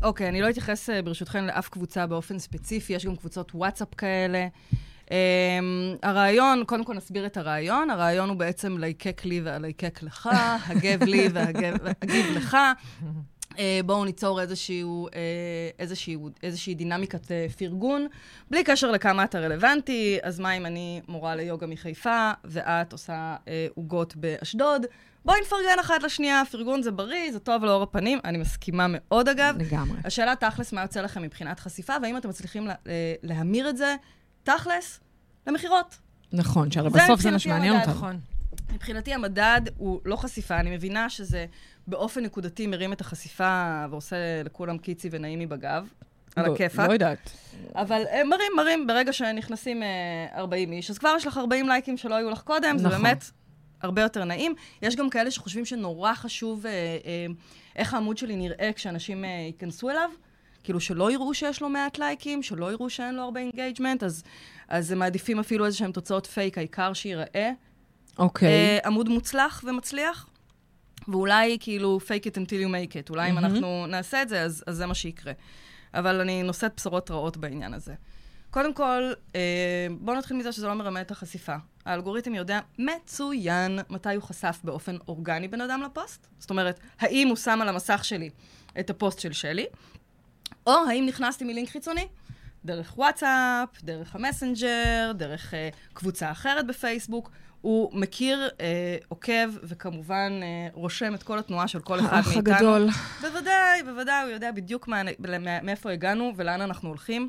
אוקיי, 0.02 0.28
אני 0.28 0.40
לא 0.40 0.50
אתייחס 0.50 0.90
אה, 0.90 1.02
ברשותכם 1.02 1.44
לאף 1.44 1.68
קבוצה 1.68 2.06
באופן 2.06 2.38
ספציפי, 2.38 2.92
יש 2.92 3.06
גם 3.06 3.16
קבוצות 3.16 3.54
וואטסאפ 3.54 3.94
כאלה. 3.94 4.46
Um, 5.06 5.12
הרעיון, 6.02 6.64
קודם 6.64 6.85
כל 6.85 6.94
נסביר 6.94 7.26
את 7.26 7.37
הרעיון. 7.37 7.90
הרעיון 7.90 8.28
הוא 8.28 8.37
בעצם 8.37 8.78
ליקק 8.78 9.24
לי 9.24 9.40
והליקק 9.40 10.02
לך, 10.02 10.30
הגב 10.66 11.02
לי 11.02 11.28
והגיב 11.33 12.37
לך. 12.37 12.56
Uh, 13.60 13.62
בואו 13.86 14.04
ניצור 14.04 14.40
איזשהו, 14.40 15.08
uh, 15.08 15.12
איזשהו, 15.78 16.30
איזושהי 16.42 16.74
דינמיקת 16.74 17.24
uh, 17.24 17.52
פרגון, 17.58 18.06
בלי 18.50 18.64
קשר 18.64 18.90
לכמה 18.90 19.24
אתה 19.24 19.38
רלוונטי. 19.38 20.18
אז 20.22 20.40
מה 20.40 20.52
אם 20.52 20.66
אני 20.66 21.00
מורה 21.08 21.34
ליוגה 21.34 21.66
מחיפה, 21.66 22.30
ואת 22.44 22.92
עושה 22.92 23.36
אה, 23.48 23.66
עוגות 23.74 24.16
באשדוד? 24.16 24.86
בואי 25.24 25.40
נפרגן 25.40 25.78
אחת 25.80 26.02
לשנייה, 26.02 26.42
פרגון 26.50 26.82
זה 26.82 26.90
בריא, 26.90 27.32
זה 27.32 27.38
טוב 27.38 27.64
לאור 27.64 27.82
הפנים. 27.82 28.18
אני 28.24 28.38
מסכימה 28.38 28.86
מאוד, 28.88 29.28
אגב. 29.28 29.54
לגמרי. 29.58 29.98
השאלה 30.04 30.36
תכלס, 30.36 30.72
מה 30.72 30.82
יוצא 30.82 31.00
לכם 31.00 31.22
מבחינת 31.22 31.60
חשיפה, 31.60 31.92
והאם 32.02 32.16
אתם 32.16 32.28
מצליחים 32.28 32.66
לה, 32.66 32.74
אה, 32.86 33.14
להמיר 33.22 33.68
את 33.68 33.76
זה, 33.76 33.96
תכלס, 34.42 35.00
למכירות. 35.46 35.98
נכון, 36.32 36.70
שהרי 36.70 36.90
בסוף 36.90 37.20
זה 37.20 37.30
מה 37.30 37.38
שמעניין 37.38 37.80
אותנו. 37.80 37.92
נכון. 37.92 38.20
מבחינתי 38.72 39.14
המדד 39.14 39.60
הוא 39.76 40.00
לא 40.04 40.16
חשיפה, 40.16 40.60
אני 40.60 40.70
מבינה 40.70 41.10
שזה 41.10 41.46
באופן 41.86 42.24
נקודתי 42.24 42.66
מרים 42.66 42.92
את 42.92 43.00
החשיפה 43.00 43.84
ועושה 43.90 44.16
לכולם 44.44 44.78
קיצי 44.78 45.08
ונעימי 45.12 45.46
בגב, 45.46 45.88
על 46.36 46.46
לא- 46.46 46.54
הכיפאק. 46.54 46.88
לא 46.88 46.92
יודעת. 46.92 47.30
אבל 47.74 48.02
אה, 48.10 48.24
מרים, 48.24 48.52
מרים, 48.56 48.86
ברגע 48.86 49.12
שנכנסים 49.12 49.82
אה, 49.82 50.26
40 50.36 50.72
איש, 50.72 50.90
אז 50.90 50.98
כבר 50.98 51.14
יש 51.16 51.26
לך 51.26 51.38
40 51.38 51.68
לייקים 51.68 51.96
שלא 51.96 52.14
היו 52.14 52.30
לך 52.30 52.42
קודם, 52.42 52.78
זה 52.78 52.88
נכון. 52.88 53.02
באמת 53.02 53.24
הרבה 53.82 54.02
יותר 54.02 54.24
נעים. 54.24 54.54
יש 54.82 54.96
גם 54.96 55.10
כאלה 55.10 55.30
שחושבים 55.30 55.64
שנורא 55.64 56.14
חשוב 56.14 56.66
אה, 56.66 56.72
אה, 56.72 57.26
איך 57.76 57.94
העמוד 57.94 58.18
שלי 58.18 58.36
נראה 58.36 58.70
כשאנשים 58.74 59.24
אה, 59.24 59.28
ייכנסו 59.28 59.90
אליו. 59.90 60.10
כאילו 60.64 60.80
שלא 60.80 61.12
יראו 61.12 61.34
שיש 61.34 61.62
לו 61.62 61.68
מעט 61.68 61.98
לייקים, 61.98 62.42
שלא 62.42 62.72
יראו 62.72 62.90
שאין 62.90 63.14
לו 63.14 63.22
הרבה 63.22 63.40
engagement, 63.40 64.02
אז, 64.02 64.22
אז 64.68 64.92
הם 64.92 64.98
מעדיפים 64.98 65.38
אפילו 65.38 65.66
איזה 65.66 65.76
שהם 65.76 65.92
תוצאות 65.92 66.26
פייק, 66.26 66.58
העיקר 66.58 66.92
שייראה. 66.92 67.50
אוקיי. 68.18 68.48
אה, 68.48 68.78
עמוד 68.84 69.08
מוצלח 69.08 69.64
ומצליח, 69.66 70.26
ואולי 71.10 71.56
כאילו 71.60 71.98
fake 72.06 72.24
it 72.24 72.34
until 72.34 72.64
you 72.64 72.68
make 72.68 72.92
it. 72.92 73.10
אולי 73.10 73.30
אם 73.30 73.34
מהמם. 73.34 73.46
אנחנו 73.46 73.86
נעשה 73.86 74.22
את 74.22 74.28
זה, 74.28 74.42
אז, 74.42 74.64
אז 74.66 74.76
זה 74.76 74.86
מה 74.86 74.94
שיקרה. 74.94 75.32
אבל 75.94 76.20
אני 76.20 76.42
נושאת 76.42 76.72
בשורות 76.76 77.10
רעות 77.10 77.36
בעניין 77.36 77.74
הזה. 77.74 77.94
קודם 78.50 78.74
כל, 78.74 79.12
אה, 79.34 79.86
בואו 80.00 80.16
נתחיל 80.16 80.36
מזה 80.36 80.52
שזה 80.52 80.66
לא 80.66 80.74
מרים 80.74 81.00
את 81.00 81.10
החשיפה. 81.10 81.56
האלגוריתם 81.84 82.34
יודע 82.34 82.60
מצוין 82.78 83.78
מתי 83.90 84.14
הוא 84.14 84.22
חשף 84.22 84.60
באופן 84.64 84.96
אורגני 85.08 85.48
בן 85.48 85.60
אדם 85.60 85.82
לפוסט. 85.82 86.26
זאת 86.38 86.50
אומרת, 86.50 86.80
האם 87.00 87.28
הוא 87.28 87.36
שם 87.36 87.58
על 87.62 87.68
המסך 87.68 88.04
שלי 88.04 88.30
את 88.80 88.90
הפוסט 88.90 89.18
של 89.18 89.32
שלי, 89.32 89.66
או 90.66 90.72
האם 90.88 91.06
נכנסתי 91.06 91.44
מלינק 91.44 91.68
חיצוני, 91.68 92.06
דרך 92.64 92.98
וואטסאפ, 92.98 93.82
דרך 93.82 94.14
המסנג'ר, 94.14 95.12
דרך 95.14 95.54
אה, 95.54 95.68
קבוצה 95.92 96.30
אחרת 96.30 96.66
בפייסבוק. 96.66 97.30
הוא 97.60 97.90
מכיר, 97.92 98.48
אה, 98.60 98.96
עוקב, 99.08 99.48
וכמובן 99.62 100.40
אה, 100.42 100.68
רושם 100.72 101.14
את 101.14 101.22
כל 101.22 101.38
התנועה 101.38 101.68
של 101.68 101.80
כל 101.80 102.00
אחד 102.00 102.16
האח 102.16 102.26
מאיתנו. 102.34 102.54
הגדול. 102.54 102.88
בוודאי, 103.20 103.82
בוודאי, 103.84 104.22
הוא 104.22 104.30
יודע 104.30 104.52
בדיוק 104.52 104.88
מה, 104.88 105.02
מה, 105.40 105.62
מאיפה 105.62 105.90
הגענו 105.90 106.32
ולאן 106.36 106.60
אנחנו 106.60 106.88
הולכים. 106.88 107.28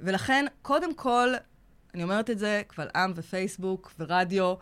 ולכן, 0.00 0.44
קודם 0.62 0.94
כל, 0.94 1.34
אני 1.94 2.02
אומרת 2.02 2.30
את 2.30 2.38
זה 2.38 2.62
קבל 2.66 2.88
עם 2.96 3.12
ופייסבוק 3.16 3.92
ורדיו, 3.98 4.54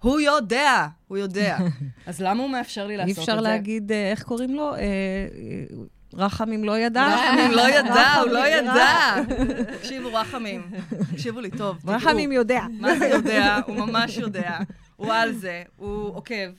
הוא 0.00 0.20
יודע, 0.20 0.86
הוא 1.08 1.18
יודע. 1.18 1.58
אז 2.06 2.20
למה 2.20 2.42
הוא 2.42 2.50
מאפשר 2.50 2.86
לי 2.86 2.92
אי 2.92 2.96
לעשות 2.96 3.10
את 3.10 3.14
זה? 3.14 3.20
אפשר 3.22 3.40
להגיד, 3.40 3.92
אה, 3.92 4.10
איך 4.10 4.22
קוראים 4.22 4.54
לו? 4.54 4.72
רחמים 6.16 6.64
לא 6.64 6.78
ידע? 6.78 7.06
רחמים 7.06 7.50
לא 7.50 7.68
ידע, 7.68 8.14
הוא 8.22 8.30
לא 8.30 8.46
ידע. 8.46 9.14
תקשיבו, 9.78 10.08
רחמים, 10.14 10.70
תקשיבו 11.12 11.40
לי 11.40 11.50
טוב, 11.50 11.78
תדעו. 11.82 11.94
רחמים 11.94 12.32
יודע. 12.32 12.62
מה 12.80 12.98
זה 12.98 13.06
יודע? 13.06 13.58
הוא 13.66 13.76
ממש 13.76 14.16
יודע. 14.16 14.58
הוא 14.96 15.12
על 15.12 15.32
זה, 15.32 15.62
הוא 15.76 16.16
עוקב. 16.16 16.50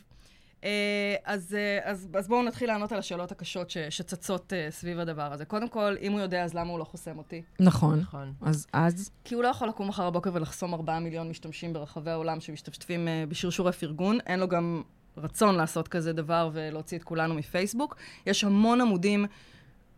אה, 0.66 1.16
אז, 1.26 1.56
אה, 1.58 1.92
אז, 1.92 2.08
אז 2.14 2.28
בואו 2.28 2.44
נתחיל 2.44 2.68
לענות 2.68 2.92
על 2.92 3.00
השאלות 3.00 3.32
הקשות 3.32 3.70
ש, 3.70 3.78
שצצות 3.78 4.54
אה, 4.54 4.68
סביב 4.70 5.00
הדבר 5.00 5.34
הזה. 5.34 5.46
קודם 5.46 5.70
כל, 5.70 5.96
אם 6.02 6.12
הוא 6.12 6.20
יודע, 6.20 6.44
אז 6.44 6.54
למה 6.54 6.72
הוא 6.72 6.80
לא 6.80 6.84
חוסם 6.84 7.18
אותי? 7.18 7.42
נכון. 7.60 8.00
נכון. 8.00 8.34
אז 8.42 8.68
אז, 8.74 9.10
כי 9.24 9.36
הוא 9.36 9.44
לא 9.44 9.48
יכול 9.48 9.68
לקום 9.68 9.88
מחר 9.88 10.10
בבוקר 10.10 10.30
ולחסום 10.34 10.74
4 10.74 11.00
מיליון 11.00 11.30
משתמשים 11.30 11.74
ברחבי 11.74 12.12
העולם 12.12 12.40
שמשתתפים 12.40 13.08
בשרשורי 13.30 13.72
פרגון. 13.72 14.18
אין 14.28 14.40
לו 14.40 14.48
גם 14.48 14.82
רצון 15.18 15.56
לעשות 15.56 15.88
כזה 15.88 16.14
דבר 16.14 16.50
ולהוציא 16.54 16.98
את 16.98 17.04
כולנו 17.04 17.34
מפייסבוק. 17.34 17.96
יש 18.26 18.44
המון 18.44 18.82
עמודים 18.82 19.26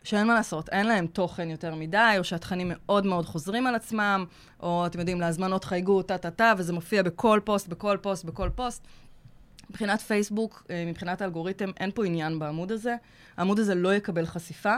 שאין 0.03 0.27
מה 0.27 0.33
לעשות, 0.33 0.69
אין 0.69 0.87
להם 0.87 1.07
תוכן 1.07 1.49
יותר 1.49 1.75
מדי, 1.75 2.15
או 2.17 2.23
שהתכנים 2.23 2.71
מאוד 2.75 3.05
מאוד 3.05 3.25
חוזרים 3.25 3.67
על 3.67 3.75
עצמם, 3.75 4.25
או 4.59 4.85
אתם 4.85 4.99
יודעים, 4.99 5.21
להזמנות 5.21 5.63
חייגו, 5.63 6.01
טה-טה-טה, 6.01 6.53
וזה 6.57 6.73
מופיע 6.73 7.03
בכל 7.03 7.39
פוסט, 7.43 7.67
בכל 7.67 7.97
פוסט, 8.01 8.25
בכל 8.25 8.49
פוסט. 8.55 8.87
מבחינת 9.69 10.01
פייסבוק, 10.01 10.63
אה, 10.69 10.83
מבחינת 10.87 11.21
האלגוריתם, 11.21 11.69
אין 11.79 11.91
פה 11.91 12.05
עניין 12.05 12.39
בעמוד 12.39 12.71
הזה. 12.71 12.95
העמוד 13.37 13.59
הזה 13.59 13.75
לא 13.75 13.93
יקבל 13.93 14.25
חשיפה. 14.25 14.75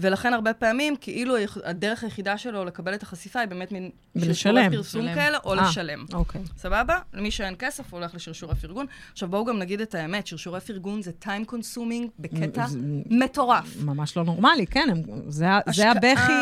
ולכן 0.00 0.32
הרבה 0.32 0.54
פעמים, 0.54 0.96
כאילו 0.96 1.34
הדרך 1.64 2.04
היחידה 2.04 2.38
שלו 2.38 2.64
לקבל 2.64 2.94
את 2.94 3.02
החשיפה 3.02 3.40
היא 3.40 3.48
באמת 3.48 3.72
מין... 3.72 3.90
ולשלם. 4.16 4.70
פרסום 4.70 5.14
כאלה, 5.14 5.38
או 5.44 5.58
אה, 5.58 5.63
אה, 5.63 5.68
לשלם. 5.68 6.04
אוקיי. 6.12 6.40
סבבה? 6.56 6.98
למי 7.14 7.30
שאין 7.30 7.54
כסף, 7.58 7.92
הולך 7.92 8.14
לשרשורי 8.14 8.54
פרגון. 8.54 8.86
עכשיו, 9.12 9.28
בואו 9.28 9.44
גם 9.44 9.58
נגיד 9.58 9.80
את 9.80 9.94
האמת, 9.94 10.26
שרשורי 10.26 10.60
פרגון 10.60 11.02
זה 11.02 11.10
time 11.22 11.50
consuming 11.50 12.08
בקטע 12.18 12.66
זה... 12.66 12.78
מטורף. 13.10 13.76
ממש 13.84 14.16
לא 14.16 14.24
נורמלי, 14.24 14.66
כן. 14.66 14.88
הם, 14.90 15.02
זה, 15.28 15.46
השק... 15.66 15.72
זה 15.72 15.90
הבכי 15.90 16.32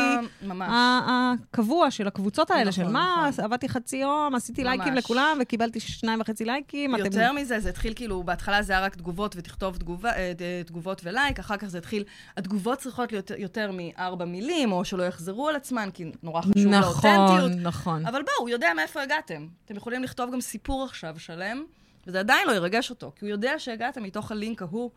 הקבוע 0.51 1.90
של 1.90 2.07
הקבוצות 2.07 2.51
האלה, 2.51 2.71
נכון, 2.71 2.85
של 2.85 2.90
מה, 2.90 3.29
נכון. 3.29 3.45
עבדתי 3.45 3.69
חצי 3.69 3.97
יום, 3.97 4.35
עשיתי 4.35 4.62
ממש. 4.62 4.77
לייקים 4.77 4.95
לכולם, 4.95 5.38
וקיבלתי 5.42 5.81
שניים 5.81 6.21
וחצי 6.21 6.45
לייקים. 6.45 6.95
יותר 6.95 7.27
אתם... 7.27 7.37
מזה, 7.37 7.61
זה 7.61 7.69
התחיל 7.69 7.95
כאילו, 7.95 8.23
בהתחלה 8.23 8.62
זה 8.62 8.73
היה 8.73 8.83
רק 8.83 8.97
תגובות 8.97 9.37
ותכתוב 9.37 9.77
תגובה, 9.77 10.11
אה, 10.12 10.33
תגובות 10.66 11.01
ולייק, 11.05 11.38
אחר 11.38 11.57
כך 11.57 11.66
זה 11.66 11.79
התחיל, 11.79 12.05
התגובות 12.37 12.79
צריכות 12.79 13.12
להיות 13.12 13.31
יותר 13.47 13.71
מארבע 13.73 14.25
מילים, 14.25 14.73
או 14.73 14.85
שלא 14.85 15.03
יחזרו 15.03 15.49
על 15.49 15.57
עצמן, 15.57 15.89
כי 15.95 16.05
נורא 16.23 16.41
חשוב 16.41 16.57
נכון, 16.57 16.71
לאותנטיות. 16.73 17.51
נכון, 17.51 17.63
נכון. 17.63 18.07
אבל 18.07 18.23
בואו, 18.23 18.37
הוא 18.39 18.49
יודע 18.49 18.75
מאיפה 18.77 19.03
הגעתם. 19.03 19.47
אתם 19.65 19.77
יכולים 19.77 20.03
לכתוב 20.03 20.33
גם 20.33 20.41
סיפור 20.41 20.85
עכשיו 20.85 21.15
שלם, 21.19 21.65
וזה 22.07 22.21
עדיין 22.21 22.49
לא 22.49 22.53
ירגש 22.53 22.91
אותו, 22.91 23.13
כי 23.17 23.25
הוא 23.25 23.31
יודע 23.31 23.59
שהגעתם 23.59 24.03
מתוך 24.03 24.33
הלינק 24.33 24.63
ההוא 24.63 24.91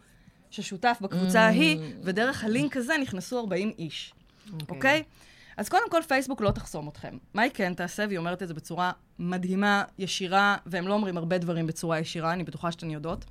ששותף 0.51 0.97
בקבוצה 1.01 1.39
mm. 1.39 1.49
ההיא, 1.49 1.79
ודרך 2.03 2.43
הלינק 2.43 2.77
הזה 2.77 2.93
נכנסו 3.01 3.39
40 3.39 3.71
איש, 3.77 4.13
אוקיי? 4.45 4.67
Okay. 4.67 4.69
אוקיי? 4.69 5.03
Okay? 5.05 5.29
אז 5.57 5.69
קודם 5.69 5.89
כל, 5.89 6.01
פייסבוק 6.07 6.41
לא 6.41 6.51
תחסום 6.51 6.87
אתכם. 6.87 7.17
מה 7.33 7.41
היא 7.41 7.51
כן 7.53 7.73
תעשה? 7.73 8.05
והיא 8.07 8.17
אומרת 8.17 8.43
את 8.43 8.47
זה 8.47 8.53
בצורה 8.53 8.91
מדהימה, 9.19 9.83
ישירה, 9.97 10.57
והם 10.65 10.87
לא 10.87 10.93
אומרים 10.93 11.17
הרבה 11.17 11.37
דברים 11.37 11.67
בצורה 11.67 11.99
ישירה, 11.99 12.33
אני 12.33 12.43
בטוחה 12.43 12.71
שאתן 12.71 12.89
יודעות. 12.89 13.25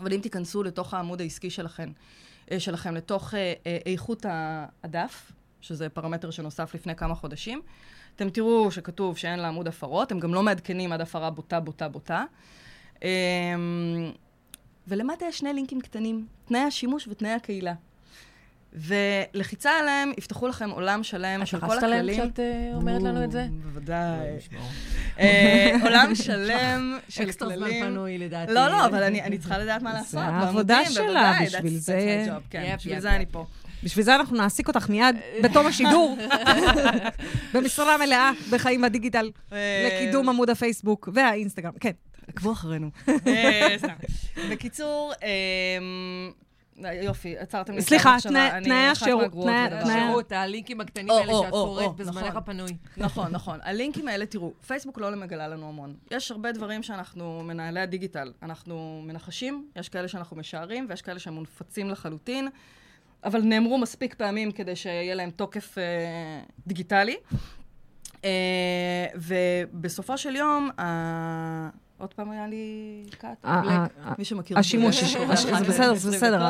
אבל 0.00 0.12
אם 0.12 0.20
תיכנסו 0.20 0.62
לתוך 0.62 0.94
העמוד 0.94 1.20
העסקי 1.20 1.50
שלכם, 1.50 1.92
שלכם 2.58 2.94
לתוך 2.94 3.34
אה, 3.34 3.52
אה, 3.66 3.78
איכות 3.86 4.26
הדף, 4.84 5.32
שזה 5.60 5.88
פרמטר 5.88 6.30
שנוסף 6.30 6.74
לפני 6.74 6.96
כמה 6.96 7.14
חודשים. 7.14 7.62
אתם 8.16 8.30
תראו 8.30 8.70
שכתוב 8.70 9.16
שאין 9.16 9.38
לעמוד 9.38 9.68
הפרות, 9.68 10.12
הם 10.12 10.20
גם 10.20 10.34
לא 10.34 10.42
מעדכנים 10.42 10.92
עד 10.92 11.00
הפרה 11.00 11.30
בוטה, 11.30 11.60
בוטה, 11.60 11.88
בוטה. 11.88 12.24
אמ, 13.02 13.08
ולמטה 14.88 15.24
יש 15.26 15.38
שני 15.38 15.52
לינקים 15.52 15.80
קטנים, 15.80 16.26
תנאי 16.44 16.60
השימוש 16.60 17.08
ותנאי 17.08 17.30
הקהילה. 17.30 17.74
ולחיצה 18.72 19.70
עליהם, 19.70 20.12
יפתחו 20.18 20.48
לכם 20.48 20.70
עולם 20.70 21.02
שלם 21.02 21.46
של 21.46 21.60
כל 21.60 21.76
הכללים. 21.76 22.20
את 22.22 22.28
לחצת 22.28 22.38
להם 22.38 22.70
כשאת 22.70 22.74
אומרת 22.74 23.02
לנו 23.02 23.24
את 23.24 23.30
זה? 23.30 23.46
בוודאי. 23.50 24.28
אה, 25.18 25.76
עולם 25.82 26.14
שלם 26.14 26.98
של 27.08 27.16
כללים. 27.16 27.28
אקסטרה 27.28 27.56
זמן 27.56 27.70
פנוי, 27.80 28.18
לדעתי. 28.18 28.52
לא, 28.52 28.68
לא, 28.68 28.86
אבל 28.86 29.02
אני 29.02 29.38
צריכה 29.38 29.58
לדעת 29.58 29.82
מה 29.82 29.92
לעשות. 29.92 30.10
זה 30.10 30.20
העבודה 30.20 30.84
שלה, 30.90 31.38
בשביל 31.46 31.78
זה... 31.78 32.26
כן, 32.50 32.74
בשביל 32.76 33.00
זה 33.00 33.10
אני 33.10 33.26
פה. 33.30 33.46
בשביל 33.82 34.04
זה 34.04 34.14
אנחנו 34.14 34.36
נעסיק 34.36 34.68
אותך 34.68 34.88
מיד 34.88 35.16
בתום 35.42 35.66
השידור, 35.66 36.18
במשרה 37.54 37.96
מלאה 37.96 38.30
בחיים 38.50 38.82
בדיגיטל, 38.82 39.30
אה, 39.52 39.88
לקידום 39.88 40.28
עמוד 40.28 40.50
הפייסבוק 40.50 41.08
והאינסטגרם. 41.14 41.72
כן, 41.80 41.90
עקבו 42.28 42.52
אחרינו. 42.52 42.90
אה, 43.26 43.76
בקיצור, 44.50 45.12
יופי, 47.02 47.38
עצרתם 47.38 47.74
לי. 47.74 47.82
סליחה, 47.82 48.16
תנאי 48.22 48.86
השירות. 48.86 49.32
תנאי 49.32 49.54
השירות, 49.54 50.32
הלינקים 50.32 50.80
הקטנים 50.80 51.10
האלה 51.10 51.32
שאת 51.42 51.50
קוראת 51.50 51.96
בזמנך 51.96 52.24
נכון. 52.24 52.36
הפנוי. 52.36 52.76
נכון, 52.96 53.32
נכון. 53.36 53.58
הלינקים 53.62 54.08
האלה, 54.08 54.26
תראו, 54.26 54.52
פייסבוק 54.66 54.98
לא 54.98 55.16
מגלה 55.16 55.48
לנו 55.48 55.68
המון. 55.68 55.94
יש 56.10 56.30
הרבה 56.30 56.52
דברים 56.52 56.82
שאנחנו, 56.82 57.42
מנהלי 57.44 57.80
הדיגיטל, 57.80 58.32
אנחנו 58.42 59.02
מנחשים, 59.06 59.68
יש 59.76 59.88
כאלה 59.88 60.08
שאנחנו 60.08 60.36
משערים, 60.36 60.86
ויש 60.88 61.02
כאלה 61.02 61.18
שהם 61.18 61.34
מונפצים 61.34 61.90
לחלוטין, 61.90 62.48
אבל 63.24 63.40
נאמרו 63.42 63.78
מספיק 63.78 64.14
פעמים 64.14 64.52
כדי 64.52 64.76
שיהיה 64.76 65.14
להם 65.14 65.30
תוקף 65.30 65.78
אה, 65.78 65.84
דיגיטלי. 66.66 67.16
אה, 68.24 69.06
ובסופו 69.14 70.18
של 70.18 70.36
יום, 70.36 70.70
עוד 71.98 72.14
פעם 72.14 72.30
היה 72.30 72.46
לי 72.46 73.02
קאט, 73.18 73.44
מי 74.18 74.24
שמכיר. 74.24 74.58
השימוש, 74.58 75.04
זה 75.04 75.64
בסדר, 75.68 75.94
זה 75.94 76.10
בסדר, 76.10 76.48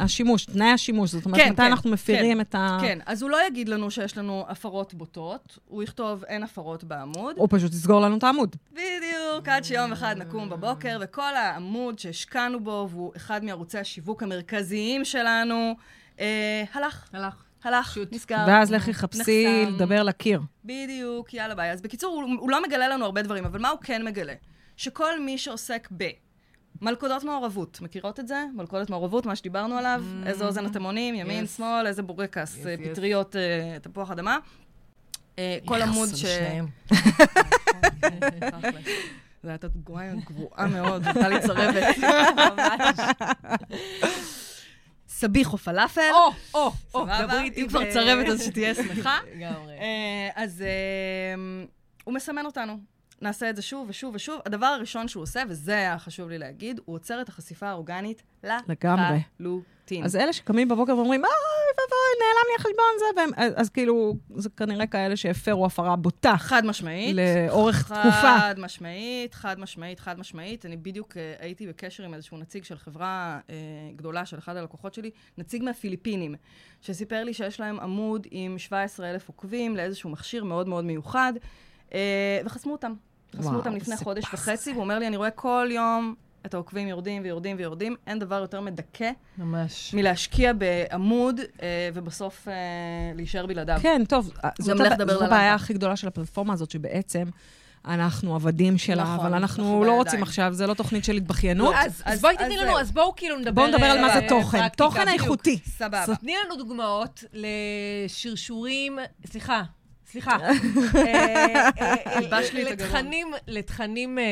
השימוש, 0.00 0.44
תנאי 0.44 0.70
השימוש, 0.70 1.10
זאת 1.10 1.26
אומרת, 1.26 1.40
כן, 1.40 1.52
מתי 1.52 1.56
כן, 1.56 1.66
אנחנו 1.66 1.90
מפירים 1.90 2.36
כן, 2.36 2.40
את 2.40 2.54
ה... 2.54 2.78
כן, 2.80 2.98
אז 3.06 3.22
הוא 3.22 3.30
לא 3.30 3.46
יגיד 3.46 3.68
לנו 3.68 3.90
שיש 3.90 4.18
לנו 4.18 4.44
הפרות 4.48 4.94
בוטות, 4.94 5.58
הוא 5.68 5.82
יכתוב 5.82 6.24
אין 6.24 6.42
הפרות 6.42 6.84
בעמוד. 6.84 7.36
הוא 7.38 7.48
פשוט 7.50 7.72
יסגור 7.72 8.00
לנו 8.00 8.16
את 8.16 8.24
העמוד. 8.24 8.56
בדיוק, 8.72 9.48
עד 9.48 9.64
שיום 9.64 9.92
אחד 9.92 10.14
נקום 10.18 10.50
בבוקר, 10.50 10.98
וכל 11.00 11.34
העמוד 11.36 11.98
שהשקענו 11.98 12.60
בו, 12.60 12.88
והוא 12.90 13.12
אחד 13.16 13.44
מערוצי 13.44 13.78
השיווק 13.78 14.22
המרכזיים 14.22 15.04
שלנו, 15.04 15.74
אה, 16.20 16.64
הלך. 16.74 17.08
הלך. 17.12 17.34
הלך, 17.64 17.98
נסגר. 18.12 18.44
ואז 18.46 18.70
לכי 18.70 18.94
חפשי 18.94 19.66
לדבר 19.66 20.02
לקיר. 20.02 20.40
בדיוק, 20.64 21.34
יאללה 21.34 21.54
ביי. 21.54 21.70
אז 21.70 21.82
בקיצור, 21.82 22.14
הוא, 22.14 22.40
הוא 22.40 22.50
לא 22.50 22.62
מגלה 22.62 22.88
לנו 22.88 23.04
הרבה 23.04 23.22
דברים, 23.22 23.44
אבל 23.44 23.60
מה 23.60 23.68
הוא 23.68 23.78
כן 23.82 24.04
מגלה? 24.04 24.34
שכל 24.76 25.20
מי 25.20 25.38
שעוסק 25.38 25.88
ב... 25.96 26.04
מלכודות 26.82 27.24
מעורבות, 27.24 27.80
מכירות 27.80 28.20
את 28.20 28.28
זה? 28.28 28.44
מלכודת 28.54 28.90
מעורבות, 28.90 29.26
מה 29.26 29.36
שדיברנו 29.36 29.78
עליו, 29.78 30.02
mm-hmm. 30.02 30.28
איזה 30.28 30.46
אוזן 30.46 30.66
אתם 30.66 30.82
עונים, 30.82 31.14
ימין, 31.14 31.44
yes. 31.44 31.48
שמאל, 31.48 31.86
איזה 31.86 32.02
בורקס, 32.02 32.56
yes, 32.56 32.58
yes. 32.58 32.90
פטריות, 32.90 33.34
uh, 33.34 33.38
תפוח 33.80 34.10
אדמה. 34.10 34.38
Uh, 35.36 35.38
כל 35.64 35.82
עמוד 35.82 36.08
ש... 36.14 36.24
זו 39.42 39.48
הייתה 39.50 39.68
גרועה 39.68 40.66
מאוד, 40.70 41.06
הייתה 41.06 41.28
לי 41.28 41.40
צרבת. 41.40 41.96
סביח 45.08 45.52
או 45.52 45.58
פלאפל. 45.58 46.10
או, 46.12 46.32
או, 46.54 46.72
או, 46.94 47.04
דברי 47.04 47.40
איתי. 47.40 47.62
אם 47.62 47.68
כבר 47.68 47.92
צרבת 47.92 48.26
אז 48.26 48.44
שתהיה 48.44 48.74
שמחה. 48.74 49.18
לגמרי. 49.34 49.74
אז 50.34 50.64
הוא 52.04 52.14
מסמן 52.14 52.46
אותנו. 52.46 52.93
נעשה 53.22 53.50
את 53.50 53.56
זה 53.56 53.62
שוב 53.62 53.86
ושוב 53.88 54.14
ושוב. 54.14 54.40
הדבר 54.46 54.66
הראשון 54.66 55.08
שהוא 55.08 55.22
עושה, 55.22 55.42
וזה 55.48 55.72
היה 55.72 55.98
חשוב 55.98 56.28
לי 56.28 56.38
להגיד, 56.38 56.80
הוא 56.84 56.96
עוצר 56.96 57.20
את 57.20 57.28
החשיפה 57.28 57.68
האורגנית 57.68 58.22
לחלוטין. 58.42 60.04
אז 60.04 60.16
אלה 60.16 60.32
שקמים 60.32 60.68
בבוקר 60.68 60.96
ואומרים, 60.96 61.20
אוי 61.20 61.30
ואבוי, 61.78 61.98
נעלם 62.20 62.46
לי 62.48 62.54
החשבון 62.58 62.94
זה, 62.98 63.04
והם, 63.16 63.52
אז 63.56 63.70
כאילו, 63.70 64.16
זה 64.36 64.48
כנראה 64.56 64.86
כאלה 64.86 65.16
שהפרו 65.16 65.66
הפרה 65.66 65.96
בוטה. 65.96 66.34
חד 66.38 66.66
משמעית. 66.66 67.16
לאורך 67.16 67.76
חד 67.76 68.00
תקופה. 68.00 68.38
חד 68.38 68.54
משמעית, 68.58 69.34
חד 69.34 69.60
משמעית, 69.60 70.00
חד 70.00 70.18
משמעית. 70.18 70.66
אני 70.66 70.76
בדיוק 70.76 71.12
uh, 71.12 71.16
הייתי 71.38 71.66
בקשר 71.66 72.04
עם 72.04 72.14
איזשהו 72.14 72.36
נציג 72.36 72.64
של 72.64 72.78
חברה 72.78 73.40
uh, 73.46 73.50
גדולה 73.96 74.26
של 74.26 74.38
אחד 74.38 74.56
הלקוחות 74.56 74.94
שלי, 74.94 75.10
נציג 75.38 75.62
מהפיליפינים, 75.62 76.34
שסיפר 76.80 77.24
לי 77.24 77.34
שיש 77.34 77.60
להם 77.60 77.80
עמוד 77.80 78.26
עם 78.30 78.58
17,000 78.58 79.28
עוקבים 79.28 79.76
לאיזשהו 79.76 80.10
מכשיר 80.10 80.44
מאוד 80.44 80.68
מאוד 80.68 80.84
מיוחד. 80.84 81.32
אה, 81.94 82.40
וחסמו 82.44 82.72
אותם. 82.72 82.94
חסמו 83.36 83.56
אותם 83.56 83.74
לפני 83.74 83.96
חודש 83.96 84.24
וחצי, 84.32 84.70
והוא 84.70 84.82
אומר 84.82 84.98
לי, 84.98 85.06
אני 85.06 85.16
רואה 85.16 85.30
כל 85.30 85.68
יום 85.70 86.14
את 86.46 86.54
העוקבים 86.54 86.88
יורדים 86.88 87.22
ויורדים 87.22 87.56
ויורדים. 87.58 87.96
אין 88.06 88.18
דבר 88.18 88.40
יותר 88.40 88.60
מדכא 88.60 89.10
ממש. 89.38 89.94
מלהשקיע 89.94 90.52
בעמוד, 90.52 91.40
אה, 91.62 91.88
ובסוף 91.94 92.48
אה, 92.48 92.54
להישאר 93.14 93.46
בלעדיו. 93.46 93.78
כן, 93.82 94.02
טוב, 94.08 94.30
זאת 94.58 94.80
הבעיה 95.20 95.54
הכי 95.54 95.74
גדולה 95.74 95.96
של 95.96 96.08
הפלטפורמה 96.08 96.52
הזאת, 96.52 96.70
שבעצם... 96.70 97.24
אנחנו 97.86 98.34
עבדים 98.34 98.78
שלה, 98.78 99.02
נכון, 99.02 99.26
אבל 99.26 99.34
אנחנו 99.34 99.84
לא 99.84 99.92
רוצים 99.92 100.22
עכשיו, 100.22 100.52
זה 100.52 100.66
לא 100.66 100.74
תוכנית 100.74 101.04
של 101.04 101.16
התבכיינות. 101.16 101.74
אז, 101.78 102.02
אז 102.04 102.20
בואי 102.20 102.36
תתני 102.36 102.56
לנו, 102.56 102.78
אז 102.78 102.92
בואו 102.92 103.12
כאילו 103.16 103.38
נדבר... 103.38 103.52
בואו 103.52 103.66
נדבר 103.66 103.86
על 103.86 104.00
מה 104.00 104.14
זה 104.14 104.26
תוכן, 104.28 104.68
תוכן 104.68 105.08
איכותי. 105.08 105.58
סבבה. 105.66 106.16
תני 106.20 106.34
לנו 106.44 106.56
דוגמאות 106.56 107.24
לשרשורים, 107.32 108.98
סליחה, 109.26 109.62
סליחה. 110.14 110.36
אה, 110.96 111.70
אה, 111.80 112.30
לתכנים, 112.54 113.28
לתכנים 113.48 114.18
אה, 114.18 114.24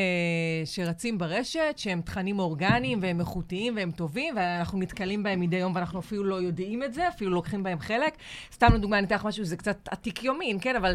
שרצים 0.65 1.19
ברשת, 1.19 1.75
שהם 1.77 2.01
תכנים 2.01 2.39
אורגניים 2.39 2.99
והם 3.03 3.21
איכותיים 3.21 3.77
והם 3.77 3.91
טובים, 3.91 4.35
ואנחנו 4.37 4.79
נתקלים 4.79 5.23
בהם 5.23 5.41
מדי 5.41 5.57
יום 5.57 5.75
ואנחנו 5.75 6.01
אפילו 6.01 6.25
לא 6.25 6.35
יודעים 6.35 6.83
את 6.83 6.95
זה, 6.95 7.09
אפילו 7.09 7.31
לוקחים 7.31 7.63
בהם 7.63 7.81
חלק. 7.81 8.17
סתם 8.53 8.67
לדוגמה, 8.75 8.99
אני 8.99 9.07
אתן 9.07 9.15
לך 9.15 9.25
משהו, 9.25 9.45
זה 9.45 9.57
קצת 9.57 9.89
עתיק 9.91 10.25
יומין, 10.25 10.59
כן? 10.61 10.77
אבל 10.77 10.95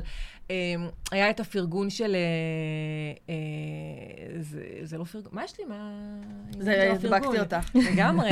היה 1.12 1.30
את 1.30 1.40
הפרגון 1.40 1.90
של... 1.90 2.16
זה 4.84 4.98
לא 4.98 5.04
פרגון, 5.04 5.32
מה 5.32 5.44
יש 5.44 5.60
לי? 5.60 5.66
מה... 5.66 5.92
זה, 6.60 6.94
הדבקתי 6.94 7.40
אותך. 7.40 7.76
לגמרי. 7.76 8.30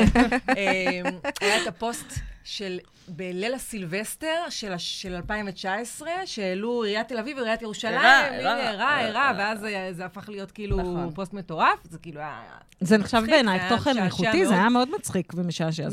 היה 1.42 1.62
את 1.62 1.68
הפוסט... 1.68 2.14
של, 2.46 2.80
בליל 3.08 3.54
הסילבסטר 3.54 4.50
של, 4.50 4.74
הש- 4.74 5.02
של 5.02 5.14
2019, 5.16 6.10
שהעלו 6.26 6.84
עיריית 6.84 7.08
תל 7.08 7.18
אביב 7.18 7.38
ועיריית 7.38 7.62
ירושלים. 7.62 7.98
ערה, 7.98 8.28
הנה, 8.28 8.38
ערה. 8.38 8.70
ערה, 8.70 9.00
ערה, 9.00 9.34
ואז 9.38 9.60
זה, 9.60 9.90
זה 9.92 10.06
הפך 10.06 10.30
להיות 10.30 10.52
כאילו 10.52 10.78
נכון. 10.78 11.12
פוסט 11.14 11.34
מטורף, 11.34 11.80
זה 11.90 11.98
כאילו 11.98 12.20
היה... 12.20 12.42
זה 12.80 12.98
נחשב 12.98 13.24
היה 13.48 13.70
תוכן 13.70 13.98
איכותי. 13.98 14.46
זה 14.46 14.54
היה 14.54 14.70
מאוד 14.70 14.90
מצחיק 15.00 15.34
ומשעשע. 15.36 15.88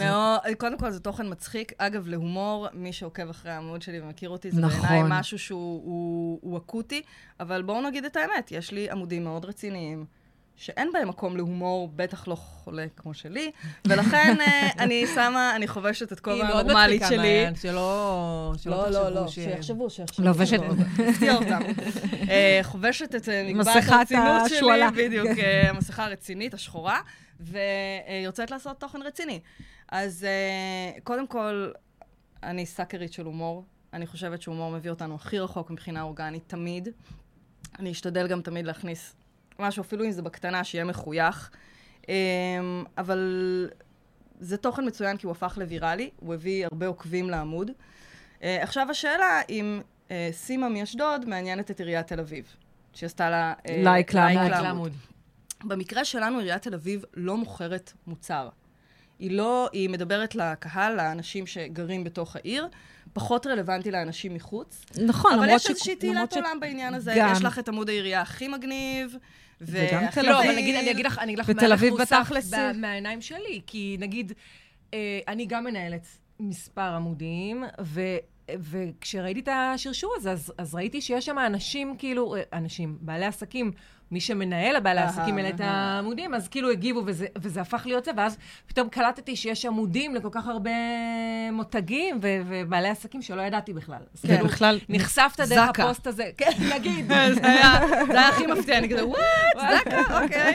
קודם 0.58 0.78
כל 0.78 0.90
זה 0.90 1.00
תוכן 1.00 1.26
מצחיק. 1.30 1.72
אגב, 1.78 2.08
להומור, 2.08 2.68
מי 2.72 2.92
שעוקב 2.92 3.30
אחרי 3.30 3.52
העמוד 3.52 3.82
שלי 3.82 4.00
ומכיר 4.00 4.30
אותי, 4.30 4.50
זה 4.50 4.60
נכון. 4.60 4.88
בעיניי 4.88 5.20
משהו 5.20 5.38
שהוא 5.38 5.82
הוא, 6.12 6.38
הוא 6.42 6.58
אקוטי, 6.58 7.02
אבל 7.40 7.62
בואו 7.62 7.80
נגיד 7.88 8.04
את 8.04 8.16
האמת, 8.16 8.52
יש 8.52 8.72
לי 8.72 8.90
עמודים 8.90 9.24
מאוד 9.24 9.44
רציניים. 9.44 10.04
שאין 10.56 10.90
בהם 10.92 11.08
מקום 11.08 11.36
להומור, 11.36 11.88
בטח 11.96 12.28
לא 12.28 12.34
חולה 12.34 12.86
כמו 12.96 13.14
שלי, 13.14 13.50
ולכן 13.86 14.36
אה, 14.40 14.68
אני 14.84 15.06
שמה, 15.14 15.56
אני 15.56 15.68
חובשת 15.68 16.12
את 16.12 16.26
היא 16.26 16.34
כובע 16.34 16.48
מאוד 16.48 16.70
הנורמלית 16.70 17.02
מצחיקה, 17.02 17.08
שלי. 17.08 17.16
מעיין, 17.16 17.54
שלא 17.54 18.52
שלא 18.56 18.76
לא, 18.76 18.90
לא, 18.90 19.08
לא, 19.08 19.20
תחשבו 19.26 19.28
ש... 19.30 19.34
שיחשבו, 19.34 19.90
שיחשבו. 19.90 20.26
לובשת- 20.26 20.60
הפתיע 21.08 21.34
אותם. 21.34 21.60
אה, 22.28 22.60
חובשת 22.62 23.14
את 23.14 23.28
אה, 23.28 23.44
מגבעת 23.48 23.76
מסכת 23.76 23.92
הרצינות 23.92 24.48
שלי. 24.48 24.90
בדיוק, 25.06 25.28
המסכה 25.68 26.04
הרצינית, 26.04 26.54
השחורה, 26.54 27.00
ויוצאת 27.40 28.50
לעשות 28.50 28.80
תוכן 28.80 29.02
רציני. 29.02 29.40
אז 29.88 30.26
קודם 31.04 31.26
כל, 31.26 31.70
אני 32.42 32.66
סאקרית 32.66 33.12
של 33.12 33.24
הומור. 33.24 33.64
אני 33.92 34.06
חושבת 34.06 34.42
שהומור 34.42 34.70
מביא 34.70 34.90
אותנו 34.90 35.14
הכי 35.14 35.38
רחוק 35.38 35.70
מבחינה 35.70 36.02
אורגנית, 36.02 36.42
תמיד. 36.46 36.88
אני 37.78 37.92
אשתדל 37.92 38.26
גם 38.26 38.42
תמיד 38.42 38.66
להכניס 38.66 39.14
משהו, 39.58 39.80
אפילו 39.80 40.04
אם 40.04 40.10
זה 40.10 40.22
בקטנה, 40.22 40.64
שיהיה 40.64 40.84
מחוייך. 40.84 41.50
אה, 42.08 42.14
אבל 42.98 43.68
זה 44.40 44.56
תוכן 44.56 44.86
מצוין 44.86 45.16
כי 45.16 45.26
הוא 45.26 45.30
הפך 45.30 45.58
לוויראלי, 45.60 46.10
הוא 46.20 46.34
הביא 46.34 46.64
הרבה 46.64 46.86
עוקבים 46.86 47.30
לעמוד. 47.30 47.70
אה, 48.42 48.62
עכשיו 48.62 48.90
השאלה 48.90 49.40
אם 49.48 49.80
אה, 50.10 50.28
סימה 50.32 50.68
מאשדוד 50.68 51.28
מעניינת 51.28 51.70
את 51.70 51.80
עיריית 51.80 52.06
תל 52.06 52.20
אביב, 52.20 52.56
שעשתה 52.92 53.30
לה 53.30 53.52
אה, 53.68 53.82
לייק. 53.84 54.14
לעמוד. 54.62 54.92
במקרה 55.64 56.04
שלנו 56.04 56.38
עיריית 56.38 56.62
תל 56.62 56.74
אביב 56.74 57.04
לא 57.14 57.36
מוכרת 57.36 57.92
מוצר. 58.06 58.48
היא 59.22 59.30
לא, 59.30 59.68
היא 59.72 59.88
מדברת 59.90 60.34
לקהל, 60.34 60.96
לאנשים 60.96 61.46
שגרים 61.46 62.04
בתוך 62.04 62.36
העיר, 62.36 62.68
פחות 63.12 63.46
רלוונטי 63.46 63.90
לאנשים 63.90 64.34
מחוץ. 64.34 64.84
נכון, 65.06 65.32
אבל 65.34 65.42
למרות 65.44 65.60
יש 65.60 65.70
איזושהי 65.70 65.96
תהילת 65.96 66.32
ש- 66.32 66.36
עולם 66.36 66.60
בעניין 66.60 66.94
הזה. 66.94 67.14
גם. 67.16 67.32
יש 67.32 67.42
לך 67.42 67.58
את 67.58 67.68
עמוד 67.68 67.88
העירייה 67.88 68.20
הכי 68.20 68.48
מגניב, 68.48 69.16
וגם 69.60 70.02
והכי 70.02 70.20
תל 70.20 70.26
לא, 70.30 70.38
אביב. 70.38 70.50
אבל 70.50 70.58
נגיד, 70.60 70.74
אני 70.74 70.90
אגיד 70.90 71.06
לך, 71.06 71.18
אני 71.18 71.26
אגיד 71.32 71.38
לך 71.38 71.46
ותל 71.48 71.68
מה 71.68 71.74
אביב 71.74 71.94
בתכלס- 71.94 72.54
מהעיניים 72.74 73.20
שלי, 73.20 73.60
כי 73.66 73.96
נגיד, 74.00 74.32
אה, 74.94 74.98
אני 75.28 75.46
גם 75.46 75.64
מנהלת 75.64 76.06
מספר 76.40 76.80
עמודים, 76.94 77.64
ו... 77.80 78.00
וכשראיתי 78.58 79.40
את 79.40 79.48
השרשור 79.52 80.14
הזה, 80.16 80.30
אז, 80.32 80.52
אז 80.58 80.74
ראיתי 80.74 81.00
שיש 81.00 81.26
שם 81.26 81.38
אנשים, 81.38 81.96
כאילו, 81.98 82.36
אה, 82.36 82.42
אנשים, 82.52 82.98
בעלי 83.00 83.24
עסקים, 83.24 83.72
מי 84.12 84.20
שמנהל 84.20 84.76
הבעלי 84.76 85.00
אהה, 85.00 85.08
העסקים 85.08 85.36
האלה 85.36 85.48
את. 85.48 85.60
העמודים, 85.60 86.34
אז 86.34 86.48
כאילו 86.48 86.70
הגיבו, 86.70 87.02
וזה, 87.06 87.26
וזה 87.38 87.60
הפך 87.60 87.82
להיות 87.86 88.04
זה, 88.04 88.10
ואז 88.16 88.36
פתאום 88.66 88.88
קלטתי 88.88 89.36
שיש 89.36 89.66
עמודים 89.66 90.14
לכל 90.14 90.28
כך 90.32 90.46
הרבה 90.46 90.70
מותגים 91.52 92.18
ו- 92.22 92.42
ובעלי 92.48 92.88
עסקים 92.88 93.22
שלא 93.22 93.42
ידעתי 93.42 93.72
בכלל. 93.72 93.98
אז 94.14 94.22
כן, 94.22 94.28
כאילו, 94.28 94.44
בכלל, 94.48 94.78
נחשפת 94.88 95.40
דרך 95.40 95.48
זקה. 95.70 95.84
הפוסט 95.84 96.06
הזה. 96.06 96.30
כן, 96.38 96.50
נגיד. 96.74 97.08
זה 97.34 97.46
היה 97.46 97.80
זה 98.06 98.12
היה 98.12 98.28
הכי 98.28 98.46
מפתיע, 98.46 98.78
אני 98.78 98.88
כזה, 98.88 99.06
וואט, 99.06 99.22
זקה, 99.86 100.22
אוקיי. 100.22 100.54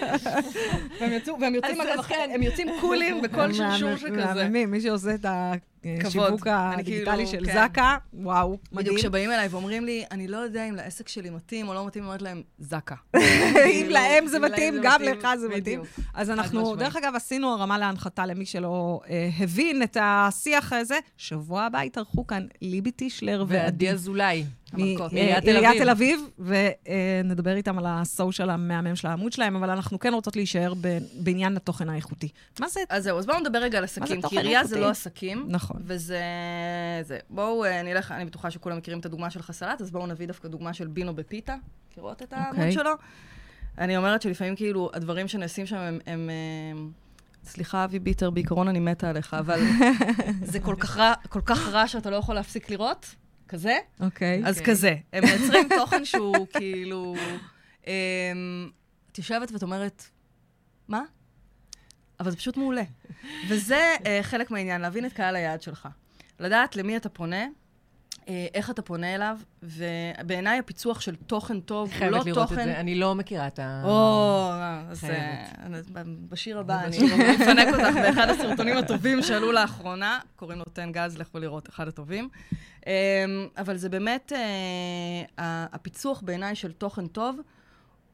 והם 0.99 1.55
יוצאים, 1.55 1.81
אגב, 1.81 2.01
כן. 2.03 2.29
הם 2.33 2.43
יוצאים 2.43 2.67
קולים 2.81 3.21
בכל 3.21 3.53
שרשור 3.53 3.95
שכזה. 3.95 4.09
מהממים, 4.33 4.71
מי 4.71 4.81
שעושה 4.81 5.13
את 5.15 5.25
השיווק 6.05 6.47
אני 6.47 6.81
הדיגיטלי 6.81 7.25
כאילו, 7.25 7.27
של 7.27 7.45
כן. 7.45 7.67
זקה, 7.67 7.97
וואו, 8.13 8.49
בדיוק 8.49 8.73
מדהים. 8.73 8.97
כשבאים 8.97 9.31
אליי 9.31 9.47
ואומרים 9.47 9.85
לי, 9.85 10.05
אני 10.11 10.27
לא 10.27 10.37
יודע 10.37 10.69
אם 10.69 10.75
לעסק 10.75 11.07
שלי 11.07 11.29
מתאים 11.29 11.67
או 11.67 11.73
לא 11.73 11.87
מתאים, 11.87 12.03
אני 12.03 12.07
אומרת 12.07 12.21
להם, 12.21 12.41
זקה. 12.59 12.95
אם 13.55 13.87
להם 13.89 14.27
זה 14.27 14.39
מתאים, 14.39 14.75
גם 14.83 15.01
לך 15.01 15.27
זה 15.39 15.49
מתאים. 15.49 15.81
אז 16.13 16.29
אנחנו. 16.29 16.75
דרך 16.75 16.95
אגב, 16.95 17.15
עשינו 17.15 17.53
הרמה 17.53 17.77
להנחתה 17.77 18.25
למי 18.25 18.45
שלא 18.45 19.01
אה, 19.09 19.29
הבין 19.39 19.83
את 19.83 19.97
השיח 20.01 20.73
הזה. 20.73 20.99
שבוע 21.17 21.63
הבא 21.63 21.83
יתארחו 21.83 22.27
כאן 22.27 22.45
ליבי 22.61 22.91
טישלר 22.91 23.45
ועדי 23.47 23.89
אזולאי. 23.89 24.45
מעיריית 24.73 25.81
תל 25.81 25.89
אביב, 25.89 26.19
ונדבר 26.39 27.55
איתם 27.55 27.77
על 27.77 27.85
הסושיאל 27.87 28.49
המהמם 28.49 28.95
של 28.95 29.07
העמוד 29.07 29.33
שלהם, 29.33 29.55
אבל 29.55 29.69
אנחנו 29.69 29.99
כן 29.99 30.13
רוצות 30.13 30.35
להישאר 30.35 30.73
בעניין 31.13 31.57
התוכן 31.57 31.89
האיכותי. 31.89 32.29
מה 32.59 32.67
זה? 32.67 32.79
אז 32.89 33.03
זהו, 33.03 33.19
אז 33.19 33.25
בואו 33.25 33.39
נדבר 33.39 33.59
רגע 33.59 33.77
על 33.77 33.83
עסקים, 33.83 34.21
כי 34.21 34.37
עירייה 34.37 34.63
זה? 34.63 34.79
לא 34.79 34.89
עסקים. 34.89 35.45
נכון. 35.47 35.81
וזה... 35.85 36.21
זה. 37.01 37.17
בואו 37.29 37.65
אה, 37.65 37.83
נלך, 37.83 38.11
אני 38.11 38.25
בטוחה 38.25 38.51
שכולם 38.51 38.77
מכירים 38.77 38.99
את 38.99 39.05
הדוגמה 39.05 39.29
של 39.29 39.41
חסלת, 39.41 39.81
אז 39.81 39.91
בואו 39.91 40.07
נביא 40.07 40.27
דווקא 40.27 40.47
דוגמה 40.47 40.73
של 40.73 40.87
בינו 40.87 41.15
בפיתה. 41.15 41.55
מכירות 41.91 42.21
את 42.21 42.33
העמוד 42.33 42.55
אוקיי. 42.55 42.71
שלו? 42.71 42.91
אני 43.77 43.97
אומרת 43.97 44.21
שלפעמים 44.21 44.55
כאילו, 44.55 44.89
הדברים 44.93 45.27
שנעשים 45.27 45.65
שם 45.65 45.75
הם... 45.75 45.99
הם 46.05 46.29
אה, 46.29 46.81
סליחה, 47.43 47.83
אבי 47.83 47.99
ביטר, 47.99 48.29
בעיקרון 48.29 48.67
אני 48.67 48.79
מתה 48.79 49.09
עליך, 49.09 49.33
אבל 49.33 49.59
זה 50.51 50.59
כל 50.59 50.75
כך 50.79 50.97
רע, 50.97 51.13
כל 51.29 51.41
כך 51.45 51.67
רע 51.67 51.87
שאתה 51.87 52.09
לא 52.09 52.15
יכול 52.15 52.35
להפסיק 52.35 52.69
לראות, 52.69 53.15
כזה. 53.47 53.77
אוקיי. 53.99 54.41
אז 54.45 54.59
אוקיי. 54.59 54.73
כזה. 54.73 54.95
הם 55.13 55.23
מייצרים 55.25 55.69
תוכן 55.77 56.05
שהוא 56.05 56.47
כאילו... 56.53 57.15
אמ, 57.87 58.69
את 59.11 59.17
יושבת 59.17 59.51
ואת 59.51 59.63
אומרת, 59.63 60.03
מה? 60.87 61.01
אבל 62.19 62.31
זה 62.31 62.37
פשוט 62.37 62.57
מעולה. 62.57 62.83
וזה 63.49 63.95
אה, 64.05 64.19
חלק 64.21 64.51
מהעניין, 64.51 64.81
להבין 64.81 65.05
את 65.05 65.13
קהל 65.13 65.35
היעד 65.35 65.61
שלך. 65.61 65.87
לדעת 66.39 66.75
למי 66.75 66.97
אתה 66.97 67.09
פונה, 67.09 67.45
איך 68.53 68.69
אתה 68.69 68.81
פונה 68.81 69.15
אליו, 69.15 69.37
ובעיניי 69.63 70.59
הפיצוח 70.59 71.01
של 71.01 71.15
תוכן 71.15 71.59
טוב 71.59 71.89
הוא 71.89 71.93
לא 71.93 71.99
חייבת 71.99 72.25
לראות 72.25 72.43
את 72.43 72.49
תוכן... 72.49 72.65
זה. 72.65 72.79
אני 72.79 72.95
לא 72.95 73.15
מכירה 73.15 73.47
את 73.47 73.59
ה... 73.59 73.81
או, 73.85 74.49
אז 74.89 75.03
אה, 75.03 75.45
בשיר 76.29 76.59
הבא 76.59 76.83
אני 76.83 76.97
אפנק 77.35 77.67
אותך 77.67 77.95
באחד 77.95 78.29
הסרטונים 78.29 78.77
הטובים 78.77 79.21
שעלו 79.21 79.51
לאחרונה, 79.51 80.19
קוראים 80.35 80.59
לו 80.59 80.65
תן 80.73 80.91
גז, 80.91 81.17
לכו 81.17 81.39
לראות, 81.39 81.69
אחד 81.69 81.87
הטובים. 81.87 82.29
אמ, 82.87 82.91
אבל 83.57 83.77
זה 83.77 83.89
באמת, 83.89 84.31
אה, 84.35 85.65
הפיצוח 85.71 86.21
בעיניי 86.21 86.55
של 86.55 86.71
תוכן 86.71 87.07
טוב, 87.07 87.39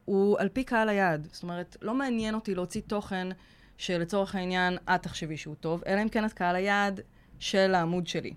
הוא 0.04 0.38
על 0.38 0.48
פי 0.48 0.64
קהל 0.64 0.88
היעד. 0.88 1.28
זאת 1.32 1.42
אומרת, 1.42 1.76
לא 1.82 1.94
מעניין 1.94 2.34
אותי 2.34 2.54
להוציא 2.54 2.80
תוכן 2.86 3.28
שלצורך 3.78 4.34
העניין 4.34 4.76
את 4.94 5.02
תחשבי 5.02 5.36
שהוא 5.36 5.54
טוב, 5.54 5.82
אלא 5.86 6.02
אם 6.02 6.08
כן 6.08 6.24
את 6.24 6.32
קהל 6.32 6.56
היעד 6.56 7.00
של 7.38 7.74
העמוד 7.74 8.06
שלי. 8.06 8.34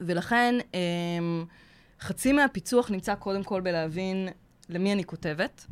ולכן, 0.00 0.54
אמ, 0.74 1.44
חצי 2.00 2.32
מהפיצוח 2.32 2.90
נמצא 2.90 3.14
קודם 3.14 3.44
כל 3.44 3.60
בלהבין 3.60 4.28
למי 4.68 4.92
אני 4.92 5.04
כותבת, 5.04 5.66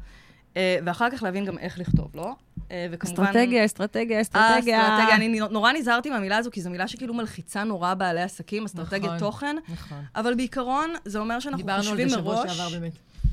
אה, 0.56 0.78
ואחר 0.84 1.10
כך 1.10 1.22
להבין 1.22 1.44
גם 1.44 1.58
איך 1.58 1.78
לכתוב, 1.78 2.10
לא? 2.14 2.32
אה, 2.70 2.86
וכמובן... 2.90 3.22
אסטרטגיה, 3.22 3.64
אסטרטגיה, 3.64 4.16
אה, 4.16 4.22
אסטרטגיה. 4.22 4.94
אסטרטגיה. 4.94 5.16
אני 5.16 5.40
נורא 5.50 5.72
נזהרתי 5.72 6.10
מהמילה 6.10 6.36
הזו, 6.36 6.50
כי 6.50 6.62
זו 6.62 6.70
מילה 6.70 6.88
שכאילו 6.88 7.14
מלחיצה 7.14 7.64
נורא 7.64 7.94
בעלי 7.94 8.22
עסקים, 8.22 8.64
אסטרטגיית 8.64 9.04
נכון. 9.04 9.18
תוכן, 9.18 9.56
נכון. 9.68 10.04
אבל 10.16 10.34
בעיקרון 10.34 10.94
זה 11.04 11.18
אומר 11.18 11.40
שאנחנו 11.40 11.62
דיברנו 11.62 11.82
על 11.82 11.84
חושבים 11.88 12.08
זה 12.08 12.16
שבוע 12.16 12.34
מראש, 12.34 12.56
שעבר 12.56 12.70
באמת. 12.70 12.92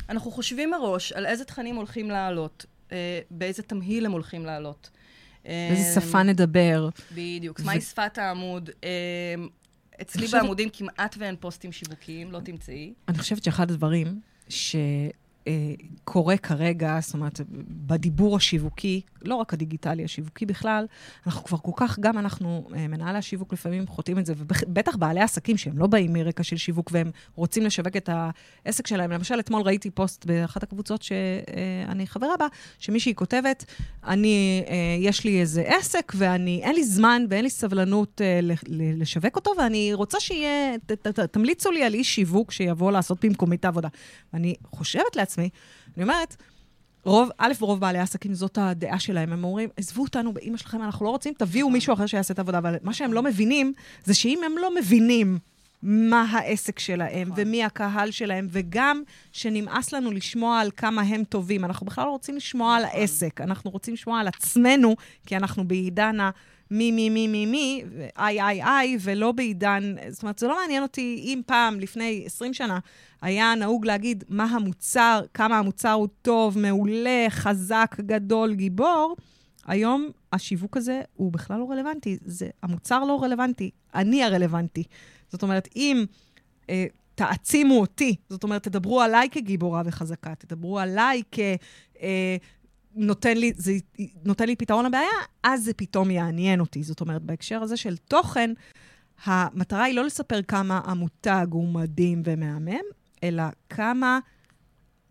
אנחנו 0.10 0.32
חושבים 0.32 0.72
מראש 0.72 1.12
על 1.12 1.26
איזה 1.26 1.46
תכנים 1.46 1.76
הולכים 1.76 2.10
לעלות, 2.10 2.66
באיזה 3.32 3.64
תמהיל 3.64 4.06
הם 4.06 4.12
הולכים 4.12 4.46
לעלות. 4.46 4.90
באיזה 5.44 6.02
שפה 6.02 6.24
נדבר. 6.24 6.90
בדיוק. 7.12 7.60
מהי 7.60 7.82
שפת 7.82 8.18
העמוד? 8.18 8.70
אצלי 10.02 10.26
חושבת- 10.26 10.42
בעמודים 10.42 10.70
כמעט 10.74 11.16
ואין 11.20 11.36
פוסטים 11.40 11.72
שיווקיים, 11.72 12.32
לא 12.32 12.40
תמצאי. 12.40 12.94
אני 13.08 13.18
חושבת 13.18 13.44
שאחד 13.44 13.72
הדברים 13.72 14.20
שקורה 15.50 16.38
כרגע, 16.38 16.98
זאת 17.02 17.14
אומרת, 17.14 17.42
בדיבור 17.68 18.36
השיווקי, 18.36 19.02
לא 19.22 19.36
רק 19.36 19.54
הדיגיטלי, 19.54 20.04
השיווקי 20.04 20.46
בכלל, 20.46 20.86
אנחנו 21.26 21.44
כבר 21.44 21.58
כל 21.58 21.72
כך, 21.76 22.00
גם 22.00 22.18
אנחנו, 22.18 22.68
אה, 22.76 22.88
מנהלי 22.88 23.18
השיווק 23.18 23.54
לפעמים 23.54 23.88
חוטאים 23.88 24.20
את 24.20 24.26
זה, 24.26 24.34
ובטח 24.38 24.96
בעלי 24.96 25.22
עסקים 25.22 25.58
שהם 25.58 25.78
לא 25.78 25.88
באים 25.88 26.14
מרקע 26.14 26.44
של 26.44 26.58
שיווק 26.58 26.90
והם 26.94 27.12
רוצים 27.36 27.64
לשווק 27.64 27.98
את 27.98 28.10
העסק 28.66 28.88
שלהם. 28.88 29.12
למשל, 29.12 29.40
אתמול 29.40 29.62
ראיתי 29.62 29.90
פוסט 29.90 30.26
באחת 30.26 30.64
הקבוצות 30.64 31.02
שאני 31.02 32.08
חברה 32.08 32.38
בה, 32.40 32.48
שמישהי 32.80 33.16
כותבת, 33.16 33.66
אני, 34.08 34.64
אה, 34.68 34.76
יש 35.00 35.24
לי 35.24 35.42
איזה 35.42 35.62
עסק 35.62 36.14
ואני, 36.16 36.60
אין 36.64 36.76
לי 36.76 36.84
זמן 36.84 37.26
ואין 37.30 37.44
לי 37.44 37.50
סבלנות 37.50 38.22
אה, 38.22 38.40
לשווק 38.70 39.36
אותו, 39.36 39.52
ואני 39.58 39.94
רוצה 39.94 40.20
שיהיה, 40.20 40.78
ת, 40.86 40.92
ת, 40.92 41.08
ת, 41.08 41.20
תמליצו 41.20 41.72
לי 41.72 41.84
על 41.84 41.94
איש 41.94 42.16
שיווק 42.16 42.52
שיבוא 42.52 42.92
לעשות 42.92 43.26
במקומי 43.26 43.56
את 43.56 43.66
העבודה. 43.66 43.88
ואני 44.34 44.56
חושבת 44.66 45.16
לעצמי, 45.16 45.41
אני 45.98 46.04
אומרת, 46.04 46.36
רוב, 47.04 47.30
א', 47.38 47.52
רוב 47.60 47.80
בעלי 47.80 48.00
העסקים, 48.00 48.34
זאת 48.34 48.58
הדעה 48.58 49.00
שלהם. 49.00 49.34
הם 49.34 49.44
אומרים, 49.44 49.70
עזבו 49.78 50.02
אותנו 50.02 50.34
באימא 50.34 50.58
שלכם, 50.58 50.82
אנחנו 50.82 51.06
לא 51.06 51.10
רוצים, 51.10 51.34
תביאו 51.38 51.70
מישהו 51.70 51.94
אחר 51.94 52.06
שיעשה 52.06 52.34
את 52.34 52.40
העבודה. 52.40 52.58
אבל 52.58 52.76
מה 52.84 52.94
שהם 52.94 53.14
לא 53.14 53.24
מבינים, 53.24 53.74
זה 54.04 54.14
שאם 54.14 54.40
הם 54.46 54.58
לא 54.58 54.76
מבינים 54.76 55.38
מה 55.84 56.26
העסק 56.32 56.80
שלהם, 56.80 57.32
ומי 57.36 57.64
הקהל 57.64 58.12
שלהם, 58.12 58.48
וגם 58.52 59.04
שנמאס 59.32 59.94
לנו 59.94 60.12
לשמוע 60.12 60.60
על 60.60 60.72
כמה 60.78 61.02
הם 61.02 61.24
טובים. 61.24 61.66
אנחנו 61.66 61.86
בכלל 61.86 62.06
לא 62.06 62.12
רוצים 62.12 62.36
לשמוע 62.36 62.76
על 62.76 62.86
העסק, 62.86 63.42
אנחנו 63.42 63.72
רוצים 63.72 63.94
לשמוע 63.94 64.20
על 64.20 64.28
עצמנו, 64.28 64.96
כי 65.26 65.38
אנחנו 65.38 65.68
בעידן 65.68 66.20
ה... 66.20 66.30
מי, 66.72 66.92
מי, 66.92 67.10
מי, 67.10 67.28
מי, 67.28 67.46
מי, 67.46 67.84
איי, 68.18 68.42
איי, 68.42 68.64
איי, 68.64 68.98
ולא 69.02 69.32
בעידן, 69.32 69.96
זאת 70.10 70.24
אומרת, 70.24 70.40
זה 70.40 70.48
לא 70.48 70.56
מעניין 70.62 70.84
אותי 70.84 71.22
אם 71.24 71.42
פעם, 71.46 71.80
לפני 71.80 72.24
20 72.26 72.54
שנה, 72.54 72.80
היה 73.22 73.56
נהוג 73.56 73.86
להגיד 73.86 74.24
מה 74.30 74.44
המוצר, 74.44 75.22
כמה 75.34 75.58
המוצר 75.58 75.92
הוא 75.92 76.08
טוב, 76.22 76.58
מעולה, 76.58 77.26
חזק, 77.30 77.96
גדול, 78.00 78.54
גיבור. 78.54 79.16
היום 79.66 80.10
השיווק 80.34 80.78
הזה 80.78 81.02
הוא 81.14 81.32
בכלל 81.32 81.60
לא 81.60 81.72
רלוונטי. 81.72 82.18
זה, 82.26 82.50
המוצר 82.64 83.04
לא 83.04 83.24
רלוונטי, 83.24 83.72
אני 83.96 84.24
הרלוונטי. 84.24 84.84
זאת 85.30 85.44
אומרת, 85.44 85.68
אם 85.76 86.06
אה, 86.70 86.86
תעצימו 87.16 87.80
אותי, 87.80 88.16
זאת 88.30 88.44
אומרת, 88.44 88.64
תדברו 88.64 89.02
עליי 89.02 89.30
כגיבורה 89.32 89.82
וחזקה, 89.86 90.36
תדברו 90.36 90.80
עליי 90.80 91.22
כ... 91.32 91.40
אה, 92.02 92.38
נותן 92.96 93.38
לי, 93.38 93.54
זה 93.56 93.74
נותן 94.26 94.46
לי 94.46 94.56
פתרון 94.56 94.86
לבעיה, 94.86 95.10
אז 95.44 95.64
זה 95.64 95.74
פתאום 95.74 96.12
יעניין 96.12 96.60
אותי. 96.60 96.84
זאת 96.84 97.02
אומרת, 97.02 97.22
בהקשר 97.22 97.62
הזה 97.62 97.78
של 97.78 97.98
תוכן, 97.98 98.52
המטרה 99.24 99.84
היא 99.84 99.96
לא 99.96 100.06
לספר 100.06 100.42
כמה 100.42 100.82
המותג 100.84 101.48
הוא 101.52 101.68
מדהים 101.68 102.22
ומהמם, 102.26 102.84
אלא 103.24 103.44
כמה 103.70 104.20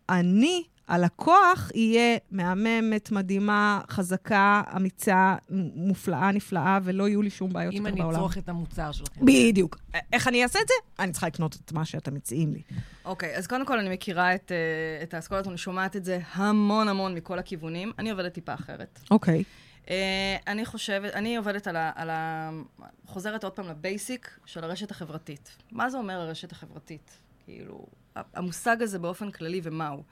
אני, 0.09 0.65
הלקוח, 0.91 1.71
יהיה 1.75 2.19
מהממת, 2.31 3.11
מדהימה, 3.11 3.81
חזקה, 3.91 4.63
אמיצה, 4.77 5.37
מופלאה, 5.75 6.33
נפלאה, 6.33 6.79
ולא 6.83 7.09
יהיו 7.09 7.23
לי 7.23 7.31
שום 7.31 7.53
בעיות 7.53 7.75
יותר 7.75 7.85
בעולם. 7.85 8.01
אם 8.01 8.07
אני 8.07 8.17
אצרוך 8.17 8.39
את 8.39 8.49
המוצר 8.49 8.93
שלכם. 8.93 9.27
בדיוק. 9.27 9.79
איך 10.13 10.29
אני 10.29 10.43
אעשה 10.43 10.59
את 10.63 10.69
זה? 10.69 10.75
אני 11.03 11.13
צריכה 11.13 11.27
לקנות 11.27 11.57
את 11.65 11.73
מה 11.73 11.85
שאתם 11.85 12.15
מציעים 12.15 12.53
לי. 12.53 12.63
אוקיי, 13.05 13.35
okay, 13.35 13.39
אז 13.39 13.47
קודם 13.47 13.67
כל 13.67 13.79
אני 13.79 13.91
מכירה 13.91 14.35
את, 14.35 14.53
uh, 14.53 15.03
את 15.03 15.15
האסכולות, 15.15 15.49
אני 15.49 15.59
שומעת 15.59 15.97
את 15.97 16.05
זה 16.05 16.19
המון 16.33 16.89
המון 16.89 17.15
מכל 17.15 17.39
הכיוונים. 17.39 17.93
אני 17.99 18.11
עובדת 18.11 18.33
טיפה 18.33 18.55
אחרת. 18.55 19.01
אוקיי. 19.11 19.41
Okay. 19.41 19.87
Uh, 19.87 19.91
אני 20.47 20.67
חושבת, 20.67 21.15
אני 21.15 21.37
עובדת 21.37 21.67
על 21.67 21.77
ה, 21.77 21.93
על 21.95 22.11
ה... 22.11 22.51
חוזרת 23.07 23.45
עוד 23.45 23.53
פעם 23.53 23.69
לבייסיק 23.69 24.39
של 24.47 24.65
הרשת 24.65 24.91
החברתית. 24.91 25.57
מה 25.73 25.91
זה 25.91 25.99
אומר 25.99 26.21
הרשת 26.21 26.53
החברתית? 26.53 27.11
כאילו, 27.45 27.87
המושג 28.17 28.83
הזה 28.83 28.99
באופן 28.99 29.31
כללי 29.31 29.61
ומהו. 29.63 30.03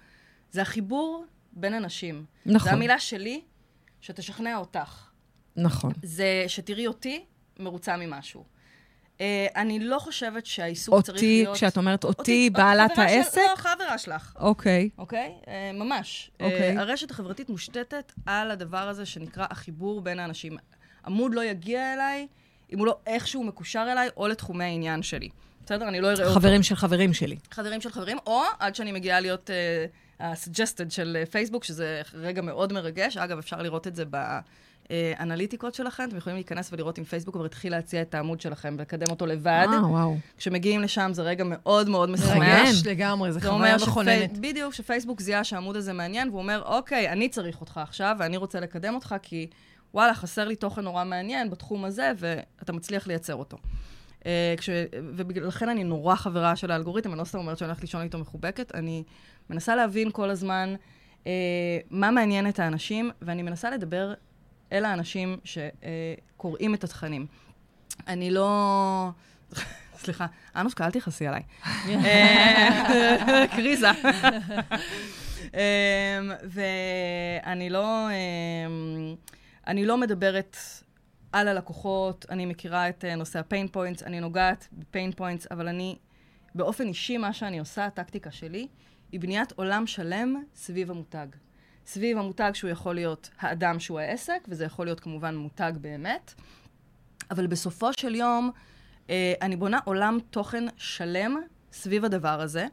זה 0.50 0.62
החיבור 0.62 1.24
בין 1.52 1.74
אנשים. 1.74 2.24
נכון. 2.46 2.70
זו 2.70 2.76
המילה 2.76 2.98
שלי, 2.98 3.40
שתשכנע 4.00 4.56
אותך. 4.56 5.08
נכון. 5.56 5.92
זה 6.02 6.44
שתראי 6.48 6.86
אותי 6.86 7.24
מרוצה 7.58 7.96
ממשהו. 7.96 8.44
Uh, 9.18 9.20
אני 9.56 9.78
לא 9.80 9.98
חושבת 9.98 10.46
שהעיסוק 10.46 10.94
אותי, 10.94 11.06
צריך 11.06 11.22
להיות... 11.22 11.46
אותי, 11.48 11.58
כשאת 11.58 11.76
אומרת 11.76 12.04
אותי, 12.04 12.18
אותי 12.18 12.50
בעלת 12.50 12.98
העסק? 12.98 13.34
של, 13.34 13.40
לא, 13.50 13.56
חברה 13.56 13.98
שלך. 13.98 14.36
אוקיי. 14.36 14.88
Okay. 14.92 14.98
אוקיי? 14.98 15.34
Okay? 15.42 15.44
Uh, 15.44 15.48
ממש. 15.74 16.30
אוקיי. 16.40 16.74
Okay. 16.74 16.76
Uh, 16.76 16.80
הרשת 16.80 17.10
החברתית 17.10 17.48
מושתתת 17.50 18.12
על 18.26 18.50
הדבר 18.50 18.88
הזה 18.88 19.06
שנקרא 19.06 19.46
החיבור 19.50 20.00
בין 20.00 20.18
האנשים. 20.18 20.56
עמוד 21.06 21.34
לא 21.34 21.44
יגיע 21.44 21.94
אליי 21.94 22.26
אם 22.72 22.78
הוא 22.78 22.86
לא 22.86 22.98
איכשהו 23.06 23.44
מקושר 23.44 23.88
אליי 23.92 24.08
או 24.16 24.28
לתחומי 24.28 24.64
העניין 24.64 25.02
שלי. 25.02 25.28
בסדר? 25.64 25.88
אני 25.88 26.00
לא 26.00 26.10
אראה 26.10 26.24
אותו. 26.24 26.34
חברים 26.34 26.62
של 26.62 26.76
חברים 26.76 27.14
שלי. 27.14 27.36
חברים 27.50 27.80
של 27.80 27.90
חברים, 27.90 28.18
או 28.26 28.42
עד 28.58 28.74
שאני 28.74 28.92
מגיעה 28.92 29.20
להיות 29.20 29.50
ה-suggested 30.20 30.90
של 30.90 31.24
פייסבוק, 31.30 31.64
שזה 31.64 32.02
רגע 32.14 32.42
מאוד 32.42 32.72
מרגש. 32.72 33.16
אגב, 33.16 33.38
אפשר 33.38 33.62
לראות 33.62 33.86
את 33.86 33.96
זה 33.96 34.04
באנליטיקות 34.90 35.74
שלכם. 35.74 36.04
אתם 36.08 36.16
יכולים 36.16 36.36
להיכנס 36.36 36.72
ולראות 36.72 36.98
אם 36.98 37.04
פייסבוק 37.04 37.34
כבר 37.34 37.44
התחיל 37.44 37.72
להציע 37.72 38.02
את 38.02 38.14
העמוד 38.14 38.40
שלכם 38.40 38.74
ולקדם 38.78 39.10
אותו 39.10 39.26
לבד. 39.26 39.66
אה, 39.72 39.86
וואו. 39.86 40.16
כשמגיעים 40.36 40.80
לשם 40.80 41.10
זה 41.12 41.22
רגע 41.22 41.44
מאוד 41.46 41.88
מאוד 41.88 42.10
משמח. 42.10 42.36
מרגש 42.36 42.82
לגמרי, 42.86 43.32
זה 43.32 43.40
חוויה 43.40 43.76
מכוננת. 43.76 44.30
שפי... 44.30 44.40
בדיוק, 44.40 44.74
שפייסבוק 44.74 45.20
זיהה 45.20 45.44
שהעמוד 45.44 45.76
הזה 45.76 45.92
מעניין, 45.92 46.28
והוא 46.28 46.40
אומר, 46.40 46.62
אוקיי, 46.66 47.08
אני 47.08 47.28
צריך 47.28 47.60
אותך 47.60 47.80
עכשיו, 47.82 48.16
ואני 48.18 48.36
רוצה 48.36 48.60
לקדם 48.60 48.94
אותך, 48.94 49.14
כי 49.22 49.46
וואלה, 49.94 50.14
חסר 50.14 50.48
לי 50.48 50.56
תוכן 50.56 50.80
נורא 50.80 51.04
מעניין 51.04 51.50
בתחום 51.50 51.84
הזה, 51.84 52.12
ואתה 52.18 52.72
מצליח 52.72 53.06
לייצר 53.06 53.34
אותו. 53.34 53.56
אה, 54.26 54.54
כש... 54.56 54.70
ולכן 55.16 55.68
אני 55.68 55.84
נורא 55.84 56.14
חברה 56.14 56.56
של 56.56 56.70
האלגוריתם, 56.70 57.10
אני 57.10 57.18
לא 57.18 57.24
סתם 57.24 57.38
אומרת 57.38 57.58
שאני 57.58 57.68
הולכת 57.68 57.82
לישון 57.82 58.02
איתו 58.02 58.18
מחובקת, 58.18 58.74
אני 58.74 59.04
מנסה 59.50 59.76
להבין 59.76 60.10
כל 60.10 60.30
הזמן 60.30 60.74
אה, 61.26 61.32
מה 61.90 62.10
מעניין 62.10 62.48
את 62.48 62.58
האנשים, 62.58 63.10
ואני 63.22 63.42
מנסה 63.42 63.70
לדבר 63.70 64.14
אל 64.72 64.84
האנשים 64.84 65.38
שקוראים 65.44 66.74
את 66.74 66.84
התכנים. 66.84 67.26
אני 68.06 68.30
לא... 68.30 69.10
סליחה, 69.98 70.26
אנושקה, 70.56 70.86
אל 70.86 70.90
תכעסי 70.90 71.26
עליי. 71.26 71.42
אה, 71.88 73.44
קריזה. 73.56 73.90
אמ, 75.54 76.32
ואני 76.44 77.70
לא... 77.70 78.08
אני 79.66 79.86
לא 79.86 79.98
מדברת 79.98 80.56
על 81.32 81.48
הלקוחות, 81.48 82.26
אני 82.30 82.46
מכירה 82.46 82.88
את 82.88 83.04
אה, 83.04 83.16
נושא 83.16 83.38
ה 83.38 83.44
pain 83.44 83.68
points, 83.68 84.02
אני 84.02 84.20
נוגעת 84.20 84.68
ב 84.72 84.80
pain 84.80 85.12
points, 85.12 85.46
אבל 85.50 85.68
אני, 85.68 85.96
באופן 86.54 86.86
אישי, 86.86 87.16
מה 87.16 87.32
שאני 87.32 87.58
עושה, 87.58 87.86
הטקטיקה 87.86 88.30
שלי, 88.30 88.68
היא 89.12 89.20
בניית 89.20 89.52
עולם 89.52 89.86
שלם 89.86 90.42
סביב 90.54 90.90
המותג. 90.90 91.26
סביב 91.86 92.18
המותג 92.18 92.50
שהוא 92.54 92.70
יכול 92.70 92.94
להיות 92.94 93.30
האדם 93.38 93.80
שהוא 93.80 94.00
העסק, 94.00 94.44
וזה 94.48 94.64
יכול 94.64 94.86
להיות 94.86 95.00
כמובן 95.00 95.36
מותג 95.36 95.72
באמת, 95.80 96.34
אבל 97.30 97.46
בסופו 97.46 97.92
של 97.92 98.14
יום, 98.14 98.50
uh, 99.06 99.10
אני 99.42 99.56
בונה 99.56 99.78
עולם 99.84 100.18
תוכן 100.30 100.64
שלם 100.76 101.36
סביב 101.72 102.04
הדבר 102.04 102.40
הזה, 102.40 102.66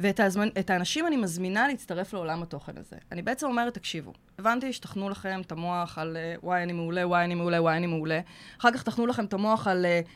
ואת 0.00 0.20
הזמן, 0.20 0.48
האנשים 0.68 1.06
אני 1.06 1.16
מזמינה 1.16 1.68
להצטרף 1.68 2.12
לעולם 2.12 2.42
התוכן 2.42 2.78
הזה. 2.78 2.96
אני 3.12 3.22
בעצם 3.22 3.46
אומרת, 3.46 3.74
תקשיבו, 3.74 4.12
הבנתי 4.38 4.72
שתכנו 4.72 5.08
לכם 5.08 5.40
את 5.40 5.52
המוח 5.52 5.98
על 5.98 6.16
uh, 6.16 6.44
וואי 6.44 6.62
אני 6.62 6.72
מעולה, 6.72 7.06
וואי 7.06 7.24
אני 7.24 7.34
מעולה, 7.34 7.62
וואי 7.62 7.76
אני 7.76 7.86
מעולה. 7.86 8.20
אחר 8.60 8.72
כך 8.72 8.82
תכנו 8.82 9.06
לכם 9.06 9.24
את 9.24 9.32
המוח 9.32 9.66
על 9.66 9.86
uh, 9.86 10.08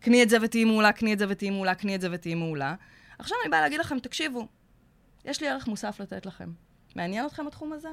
קני 0.00 0.22
את 0.22 0.28
זה 0.28 0.36
ותהיי 0.42 0.64
מעולה, 0.64 0.92
קני 0.92 1.12
את 1.12 1.18
זה 1.18 1.26
ותהיי 1.28 1.50
מעולה, 1.50 1.74
קני 1.74 1.94
את 1.94 2.00
זה 2.00 2.08
ותהיי 2.12 2.34
מעולה. 2.34 2.74
עכשיו 3.18 3.36
אני 3.42 3.50
באה 3.50 3.60
להגיד 3.60 3.80
לכם, 3.80 3.98
תקשיבו, 3.98 4.46
יש 5.24 5.40
לי 5.40 5.48
ערך 5.48 5.66
מוסף 5.66 6.00
לתת 6.00 6.26
לכם. 6.26 6.50
מעניין 6.96 7.26
אתכם 7.26 7.46
התחום 7.46 7.72
הזה? 7.72 7.88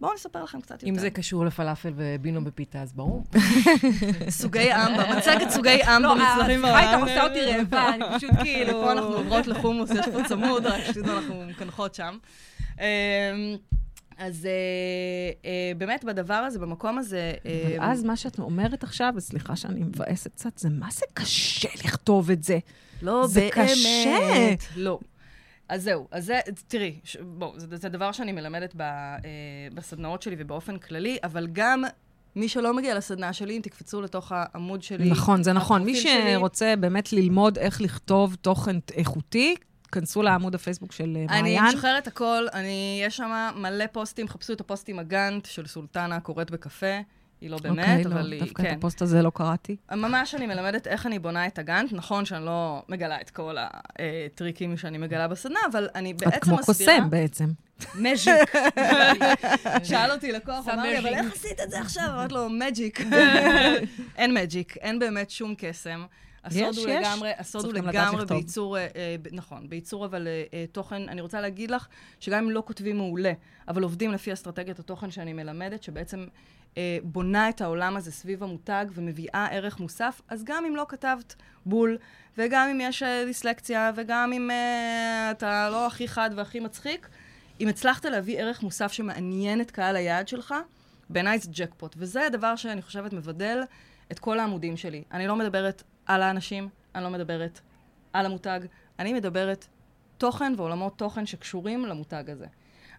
בואו 0.00 0.14
נספר 0.14 0.44
לכם 0.44 0.60
קצת 0.60 0.74
יותר. 0.74 0.86
אם 0.86 0.98
זה 0.98 1.10
קשור 1.10 1.44
לפלאפל 1.44 1.92
ובינו 1.96 2.44
בפיתה, 2.44 2.82
אז 2.82 2.92
ברור. 2.92 3.24
סוגי 4.28 4.74
אמבה, 4.74 5.16
מצגת 5.16 5.50
סוגי 5.50 5.82
אמבה 5.82 6.14
מצלחים 6.14 6.62
בעולם. 6.62 6.76
לא, 6.76 6.90
איתך 6.90 7.00
עושה 7.00 7.24
אותי 7.24 7.40
רעבה, 7.40 7.94
אני 7.94 8.04
פשוט 8.16 8.30
כאילו... 8.42 8.72
פה 8.72 8.92
אנחנו 8.92 9.14
עוברות 9.14 9.46
לחומוס, 9.46 9.90
יש 9.90 10.06
פה 10.12 10.24
צמוד, 10.28 10.66
רק 10.66 10.84
שתדעו, 10.84 11.18
אנחנו 11.18 11.44
מקנחות 11.44 11.94
שם. 11.94 12.18
אמ, 12.80 12.84
אז 14.18 14.46
אה, 14.46 14.50
אה, 15.50 15.72
באמת 15.78 16.04
בדבר 16.04 16.34
הזה, 16.34 16.58
במקום 16.58 16.98
הזה... 16.98 17.32
אבל 17.78 17.86
אז 17.90 18.04
מה 18.04 18.16
שאת 18.16 18.38
אומרת 18.38 18.82
עכשיו, 18.82 19.12
וסליחה 19.16 19.56
שאני 19.56 19.80
מבאסת 19.80 20.30
קצת, 20.32 20.58
זה 20.58 20.68
מה 20.70 20.88
זה 20.90 21.06
קשה 21.14 21.68
לכתוב 21.84 22.30
את 22.30 22.44
זה. 22.44 22.58
לא, 23.02 23.20
באמת. 23.20 23.30
זה 23.30 23.48
קשה. 23.52 24.54
לא. 24.76 24.98
אז 25.68 25.82
זהו, 25.82 26.08
אז 26.10 26.24
זה, 26.24 26.40
תראי, 26.68 26.98
ש, 27.04 27.16
בואו, 27.16 27.60
זה, 27.60 27.76
זה 27.76 27.88
דבר 27.88 28.12
שאני 28.12 28.32
מלמדת 28.32 28.74
ב, 28.76 28.80
אה, 28.80 29.18
בסדנאות 29.74 30.22
שלי 30.22 30.36
ובאופן 30.38 30.78
כללי, 30.78 31.18
אבל 31.24 31.46
גם 31.52 31.84
מי 32.36 32.48
שלא 32.48 32.74
מגיע 32.74 32.94
לסדנה 32.94 33.32
שלי, 33.32 33.56
אם 33.56 33.60
תקפצו 33.62 34.02
לתוך 34.02 34.32
העמוד 34.34 34.82
שלי... 34.82 35.10
נכון, 35.10 35.42
זה 35.42 35.52
נכון. 35.52 35.84
מי 35.84 35.96
שרוצה 35.96 36.72
שלי, 36.72 36.76
באמת 36.76 37.12
ללמוד 37.12 37.58
איך 37.58 37.80
לכתוב 37.80 38.34
תוכן 38.34 38.76
איכותי, 38.94 39.54
כנסו 39.92 40.22
לעמוד 40.22 40.54
הפייסבוק 40.54 40.92
של 40.92 41.16
אה, 41.16 41.40
מעיין. 41.40 41.64
אני 41.64 41.74
משחררת 41.74 42.06
הכל, 42.06 42.46
אני, 42.52 43.02
יש 43.06 43.16
שם 43.16 43.50
מלא 43.56 43.84
פוסטים, 43.92 44.28
חפשו 44.28 44.52
את 44.52 44.60
הפוסטים 44.60 44.98
הגאנט 44.98 45.44
של 45.44 45.66
סולטנה 45.66 46.20
קוראת 46.20 46.50
בקפה. 46.50 47.00
היא 47.40 47.50
לא 47.50 47.58
באמת, 47.62 47.86
okay, 47.86 47.90
אוקיי, 47.90 48.04
אבל 48.04 48.26
לא, 48.26 48.32
היא, 48.32 48.40
דווקא 48.40 48.62
כן. 48.62 48.72
את 48.72 48.76
הפוסט 48.76 49.02
הזה 49.02 49.22
לא 49.22 49.30
קראתי. 49.34 49.76
ממש 49.92 50.34
אני 50.34 50.46
מלמדת 50.46 50.86
איך 50.86 51.06
אני 51.06 51.18
בונה 51.18 51.46
את 51.46 51.58
הגאנט. 51.58 51.92
נכון 51.92 52.24
שאני 52.24 52.44
לא 52.44 52.82
מגלה 52.88 53.20
את 53.20 53.30
כל 53.30 53.56
הטריקים 53.58 54.76
שאני 54.76 54.98
מגלה 54.98 55.28
בסדנה, 55.28 55.60
אבל 55.70 55.88
אני 55.94 56.14
בעצם 56.14 56.26
מסבירה... 56.26 56.36
את 56.36 56.44
כמו 56.44 56.58
קוסם 56.66 57.10
בעצם. 57.10 57.48
magic. 57.94 58.52
שאל 59.88 60.10
אותי 60.10 60.32
לקוח, 60.32 60.68
אמר 60.68 60.82
לי, 60.82 60.98
אבל 60.98 61.14
איך 61.14 61.32
עשית 61.32 61.60
את 61.60 61.70
זה 61.70 61.80
עכשיו? 61.80 62.04
אמרתי 62.08 62.34
לו, 62.34 62.48
magic. 62.48 63.00
אין 64.18 64.34
magic, 64.34 64.76
אין 64.76 64.98
באמת 64.98 65.30
שום 65.30 65.54
קסם. 65.58 66.04
הסוד 66.48 66.76
הוא 66.76 66.86
לגמרי, 66.86 67.30
הסוד 67.38 67.64
הוא 67.64 67.72
לגמרי 67.72 68.24
בייצור, 68.26 68.78
אה, 68.78 68.86
אה, 68.96 69.16
נכון, 69.32 69.68
בייצור 69.68 70.04
אבל 70.04 70.28
אה, 70.28 70.64
תוכן. 70.72 71.08
אני 71.08 71.20
רוצה 71.20 71.40
להגיד 71.40 71.70
לך 71.70 71.88
שגם 72.20 72.44
אם 72.44 72.50
לא 72.50 72.62
כותבים 72.66 72.96
מעולה, 72.96 73.32
אבל 73.68 73.82
עובדים 73.82 74.12
לפי 74.12 74.32
אסטרטגיית 74.32 74.78
התוכן 74.78 75.10
שאני 75.10 75.32
מלמדת, 75.32 75.82
שבעצם 75.82 76.26
אה, 76.76 76.98
בונה 77.02 77.48
את 77.48 77.60
העולם 77.60 77.96
הזה 77.96 78.12
סביב 78.12 78.42
המותג 78.42 78.86
ומביאה 78.94 79.46
ערך 79.50 79.80
מוסף, 79.80 80.20
אז 80.28 80.44
גם 80.44 80.64
אם 80.64 80.76
לא 80.76 80.86
כתבת 80.88 81.34
בול, 81.66 81.98
וגם 82.38 82.68
אם 82.68 82.80
יש 82.80 83.02
אה, 83.02 83.22
דיסלקציה, 83.26 83.92
וגם 83.96 84.32
אם 84.32 84.50
אה, 84.50 85.30
אתה 85.30 85.68
לא 85.70 85.86
הכי 85.86 86.08
חד 86.08 86.30
והכי 86.36 86.60
מצחיק, 86.60 87.08
אם 87.60 87.68
הצלחת 87.68 88.04
להביא 88.04 88.38
ערך 88.38 88.62
מוסף 88.62 88.92
שמעניין 88.92 89.60
את 89.60 89.70
קהל 89.70 89.96
היעד 89.96 90.28
שלך, 90.28 90.54
בעיניי 91.10 91.38
זה 91.38 91.48
ג'קפוט. 91.52 91.94
וזה 91.98 92.26
הדבר 92.26 92.56
שאני 92.56 92.82
חושבת 92.82 93.12
מבדל 93.12 93.62
את 94.12 94.18
כל 94.18 94.38
העמודים 94.38 94.76
שלי. 94.76 95.02
אני 95.12 95.26
לא 95.26 95.36
מדברת 95.36 95.82
על 96.08 96.22
האנשים, 96.22 96.68
אני 96.94 97.04
לא 97.04 97.10
מדברת 97.10 97.60
על 98.12 98.26
המותג, 98.26 98.60
אני 98.98 99.12
מדברת 99.12 99.66
תוכן 100.18 100.52
ועולמות 100.56 100.98
תוכן 100.98 101.26
שקשורים 101.26 101.86
למותג 101.86 102.24
הזה. 102.30 102.46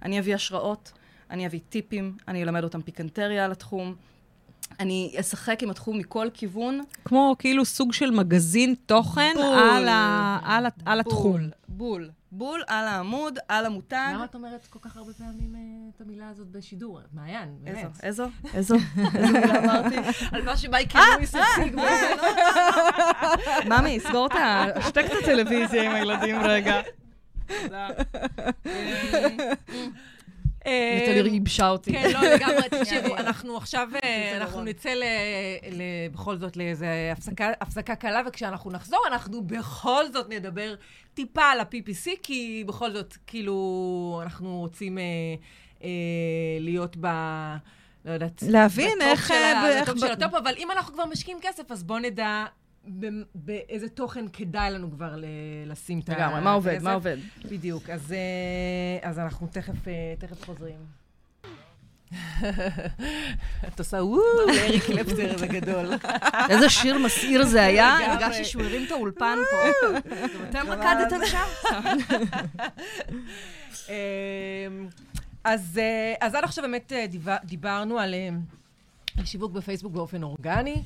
אני 0.01 0.19
אביא 0.19 0.35
השראות, 0.35 0.91
אני 1.29 1.47
אביא 1.47 1.59
טיפים, 1.69 2.17
אני 2.27 2.43
אלמד 2.43 2.63
אותם 2.63 2.81
פיקנטריה 2.81 3.45
על 3.45 3.51
התחום. 3.51 3.95
אני 4.79 5.15
אשחק 5.19 5.63
עם 5.63 5.69
התחום 5.69 5.97
מכל 5.97 6.27
כיוון. 6.33 6.81
כמו 7.05 7.35
כאילו 7.39 7.65
סוג 7.65 7.93
של 7.93 8.11
מגזין 8.11 8.75
תוכן 8.85 9.33
בול. 9.35 9.45
על, 9.45 9.87
ה, 9.87 10.39
על, 10.43 10.65
ה, 10.65 10.69
על 10.85 10.99
התחום. 10.99 11.31
בול, 11.31 11.49
בול. 11.67 12.09
בול 12.31 12.63
על 12.67 12.87
העמוד, 12.87 13.39
על 13.47 13.65
המותג. 13.65 14.11
למה 14.13 14.25
את 14.25 14.35
אומרת 14.35 14.67
כל 14.69 14.79
כך 14.81 14.97
הרבה 14.97 15.13
פעמים 15.13 15.55
אה, 15.55 15.61
את 15.95 16.01
המילה 16.01 16.29
הזאת 16.29 16.47
בשידור? 16.47 16.99
מעיין, 17.13 17.57
איזו, 17.65 17.81
באמת. 17.81 18.03
איזו, 18.03 18.29
איזו, 18.53 18.75
איזו 18.75 19.33
מילה 19.33 19.59
אמרתי? 19.63 19.95
על 20.31 20.43
מה 20.45 20.57
שמייקל 20.57 20.99
לואיס 21.13 21.35
הציג. 21.35 21.75
ממי, 23.65 23.99
סגור 23.99 24.27
את 24.27 24.31
ה... 24.31 24.65
השתק 24.75 25.05
את 25.05 25.11
הטלוויזיה 25.23 25.83
עם 25.83 25.95
הילדים 25.95 26.41
רגע. 26.41 26.81
אה, 27.51 27.89
נטלי 30.97 31.29
ייבשה 31.29 31.69
אותי. 31.69 31.91
כן, 31.91 32.09
לא, 32.13 32.19
לגמרי, 32.21 32.69
תקשיבו, 32.79 33.17
אנחנו 33.17 33.57
עכשיו, 33.57 33.89
אה, 34.03 34.37
אנחנו 34.37 34.61
נצא 34.61 34.93
בכל 36.13 36.37
זאת 36.37 36.57
לאיזו 36.57 36.85
הפסקה- 37.61 37.95
קלה, 37.95 38.21
וכשאנחנו 38.27 38.71
נחזור, 38.71 38.99
אנחנו 39.07 39.43
בכל 39.43 40.03
זאת 40.13 40.29
נדבר 40.29 40.75
טיפה 41.13 41.43
על 41.43 41.59
ה-PPC, 41.59 42.09
כי 42.23 42.63
בכל 42.67 42.91
זאת, 42.91 43.17
כאילו, 43.27 44.19
אנחנו 44.23 44.59
רוצים 44.59 44.97
אה, 44.97 45.03
אה, 45.83 45.89
להיות 46.59 46.97
ב... 46.99 47.07
לא 48.05 48.11
יודעת. 48.11 48.43
להבין 48.47 49.01
איך, 49.01 49.31
אה, 49.31 49.81
בטופ 49.81 49.99
של 49.99 50.11
הטופ, 50.11 50.33
אבל 50.33 50.53
אם 50.57 50.71
אנחנו 50.71 50.93
כבר 50.93 51.05
משקיעים 51.05 51.37
כסף, 51.41 51.71
אז 51.71 51.83
בואו 51.83 51.99
נדע 51.99 52.45
באיזה 53.35 53.89
תוכן 53.89 54.25
כדאי 54.33 54.71
לנו 54.71 54.91
כבר 54.91 55.15
לשים 55.65 55.99
את 55.99 56.09
ה... 56.09 56.13
לגמרי, 56.13 56.41
מה 56.41 56.51
עובד. 56.51 56.79
מה 56.81 56.93
עובד. 56.93 57.17
בדיוק, 57.45 57.89
אז, 57.89 58.11
אה, 58.13 59.09
אז 59.09 59.19
אנחנו 59.19 59.47
תכף, 59.47 59.87
אה, 59.87 59.93
תכף 60.19 60.45
חוזרים. 60.45 60.99
את 63.67 63.79
עושה 63.79 63.97
וואו 64.03 64.19
לאריק 64.47 64.83
קלפטון, 64.85 65.37
זה 65.37 65.47
גדול. 65.47 65.85
איזה 66.49 66.69
שיר 66.69 66.97
מסעיר 66.97 67.45
זה 67.45 67.63
היה, 67.63 67.97
לגמרי. 67.99 68.23
הרגשתי 68.25 68.45
שהוא 68.45 68.63
הרים 68.63 68.85
את 68.85 68.91
האולפן 68.91 69.37
פה. 69.51 69.87
גם 69.91 69.95
אתם 70.49 70.67
רקדתם 70.69 71.17
שם? 71.25 71.45
אז, 75.43 75.79
אז 76.21 76.35
עד 76.35 76.43
עכשיו 76.43 76.63
באמת 76.63 76.91
דיבה- 77.09 77.43
דיברנו 77.45 77.99
על 77.99 78.13
על 78.13 78.13
שיווק 79.23 79.51
בפייסבוק 79.51 79.93
באופן 79.93 80.23
אורגני, 80.23 80.83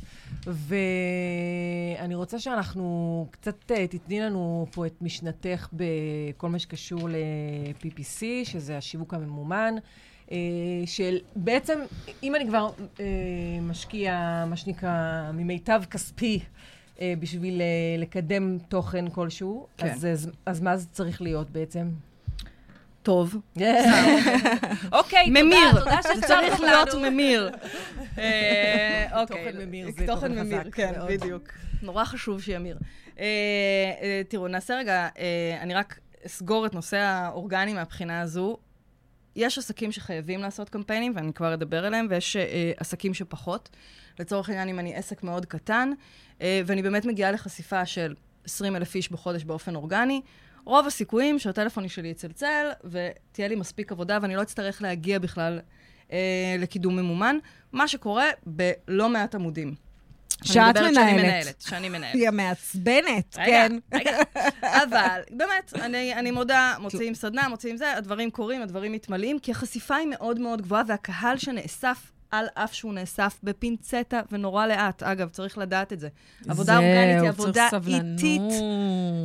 ואני 0.47 2.15
רוצה 2.15 2.39
שאנחנו 2.39 3.28
קצת 3.32 3.71
אה, 3.71 3.88
תתני 3.88 4.19
לנו 4.19 4.67
פה 4.71 4.86
את 4.86 5.01
משנתך 5.01 5.67
בכל 5.74 6.49
מה 6.49 6.59
שקשור 6.59 7.09
ל-PPC, 7.09 8.21
שזה 8.43 8.78
השיווק 8.78 9.13
הממומן. 9.13 9.76
אה, 10.32 10.38
של 10.86 11.17
בעצם, 11.36 11.80
אם 12.24 12.36
אני 12.36 12.47
כבר 12.47 12.69
אה, 12.99 13.05
משקיע, 13.61 14.43
מה 14.47 14.55
שנקרא, 14.55 15.32
ממיטב 15.34 15.84
כספי 15.91 16.39
בשביל 17.19 17.61
לקדם 17.97 18.57
תוכן 18.69 19.09
כלשהו, 19.09 19.67
כן. 19.78 19.88
אז, 19.88 20.05
אז, 20.05 20.32
אז 20.45 20.61
מה 20.61 20.78
זה 20.78 20.88
צריך 20.91 21.21
להיות 21.21 21.49
בעצם? 21.49 21.88
טוב. 23.04 23.36
אוקיי, 24.91 25.30
ממיר. 25.30 25.72
תודה, 25.72 25.80
תודה 25.80 26.01
זה 26.01 26.10
שהצטרפת 26.14 26.49
צריך 26.49 26.62
להיות. 26.62 26.93
ממיר. 26.93 27.51
אה, 28.18 29.06
אוקיי. 29.22 29.45
תוכן 29.45 29.66
ממיר 29.66 29.88
זה 29.97 30.08
תוכן 30.08 30.32
ממיר, 30.32 30.62
חזק 30.62 30.76
כן. 30.76 30.93
בדיוק. 31.08 31.49
נורא 31.82 32.06
חשוב 32.06 32.41
שימיר. 32.41 32.78
אה, 33.20 33.26
אה, 34.01 34.22
תראו, 34.28 34.47
נעשה 34.47 34.76
רגע, 34.78 35.08
אני 35.62 35.74
רק 35.74 35.99
אסגור 36.26 36.66
את 36.66 36.74
נושא 36.74 36.97
האורגני 36.97 37.74
מהבחינה 37.74 38.22
הזו. 38.22 38.58
יש 39.36 39.58
עסקים 39.58 39.91
שחייבים 39.91 40.41
לעשות 40.41 40.70
קמפיינים, 40.70 41.14
ואני 41.16 41.34
כבר 41.34 41.54
אדבר 41.54 41.86
עליהם, 41.86 42.08
ויש 42.10 42.36
אה, 42.36 42.72
עסקים 42.78 43.14
שפחות. 43.14 43.70
לצורך 44.20 44.49
העניין, 44.49 44.70
אם 44.70 44.80
אני 44.80 44.95
עסק 44.95 45.24
מאוד 45.24 45.45
קטן, 45.45 45.91
אה, 46.41 46.62
ואני 46.66 46.82
באמת 46.82 47.06
מגיעה 47.06 47.32
לחשיפה 47.32 47.86
של 47.86 48.16
20 48.45 48.76
אלף 48.76 48.95
איש 48.95 49.12
בחודש 49.12 49.43
באופן 49.43 49.76
אורגני, 49.76 50.22
רוב 50.66 50.88
הסיכויים 50.88 51.39
שהטלפון 51.39 51.88
שלי 51.88 52.07
יצלצל, 52.07 52.70
ותהיה 52.84 53.47
לי 53.47 53.55
מספיק 53.55 53.91
עבודה, 53.91 54.20
ואני 54.22 54.36
לא 54.36 54.41
אצטרך 54.41 54.82
להגיע 54.82 55.20
בכלל 55.20 55.59
אה, 56.11 56.55
לקידום 56.59 56.95
ממומן, 56.95 57.38
מה 57.72 57.88
שקורה 57.88 58.26
בלא 58.45 59.09
מעט 59.09 59.36
עמודים. 59.36 59.76
שאת 60.43 60.76
מדברת 60.76 60.93
שאני 60.93 61.14
מנהלת. 61.14 61.24
מנהלת. 61.24 61.61
שאני 61.61 61.89
מנהלת. 61.89 62.16
היא 62.20 62.28
המעצבנת, 62.28 63.36
כן. 63.36 63.78
רגע. 63.93 64.18
אבל, 64.84 65.22
באמת, 65.32 65.74
אני, 65.76 66.14
אני 66.16 66.32
מודה, 66.32 66.76
מוציאים 66.80 67.16
סדנה, 67.16 67.49
מוציאים 67.49 67.78
זה, 67.78 67.97
הדברים 67.97 68.32
קורים, 68.32 68.61
הדברים 68.61 68.91
מתמלאים, 68.91 69.39
כי 69.39 69.51
החשיפה 69.51 69.95
היא 69.95 70.07
מאוד 70.07 70.39
מאוד 70.39 70.61
גבוהה, 70.61 70.84
והקהל 70.88 71.38
שנאסף, 71.38 72.11
על 72.34 72.45
אף 72.53 72.73
שהוא 72.73 72.93
נאסף 72.93 73.39
בפינצטה 73.43 74.21
ונורא 74.31 74.65
לאט. 74.67 75.03
אגב, 75.03 75.29
צריך 75.29 75.57
לדעת 75.57 75.93
את 75.93 75.99
זה. 75.99 76.07
עבודה 76.49 76.77
אורגנית 76.77 77.21
היא 77.21 77.29
עבודה 77.29 77.67
איטית, 77.88 78.41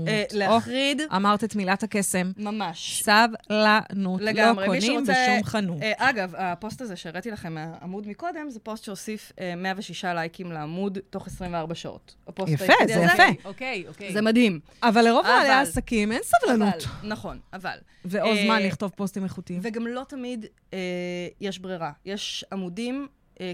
אה, 0.09 0.25
להחריד, 0.33 1.03
אמרת 1.17 1.45
את 1.45 1.57
מילת 1.57 1.83
הקסם. 1.83 2.33
ממש. 2.37 3.03
סבלנות. 3.05 4.21
לגמרי. 4.21 4.63
לא 4.67 4.73
קונים 4.73 4.83
שרוצה- 5.07 5.13
בשום 5.13 5.45
חנות. 5.45 5.83
אה, 5.83 5.93
אגב, 5.97 6.35
הפוסט 6.39 6.81
הזה 6.81 6.97
שהראיתי 6.97 7.31
לכם 7.31 7.55
מהעמוד 7.55 8.09
מקודם, 8.09 8.51
זה 8.51 8.61
פוסט 8.61 8.85
שהוסיף 8.85 9.33
אה, 9.41 9.55
106 9.57 10.05
לייקים 10.05 10.53
לעמוד 10.53 10.99
תוך 11.11 11.27
24 11.27 11.75
שעות. 11.75 12.15
יפה, 12.47 12.73
זה 12.87 12.95
הזה. 12.95 13.05
יפה. 13.05 13.23
אוקיי, 13.45 13.85
אוקיי. 13.89 14.13
זה 14.13 14.23
מדהים. 14.23 14.61
אבל 14.83 15.03
לרוב 15.05 15.23
בעלי 15.27 15.49
העסקים 15.49 16.13
אין 16.13 16.21
סבלנות. 16.23 16.75
אבל, 16.75 17.09
נכון, 17.09 17.39
אבל. 17.53 17.77
ועוד 18.05 18.37
אה, 18.37 18.45
זמן 18.45 18.63
לכתוב 18.63 18.91
פוסטים 18.97 19.25
איכותיים. 19.25 19.61
וגם 19.63 19.87
לא 19.87 20.03
תמיד 20.09 20.47
אה, 20.73 20.79
יש 21.41 21.59
ברירה. 21.59 21.91
יש 22.05 22.45
עמודים, 22.53 22.98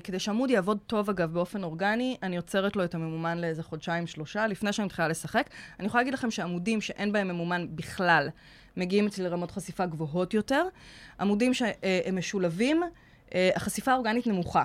כדי 0.04 0.18
שעמוד 0.18 0.50
יעבוד 0.50 0.78
טוב, 0.86 1.10
אגב, 1.10 1.32
באופן 1.32 1.64
אורגני, 1.64 2.16
אני 2.22 2.36
עוצרת 2.36 2.76
לו 2.76 2.84
את 2.84 2.94
הממומן 2.94 3.38
לאיזה 3.38 3.62
חודשיים-שלושה, 3.62 4.46
לפני 4.46 4.72
שאני 4.72 4.86
מתחילה 4.86 5.08
לשחק. 5.08 5.50
אני 5.80 5.86
יכולה 5.86 6.00
להגיד 6.00 6.14
לכם 6.14 6.30
שעמודים 6.30 6.80
שאין 6.80 7.12
בהם 7.12 7.28
ממומן 7.28 7.66
בכלל, 7.74 8.28
מגיעים 8.76 9.06
אצלי 9.06 9.24
לרמות 9.24 9.50
חשיפה 9.50 9.86
גבוהות 9.86 10.34
יותר. 10.34 10.64
עמודים 11.20 11.54
שהם 11.54 12.18
משולבים, 12.18 12.82
אה, 13.34 13.50
החשיפה 13.56 13.92
האורגנית 13.92 14.26
נמוכה. 14.26 14.64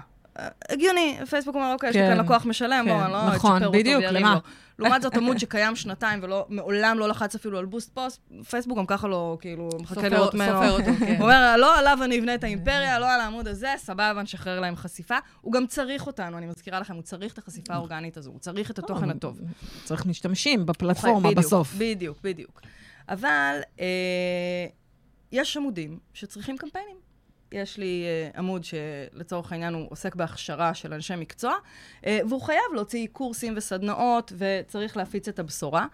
הגיוני, 0.70 1.18
פייסבוק 1.30 1.56
אומר, 1.56 1.74
אוקיי, 1.74 1.90
יש 1.90 1.96
לי 1.96 2.02
כן, 2.02 2.16
כאן 2.18 2.26
לקוח 2.26 2.46
משלם, 2.46 2.86
כן, 2.86 2.94
בוא, 2.96 3.04
אני 3.06 3.14
לא 3.14 3.36
נכון, 3.36 3.52
אצ'פר 3.56 3.66
אותו 3.68 3.78
בדיוק, 3.80 4.02
וירים 4.02 4.16
למה? 4.26 4.34
לו. 4.34 4.40
לעומת 4.86 5.02
זאת, 5.02 5.16
עמוד 5.18 5.38
שקיים 5.38 5.76
שנתיים 5.76 6.20
ומעולם 6.24 7.00
לא 7.00 7.08
לחץ 7.08 7.36
אפילו 7.36 7.58
על 7.58 7.66
boost 7.66 7.94
post, 7.94 8.22
פייסבוק 8.50 8.78
גם 8.78 8.86
ככה 8.86 9.08
לא, 9.08 9.38
כאילו, 9.42 9.70
מחכה 9.80 9.96
סופר- 9.96 10.10
לראות 10.10 10.34
ממנו. 10.34 10.52
סופר 10.54 10.72
אותו, 10.72 10.92
כן. 11.00 11.16
הוא 11.16 11.22
אומר, 11.24 11.56
לא 11.58 11.80
עליו 11.80 11.98
אני 12.04 12.20
אבנה 12.20 12.36
את 12.36 12.44
האימפריה, 12.44 13.00
לא 13.00 13.12
על 13.14 13.22
העמוד 13.22 13.48
הזה, 13.48 13.70
סבבה, 13.78 14.22
נשחרר 14.24 14.60
להם 14.60 14.76
חשיפה. 14.76 15.16
הוא 15.42 15.54
גם 15.54 15.68
צריך 15.68 16.08
אותנו, 16.08 16.38
אני 16.38 16.46
מזכירה 16.46 16.80
לכם, 16.80 16.94
הוא 16.96 17.04
צריך 17.04 17.34
את 17.34 17.38
החשיפה 17.38 17.74
האורגנית 17.74 18.18
הזו, 18.18 18.32
הוא 18.32 18.40
צריך 18.40 18.72
את 18.72 18.80
התוכן 18.80 19.10
הטוב. 19.10 19.42
צריך 19.84 20.06
משתמשים 20.06 20.66
בפלטפורמה 20.66 21.32
בסוף. 21.32 21.74
בדיוק, 21.78 22.18
בדיוק. 22.24 22.62
אבל 23.10 23.56
אה, 23.80 23.86
יש 25.32 25.58
עמודים 25.58 26.00
שצריכים 26.14 26.58
קמפיינים. 26.58 27.09
יש 27.52 27.78
לי 27.78 28.04
אה, 28.06 28.40
עמוד 28.40 28.64
שלצורך 28.64 29.52
העניין 29.52 29.74
הוא 29.74 29.88
עוסק 29.90 30.16
בהכשרה 30.16 30.74
של 30.74 30.94
אנשי 30.94 31.16
מקצוע, 31.16 31.54
אה, 32.06 32.20
והוא 32.30 32.42
חייב 32.42 32.74
להוציא 32.74 33.08
קורסים 33.12 33.54
וסדנאות, 33.58 34.34
וצריך 34.38 34.98
להפיץ 34.98 35.28
את 35.28 35.40
הבשורה. 35.40 35.86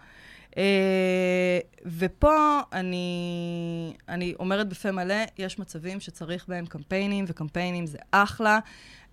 אה, 0.56 1.58
ופה 1.84 2.60
אני, 2.72 3.92
אני 4.08 4.34
אומרת 4.38 4.68
בפה 4.68 4.92
מלא, 4.92 5.24
יש 5.38 5.58
מצבים 5.58 6.00
שצריך 6.00 6.48
בהם 6.48 6.66
קמפיינים, 6.66 7.24
וקמפיינים 7.28 7.86
זה 7.86 7.98
אחלה. 8.10 8.58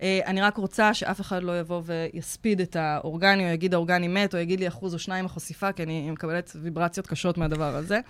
אה, 0.02 0.20
אני 0.26 0.40
רק 0.40 0.56
רוצה 0.56 0.94
שאף 0.94 1.20
אחד 1.20 1.42
לא 1.42 1.58
יבוא 1.60 1.82
ויספיד 1.84 2.60
את 2.60 2.76
האורגני, 2.76 3.48
או 3.48 3.54
יגיד 3.54 3.74
האורגני 3.74 4.08
מת, 4.08 4.34
או 4.34 4.38
יגיד 4.38 4.60
לי 4.60 4.68
אחוז 4.68 4.94
או 4.94 4.98
שניים 4.98 5.24
החשיפה, 5.26 5.72
כי 5.72 5.82
אני 5.82 6.10
מקבלת 6.10 6.52
ויברציות 6.62 7.06
קשות 7.06 7.38
מהדבר 7.38 7.76
הזה, 7.76 8.00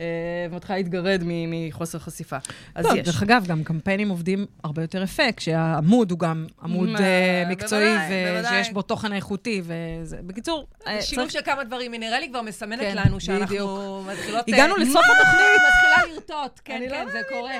אה, 0.00 0.04
ומתחילה 0.50 0.78
להתגרד 0.78 1.22
מ- 1.24 1.68
מחוסר 1.68 1.98
חשיפה. 1.98 2.36
אז 2.74 2.86
לא, 2.86 2.92
יש. 2.92 3.06
דרך 3.06 3.22
אגב, 3.22 3.44
גם 3.46 3.64
קמפיינים 3.64 4.08
עובדים 4.08 4.46
הרבה 4.64 4.82
יותר 4.82 5.02
יפה, 5.02 5.32
כשהעמוד 5.36 6.10
הוא 6.10 6.18
גם 6.18 6.46
עמוד 6.62 6.88
אה, 7.00 7.44
מקצועי. 7.48 7.96
ושיש 8.42 8.72
בו 8.72 8.82
תוכן 8.82 9.12
איכותי, 9.12 9.62
וזה... 9.64 10.16
בקיצור, 10.26 10.66
שילוב 11.00 11.30
של 11.30 11.42
כמה 11.44 11.64
דברים, 11.64 11.92
היא 11.92 12.00
נראה 12.00 12.20
לי 12.20 12.28
כבר 12.28 12.42
מסמנת 12.42 12.80
כן, 12.80 12.96
לנו 12.96 13.20
שאנחנו. 13.20 14.02
מתחילות... 14.12 14.48
הגענו 14.48 14.76
לסוף 14.76 15.02
התוכנית. 15.16 15.60
מתחילה 15.68 16.14
לרטוט, 16.14 16.60
כן, 16.64 16.82
לא 16.82 16.90
כן, 16.90 17.06
זה 17.12 17.20
קורה. 17.28 17.52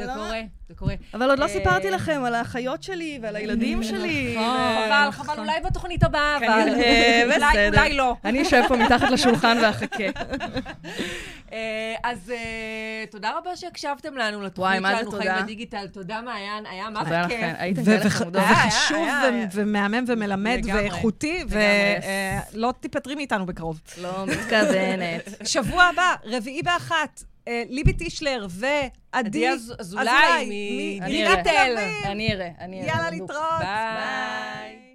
זה 0.00 0.06
לא 0.06 0.14
קורה, 0.14 0.40
זה 0.68 0.74
קורה. 0.74 0.94
אבל 1.14 1.30
עוד 1.30 1.38
לא 1.38 1.44
אה, 1.44 1.48
סיפרתי 1.48 1.90
לכם 1.90 2.22
על 2.24 2.34
האחיות 2.34 2.82
שלי 2.82 3.18
ועל 3.22 3.36
הילדים 3.36 3.82
שלי. 3.82 4.36
נכון. 4.38 4.56
חבל, 4.88 5.10
חבל, 5.12 5.38
אולי 5.38 5.60
בתוכנית 5.64 6.02
הבאה, 6.04 6.36
אבל... 6.36 6.46
כנראה, 6.46 7.22
אולי- 7.24 7.36
בסדר. 7.38 7.78
אולי 7.78 7.92
לא. 7.96 8.14
אני 8.24 8.42
אשב 8.42 8.62
פה 8.68 8.76
מתחת 8.76 9.10
לשולחן 9.10 9.58
ואחכה. 9.62 10.04
אה, 11.52 11.58
אז 12.04 12.30
אה, 12.34 13.04
תודה 13.10 13.30
רבה 13.38 13.56
שהקשבתם 13.56 14.16
לנו 14.16 14.42
לתוכנית 14.42 14.82
שלנו, 14.88 15.10
תודה? 15.10 15.22
חיים 15.22 15.42
בדיגיטל. 15.44 15.86
תודה, 15.92 16.20
מעיין, 16.20 16.66
היה 16.66 16.90
מה 16.90 17.04
זה 17.04 17.16
כיף. 17.28 17.40
הייתם 17.58 18.08
חמודות. 18.08 18.42
היה, 18.42 18.66
וחשוב 18.66 19.08
ומהמם 19.52 20.04
ומלמד 20.06 20.60
ואיכותי. 20.74 21.44
ולא 22.54 22.72
תיפטרי 22.80 23.14
מאיתנו 23.14 23.46
בקרוב. 23.46 23.80
לא 24.02 24.26
מתכוונת. 24.26 25.28
שבוע 25.44 25.82
הבא, 25.84 26.14
רביעי 26.24 26.62
באחת, 26.62 27.22
אה, 27.22 27.31
ליבי 27.48 27.92
טישלר 27.92 28.46
עדי 28.48 28.88
עדי 29.12 29.48
אז- 29.48 29.74
אזולאי 29.78 30.04
אזולאי, 30.08 30.44
מ- 30.46 31.00
מ- 31.00 31.02
אני 31.02 31.12
דירת 31.12 31.46
אראה. 31.46 31.66
תל 31.66 31.78
אביב. 31.78 32.04
אני 32.04 32.32
אראה, 32.32 32.48
אני 32.60 32.82
אראה. 32.82 32.94
יאללה. 32.94 33.10
להתראות. 33.10 33.58
ביי. 33.60 34.91